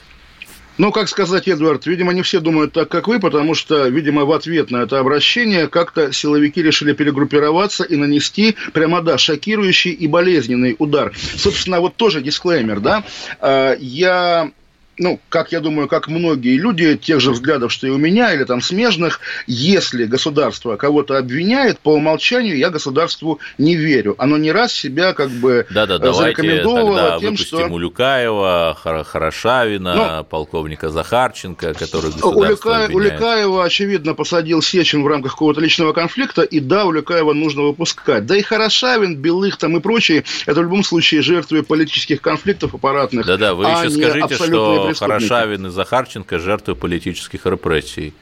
Ну, 0.79 0.93
как 0.93 1.09
сказать, 1.09 1.49
Эдвард, 1.49 1.85
видимо, 1.87 2.13
не 2.13 2.21
все 2.21 2.39
думают 2.39 2.71
так, 2.71 2.87
как 2.87 3.09
вы, 3.09 3.19
потому 3.19 3.53
что, 3.53 3.89
видимо, 3.89 4.23
в 4.23 4.31
ответ 4.31 4.71
на 4.71 4.77
это 4.77 4.97
обращение 4.97 5.67
как-то 5.67 6.13
силовики 6.13 6.63
решили 6.63 6.93
перегруппироваться 6.93 7.83
и 7.83 7.97
нанести 7.97 8.55
прямо, 8.71 9.01
да, 9.01 9.17
шокирующий 9.17 9.91
и 9.91 10.07
болезненный 10.07 10.77
удар. 10.79 11.11
Собственно, 11.35 11.81
вот 11.81 11.97
тоже 11.97 12.21
дисклеймер, 12.21 12.79
да. 12.79 13.03
А, 13.41 13.75
я 13.77 14.51
ну, 14.99 15.19
как 15.29 15.51
я 15.51 15.61
думаю, 15.61 15.87
как 15.87 16.07
многие 16.07 16.57
люди 16.57 16.97
тех 16.97 17.19
же 17.21 17.31
взглядов, 17.31 17.71
что 17.71 17.87
и 17.87 17.89
у 17.89 17.97
меня, 17.97 18.33
или 18.33 18.43
там 18.43 18.61
смежных, 18.61 19.21
если 19.47 20.05
государство 20.05 20.75
кого-то 20.75 21.17
обвиняет, 21.17 21.79
по 21.79 21.93
умолчанию 21.93 22.57
я 22.57 22.69
государству 22.69 23.39
не 23.57 23.75
верю. 23.75 24.15
Оно 24.17 24.37
не 24.37 24.51
раз 24.51 24.73
себя 24.73 25.13
как 25.13 25.29
бы 25.29 25.65
да, 25.69 25.85
да, 25.85 25.95
э, 25.95 26.13
зарекомендовало 26.13 26.97
тогда 26.97 27.19
тем, 27.19 27.37
что... 27.37 27.67
Улюкаева, 27.67 28.77
Хорошавина, 29.07 30.17
ну, 30.17 30.23
полковника 30.25 30.89
Захарченко, 30.89 31.73
который 31.73 32.11
государство 32.11 32.29
Улюка... 32.29 32.89
Улюкаева, 32.91 33.63
очевидно, 33.63 34.13
посадил 34.13 34.61
Сечин 34.61 35.03
в 35.03 35.07
рамках 35.07 35.31
какого-то 35.31 35.61
личного 35.61 35.93
конфликта, 35.93 36.41
и 36.41 36.59
да, 36.59 36.85
Улюкаева 36.85 37.31
нужно 37.31 37.63
выпускать. 37.63 38.25
Да 38.25 38.35
и 38.35 38.41
Хорошавин, 38.41 39.15
Белых 39.15 39.55
там 39.57 39.77
и 39.77 39.79
прочие, 39.79 40.25
это 40.45 40.59
в 40.59 40.63
любом 40.63 40.83
случае 40.83 41.21
жертвы 41.21 41.63
политических 41.63 42.21
конфликтов 42.21 42.75
аппаратных. 42.75 43.25
Да-да, 43.25 43.53
вы 43.53 43.65
а 43.65 43.85
еще 43.85 43.91
скажите, 43.91 44.35
что 44.35 44.88
Хорошавин 44.93 45.67
и 45.67 45.69
Захарченко 45.69 46.39
жертвы 46.39 46.75
политических 46.75 47.45
репрессий. 47.45 48.13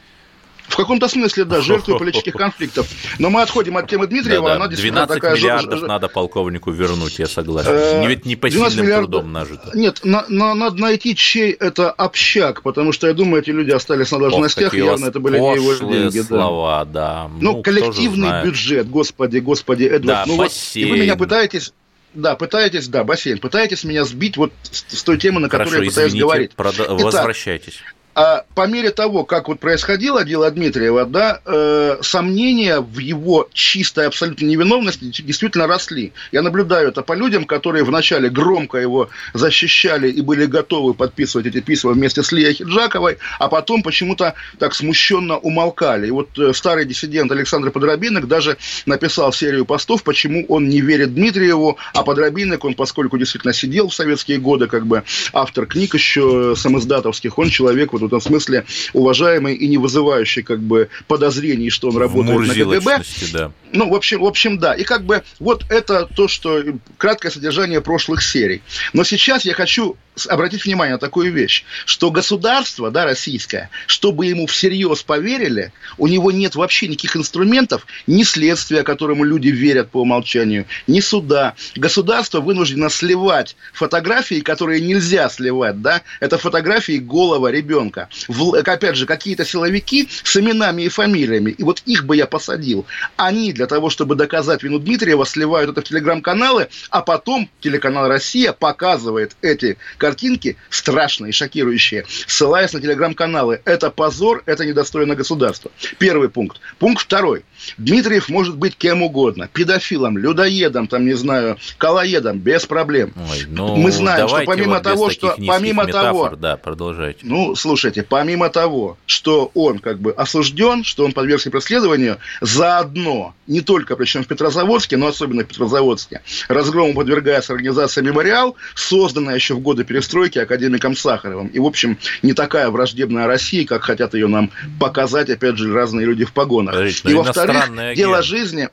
В 0.68 0.76
каком-то 0.76 1.08
смысле, 1.08 1.46
да, 1.46 1.62
жертвы 1.62 1.98
политических 1.98 2.34
конфликтов. 2.38 2.88
Но 3.20 3.30
мы 3.30 3.42
отходим 3.42 3.78
от 3.78 3.90
темы 3.90 4.08
Дмитриева, 4.08 4.50
да, 4.50 4.56
она 4.56 4.68
действительно 4.68 5.06
12 5.06 5.22
такая... 5.22 5.38
миллиардов 5.38 5.82
надо 5.84 6.08
полковнику 6.10 6.72
вернуть, 6.72 7.20
я 7.20 7.28
согласен. 7.28 7.72
Э, 7.72 8.08
Ведь 8.08 8.26
не 8.26 8.36
посильным 8.36 8.86
миллиардов... 8.86 9.22
трудом 9.22 9.32
нажито. 9.32 9.72
Нет, 9.74 10.02
на, 10.04 10.26
на, 10.28 10.54
надо 10.54 10.76
найти, 10.82 11.16
чей 11.16 11.52
это 11.52 11.90
общак, 11.92 12.64
потому 12.64 12.92
что 12.92 13.08
я 13.08 13.14
думаю, 13.14 13.44
эти 13.44 13.52
люди 13.52 13.72
остались 13.72 14.12
на 14.12 14.20
должностях, 14.20 14.74
Ох, 14.74 14.78
явно 14.78 15.06
это 15.06 15.20
были 15.20 15.40
не 15.40 15.56
его 15.56 15.74
деньги. 15.74 16.20
слова, 16.20 16.84
да. 16.86 16.92
да. 16.92 17.30
Ну, 17.40 17.54
ну 17.54 17.64
коллективный 17.64 18.44
бюджет, 18.44 18.90
господи, 18.90 19.38
господи, 19.38 19.86
Эдвард. 19.86 20.06
Да, 20.06 20.24
ну, 20.28 20.36
вот, 20.36 20.52
и 20.74 20.86
вы 20.86 21.00
меня 21.00 21.16
пытаетесь 21.16 21.72
да, 22.14 22.36
пытаетесь, 22.36 22.88
да, 22.88 23.04
бассейн, 23.04 23.40
пытаетесь 23.40 23.84
меня 23.84 24.04
сбить 24.06 24.38
вот 24.38 24.52
с, 24.64 24.98
с 24.98 25.04
той 25.04 25.18
темы, 25.18 25.40
на 25.40 25.50
которой 25.50 25.70
Хорошо, 25.70 25.84
я 25.84 25.90
пытаюсь 25.90 26.10
извините, 26.10 26.26
говорить. 26.26 26.56
Прода... 26.56 26.84
Итак, 26.84 27.00
Возвращайтесь 27.00 27.84
а 28.18 28.46
по 28.56 28.66
мере 28.66 28.90
того, 28.90 29.26
как 29.26 29.48
вот 29.48 29.60
происходило 29.60 30.24
дело 30.24 30.50
Дмитриева, 30.50 31.06
да, 31.06 31.40
э, 31.46 31.98
сомнения 32.02 32.80
в 32.80 32.98
его 32.98 33.48
чистой 33.54 34.08
абсолютной 34.08 34.50
невиновности 34.50 35.22
действительно 35.22 35.68
росли. 35.68 36.14
Я 36.32 36.42
наблюдаю 36.42 36.90
это 36.90 37.04
по 37.04 37.14
людям, 37.14 37.46
которые 37.46 37.84
вначале 37.84 38.32
громко 38.32 38.80
его 38.80 39.10
защищали 39.36 40.10
и 40.10 40.22
были 40.22 40.48
готовы 40.48 40.96
подписывать 40.96 41.46
эти 41.46 41.62
письма 41.62 41.92
вместе 41.92 42.24
с 42.24 42.32
Лией 42.32 42.56
Хиджаковой, 42.56 43.20
а 43.38 43.50
потом 43.50 43.84
почему-то 43.84 44.34
так 44.58 44.74
смущенно 44.74 45.38
умолкали. 45.38 46.08
И 46.08 46.12
вот 46.12 46.40
э, 46.40 46.54
старый 46.54 46.86
диссидент 46.86 47.32
Александр 47.32 47.70
Подробинок 47.70 48.28
даже 48.28 48.58
написал 48.88 49.32
серию 49.32 49.64
постов, 49.66 50.02
почему 50.02 50.44
он 50.48 50.68
не 50.70 50.82
верит 50.82 51.14
Дмитриеву, 51.14 51.78
а 51.94 52.02
Подробинок, 52.02 52.66
он, 52.66 52.74
поскольку 52.74 53.20
действительно 53.20 53.54
сидел 53.54 53.90
в 53.90 53.94
советские 53.94 54.40
годы, 54.40 54.66
как 54.66 54.88
бы 54.88 55.04
автор 55.34 55.68
книг 55.68 55.94
еще 55.94 56.56
самоиздатовских, 56.58 57.38
он 57.38 57.50
человек 57.52 57.94
вот 57.94 58.07
этом 58.08 58.22
смысле 58.22 58.66
уважаемый 58.94 59.56
и 59.56 59.68
не 59.68 59.78
вызывающий 59.78 60.44
как 60.44 60.60
бы 60.60 60.90
подозрений, 61.08 61.70
что 61.70 61.90
он 61.90 61.98
работает 61.98 62.48
на 62.48 62.54
КГБ. 62.54 63.04
Да. 63.34 63.52
Ну, 63.72 63.90
в 63.90 63.96
общем, 63.96 64.22
в 64.22 64.26
общем, 64.26 64.58
да. 64.58 64.74
И 64.74 64.84
как 64.84 65.04
бы 65.06 65.24
вот 65.40 65.66
это 65.70 66.06
то, 66.06 66.28
что 66.28 66.64
краткое 66.98 67.32
содержание 67.32 67.82
прошлых 67.82 68.22
серий. 68.24 68.62
Но 68.94 69.04
сейчас 69.04 69.46
я 69.46 69.54
хочу 69.54 69.98
обратить 70.28 70.66
внимание 70.66 70.96
на 70.96 71.00
такую 71.00 71.32
вещь, 71.32 71.64
что 71.86 72.12
государство, 72.12 72.90
да, 72.92 73.06
российское, 73.06 73.70
чтобы 73.86 74.26
ему 74.26 74.48
всерьез 74.48 75.04
поверили, 75.04 75.72
у 75.98 76.08
него 76.08 76.32
нет 76.32 76.56
вообще 76.56 76.88
никаких 76.88 77.16
инструментов, 77.16 77.86
ни 78.08 78.24
следствия, 78.24 78.84
которому 78.84 79.24
люди 79.24 79.50
верят 79.50 79.92
по 79.92 80.02
умолчанию, 80.02 80.66
ни 80.88 81.00
суда. 81.00 81.56
Государство 81.76 82.42
вынуждено 82.42 82.90
сливать 82.90 83.56
фотографии, 83.74 84.40
которые 84.40 84.82
нельзя 84.82 85.30
сливать, 85.30 85.82
да, 85.82 86.02
это 86.20 86.38
фотографии 86.38 86.98
голого 86.98 87.52
ребенка. 87.52 88.10
В, 88.28 88.56
опять 88.56 88.96
же, 88.96 89.06
какие-то 89.06 89.46
силовики 89.46 90.10
с 90.24 90.36
именами 90.38 90.84
и 90.84 90.90
фамилиями, 90.90 91.52
и 91.52 91.64
вот 91.64 91.82
их 91.86 92.06
бы 92.06 92.16
я 92.16 92.26
посадил. 92.26 92.86
Они 93.16 93.54
для 93.54 93.68
того, 93.68 93.90
чтобы 93.90 94.16
доказать 94.16 94.64
вину 94.64 94.80
Дмитриева, 94.80 95.26
сливают 95.26 95.72
это 95.72 95.82
в 95.82 95.84
телеграм-каналы, 95.84 96.70
а 96.90 97.02
потом 97.02 97.50
телеканал 97.62 98.08
«Россия» 98.08 98.54
показывает 98.54 99.36
эти 99.42 99.78
картинки 100.08 100.56
страшные, 100.70 101.34
шокирующие, 101.34 102.06
ссылаясь 102.28 102.72
на 102.72 102.80
телеграм-каналы. 102.80 103.60
Это 103.66 103.92
позор, 103.92 104.42
это 104.46 104.66
недостойно 104.66 105.16
государства. 105.16 105.70
Первый 106.00 106.30
пункт. 106.30 106.62
Пункт 106.80 107.04
второй. 107.04 107.44
Дмитриев 107.78 108.30
может 108.30 108.56
быть 108.56 108.78
кем 108.78 109.02
угодно. 109.02 109.50
Педофилом, 109.52 110.18
людоедом, 110.18 110.88
там, 110.88 111.06
не 111.06 111.16
знаю, 111.16 111.58
колоедом, 111.78 112.40
без 112.40 112.66
проблем. 112.66 113.14
Ой, 113.30 113.46
ну, 113.50 113.76
Мы 113.76 113.92
знаем, 113.92 114.30
что 114.30 114.44
помимо 114.46 114.76
вот 114.76 114.84
того, 114.84 115.10
что... 115.10 115.36
Помимо 115.46 115.84
метафор, 115.84 116.30
того... 116.30 116.36
Да, 116.38 116.56
продолжайте. 116.56 117.20
Ну, 117.24 117.56
слушайте, 117.56 118.04
помимо 118.04 118.50
того, 118.50 118.98
что 119.06 119.52
он 119.54 119.80
как 119.80 120.00
бы 120.00 120.14
осужден, 120.14 120.86
что 120.86 121.04
он 121.04 121.12
подвергся 121.12 121.52
преследованию, 121.52 122.18
заодно, 122.40 123.34
не 123.48 123.60
только 123.60 123.98
причем 123.98 124.24
в 124.24 124.28
Петрозаводске, 124.28 124.96
но 124.96 125.08
особенно 125.08 125.44
в 125.44 125.48
Петрозаводске, 125.48 126.22
разгрому 126.48 126.94
подвергается 126.94 127.52
организация 127.52 128.04
«Мемориал», 128.04 128.56
созданная 128.76 129.36
еще 129.36 129.56
в 129.56 129.60
годы 129.60 129.84
перестройки 129.98 130.38
академиком 130.38 130.96
Сахаровым. 130.96 131.48
И, 131.48 131.60
в 131.60 131.66
общем, 131.66 131.98
не 132.22 132.34
такая 132.34 132.70
враждебная 132.70 133.26
Россия, 133.26 133.66
как 133.66 133.84
хотят 133.84 134.14
ее 134.14 134.28
нам 134.28 134.52
показать, 134.80 135.30
опять 135.30 135.58
же, 135.58 135.74
разные 135.74 136.06
люди 136.06 136.24
в 136.24 136.34
погонах. 136.34 136.76
Подождите, 136.76 137.10
и, 137.10 137.14
во-вторых, 137.14 137.96
дело 137.96 138.22
жизни... 138.22 138.70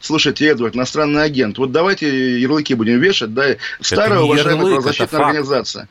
Слушайте, 0.00 0.46
Эдвард, 0.46 0.76
иностранный 0.76 1.24
агент, 1.24 1.58
вот 1.58 1.72
давайте 1.72 2.38
ярлыки 2.40 2.72
будем 2.74 3.00
вешать, 3.00 3.34
да, 3.34 3.56
старая 3.80 4.20
уважаемая 4.20 4.74
правозащитная 4.74 5.20
организация. 5.20 5.88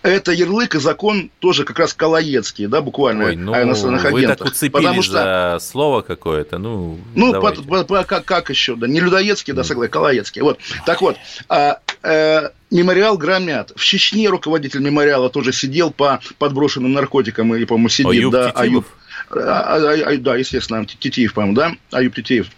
Это 0.00 0.32
ярлык 0.32 0.76
и 0.76 0.78
закон 0.78 1.30
тоже 1.40 1.64
как 1.64 1.78
раз 1.78 1.92
Калаецкий, 1.92 2.68
да, 2.68 2.80
буквально, 2.80 3.26
Ой, 3.26 3.36
ну, 3.36 3.52
о 3.52 3.62
иностранных 3.62 4.04
вы 4.04 4.20
агентах. 4.20 4.38
так 4.38 4.46
уцепились 4.46 4.72
Потому 4.72 5.02
что... 5.02 5.12
за 5.12 5.58
слово 5.60 6.00
какое-то, 6.00 6.56
ну, 6.56 6.98
Ну, 7.14 7.34
по, 7.34 7.52
по, 7.52 7.84
по, 7.84 8.04
как, 8.04 8.24
как 8.24 8.48
еще, 8.48 8.76
да, 8.76 8.88
не 8.88 8.98
Людоедский, 8.98 9.52
да, 9.52 9.62
согласен, 9.62 9.92
Калаецкий. 9.92 10.40
Вот, 10.40 10.58
так 10.86 11.02
вот, 11.02 11.18
а, 11.50 11.80
а, 12.02 12.50
мемориал 12.70 13.18
громят. 13.18 13.72
В 13.76 13.82
Чечне 13.82 14.28
руководитель 14.28 14.80
мемориала 14.80 15.30
тоже 15.30 15.52
сидел 15.52 15.90
по 15.90 16.20
подброшенным 16.38 16.92
наркотикам 16.92 17.54
и, 17.54 17.64
по-моему, 17.64 17.88
сидит, 17.88 18.12
Аюб 18.12 18.32
да, 18.32 18.50
Аюб. 18.50 18.86
А, 19.30 19.76
а, 19.76 19.92
а, 19.92 20.16
да, 20.16 20.36
естественно, 20.36 20.84
Титиев, 20.86 21.34
по-моему, 21.34 21.56
да, 21.56 21.72
Аюб 21.90 22.14
Титиев. 22.14 22.48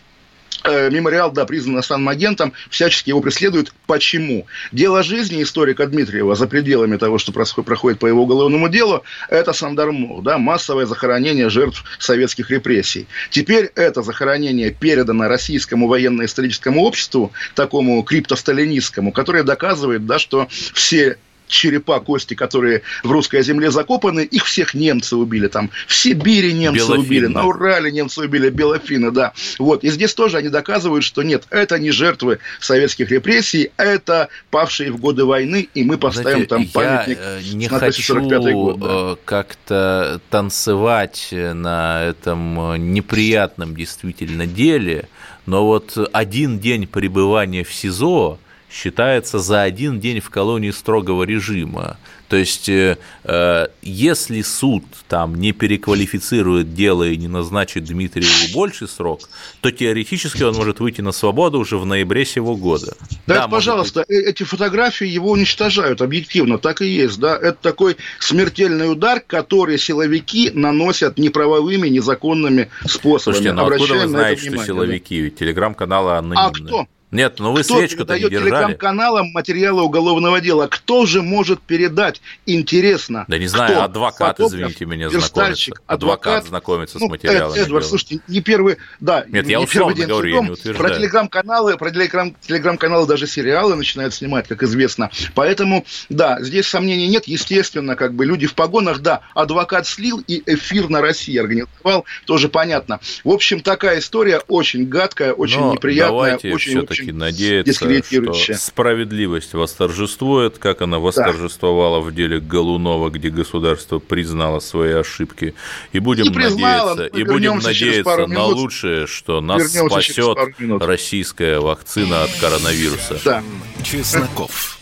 Э, 0.65 0.91
мемориал, 0.91 1.33
да, 1.33 1.45
признан 1.45 1.75
иностранным 1.75 2.09
агентом, 2.09 2.53
всячески 2.71 3.09
его 3.09 3.21
преследуют. 3.21 3.75
Почему? 3.87 4.47
Дело 4.71 5.03
жизни 5.03 5.43
историка 5.43 5.87
Дмитриева 5.87 6.37
за 6.37 6.47
пределами 6.47 6.97
того, 6.97 7.19
что 7.19 7.33
происходит 7.33 7.99
по 7.99 8.07
его 8.07 8.23
уголовному 8.23 8.69
делу, 8.69 9.03
это 9.29 9.53
Сандармур, 9.53 10.23
да, 10.23 10.39
массовое 10.39 10.87
захоронение 10.87 11.51
жертв 11.51 11.85
советских 11.99 12.51
репрессий. 12.51 13.09
Теперь 13.31 13.73
это 13.75 14.03
захоронение 14.03 14.71
передано 14.71 15.27
российскому 15.27 15.89
военно-историческому 15.89 16.83
обществу, 16.83 17.33
такому 17.57 18.01
криптосталинистскому, 18.05 19.11
которое 19.11 19.43
доказывает, 19.43 20.07
да, 20.07 20.21
что 20.21 20.47
все 20.75 21.17
черепа, 21.53 22.01
кости, 22.01 22.35
которые 22.35 22.83
в 23.05 23.11
русской 23.11 23.43
земле 23.43 23.71
закопаны, 23.71 24.23
их 24.23 24.47
всех 24.47 24.75
немцы 24.75 25.17
убили. 25.17 25.47
Там 25.47 25.71
в 25.87 25.95
Сибири 25.95 26.53
немцы 26.53 26.87
Белофин, 26.87 27.05
убили, 27.05 27.27
да. 27.27 27.33
на 27.33 27.47
Урале 27.47 27.93
немцы 27.93 28.23
убили, 28.23 28.51
Белофина, 28.51 29.11
да. 29.13 29.33
Вот. 29.59 29.85
И 29.85 29.91
здесь 29.91 30.15
тоже 30.15 30.39
они 30.39 30.49
доказывают, 30.49 31.05
что 31.05 31.23
нет, 31.23 31.45
это 31.51 31.79
не 31.79 31.91
жертвы 31.91 32.39
советских 32.61 33.11
репрессий, 33.11 33.71
это 33.77 34.29
павшие 34.51 34.91
в 34.91 34.99
годы 34.99 35.25
войны, 35.25 35.69
и 35.75 35.85
мы 35.85 35.99
поставим 35.99 36.47
Знаете, 36.47 36.47
там 36.47 36.67
памятник 36.69 37.19
я 37.19 37.39
э, 37.39 37.55
не 37.55 37.69
хочу 37.69 38.21
год. 38.21 38.81
Да. 38.81 38.87
Э, 38.89 39.17
как-то 39.25 40.21
танцевать 40.31 41.29
на 41.33 42.05
этом 42.05 42.73
э, 42.73 42.79
неприятном 42.79 43.77
действительно 43.77 44.47
деле, 44.47 45.09
но 45.47 45.67
вот 45.67 45.99
один 46.13 46.59
день 46.59 46.87
пребывания 46.87 47.63
в 47.65 47.73
СИЗО– 47.73 48.39
считается 48.73 49.39
за 49.39 49.63
один 49.63 50.01
день 50.01 50.21
в 50.21 50.31
колонии 50.31 50.71
строгого 50.71 51.25
режима. 51.25 51.99
То 52.29 52.37
есть, 52.39 52.71
э, 52.71 52.97
э, 53.25 53.67
если 53.83 54.41
суд 54.41 54.85
там 55.07 55.35
не 55.35 55.53
переквалифицирует 55.53 56.73
дело 56.73 57.07
и 57.07 57.19
не 57.19 57.29
назначит 57.29 57.85
Дмитриеву 57.85 58.55
больший 58.55 58.89
срок, 58.89 59.29
то 59.61 59.71
теоретически 59.71 60.43
он 60.43 60.55
может 60.55 60.81
выйти 60.81 61.03
на 61.03 61.13
свободу 61.13 61.59
уже 61.59 61.77
в 61.77 61.85
ноябре 61.85 62.25
сего 62.25 62.57
года. 62.57 62.97
Да, 63.27 63.35
да 63.35 63.49
пожалуйста, 63.49 64.07
быть... 64.09 64.17
Э, 64.17 64.31
эти 64.31 64.45
фотографии 64.45 65.07
его 65.07 65.31
уничтожают, 65.31 66.01
объективно, 66.01 66.57
так 66.57 66.81
и 66.81 66.87
есть, 66.87 67.19
да. 67.19 67.37
Это 67.37 67.59
такой 67.61 67.99
смертельный 68.19 68.91
удар, 68.91 69.21
который 69.21 69.79
силовики 69.79 70.51
наносят 70.55 71.19
неправовыми, 71.19 71.89
незаконными 71.89 72.71
способами. 72.87 73.43
Слушайте, 73.43 73.53
ну 73.53 73.67
откуда 73.67 73.93
вы 73.93 74.09
знаете, 74.09 74.49
что 74.49 74.65
силовики? 74.65 75.29
Да? 75.29 75.37
Телеграм-каналы 75.37 76.13
анонимные. 76.13 76.47
А 76.47 76.51
кто? 76.51 76.87
Нет, 77.13 77.35
ну 77.39 77.53
вы 77.53 77.63
свечку-то 77.63 78.15
не 78.15 78.21
держали. 78.21 78.49
телеграм-каналам 78.49 79.33
материалы 79.33 79.83
уголовного 79.83 80.41
дела? 80.41 80.67
Кто 80.67 81.05
же 81.05 81.21
может 81.21 81.61
передать? 81.61 82.23
Интересно. 82.47 83.27
Да 83.29 83.37
не 83.37 83.49
знаю, 83.49 83.73
Кто? 83.73 83.83
адвокат, 83.83 84.39
Фотограф, 84.39 84.53
извините 84.53 84.87
меня, 84.87 85.11
знакомится. 85.11 85.73
Адвокат, 85.87 85.87
адвокат 85.87 86.47
знакомится 86.47 86.99
ну, 86.99 87.09
с 87.09 87.11
материалами. 87.11 87.59
Эдвард, 87.59 87.85
слушайте, 87.85 88.21
не 88.29 88.41
первый, 88.41 88.79
да, 88.99 89.27
Нет, 89.29 89.47
я 89.47 89.61
условно 89.61 90.07
говорю, 90.07 90.37
я 90.37 90.41
не 90.41 90.51
утверждаю. 90.51 90.77
Про 90.79 90.97
телеграм-каналы, 90.97 91.77
про 91.77 91.91
телеграм, 91.91 92.35
телеграм-каналы 92.41 93.07
даже 93.07 93.27
сериалы 93.27 93.75
начинают 93.75 94.15
снимать, 94.15 94.49
как 94.49 94.63
известно. 94.63 95.11
Поэтому, 95.35 95.85
да, 96.09 96.41
здесь 96.41 96.67
сомнений 96.67 97.09
нет. 97.09 97.27
Естественно, 97.27 97.95
как 97.95 98.15
бы 98.15 98.25
люди 98.25 98.47
в 98.47 98.55
погонах, 98.55 99.01
да, 99.01 99.21
адвокат 99.35 99.87
слил 99.87 100.25
и 100.27 100.43
эфир 100.47 100.89
на 100.89 101.03
России 101.03 101.37
организовал, 101.37 102.07
тоже 102.25 102.49
понятно. 102.49 103.01
В 103.23 103.31
общем, 103.31 103.61
такая 103.61 103.99
история 103.99 104.39
очень 104.49 104.87
гадкая, 104.87 105.35
очень 105.35 105.61
Но 105.61 105.75
неприятная, 105.75 106.37
очень, 106.37 107.02
очень 107.03 107.19
все-таки 107.19 108.21
надеяться, 108.21 108.35
что 108.35 108.55
справедливость 108.55 109.55
восторжествует, 109.55 110.59
как 110.59 110.83
она 110.83 110.99
восторжествовала 110.99 112.03
да. 112.03 112.09
в 112.09 112.15
деле 112.15 112.41
Голунова, 112.41 113.11
где 113.11 113.31
государство 113.31 113.99
признало 113.99 114.61
свои 114.61 114.93
ошибки. 114.93 115.55
И 115.93 115.99
будем 115.99 116.33
признало, 116.33 116.95
надеяться, 116.95 117.19
и 117.19 117.25
будем 117.25 117.59
надеяться 117.59 118.27
на 118.27 118.45
лучшее, 118.45 119.07
что 119.07 119.41
нас 119.41 119.73
спасет 119.73 120.39
российская 120.81 121.61
вакцина 121.61 122.25
от 122.25 122.31
коронавируса. 122.41 123.21
Да. 123.25 123.43
Чесноков. 123.83 124.79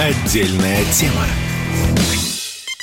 Отдельная 0.00 0.84
тема. 0.92 1.26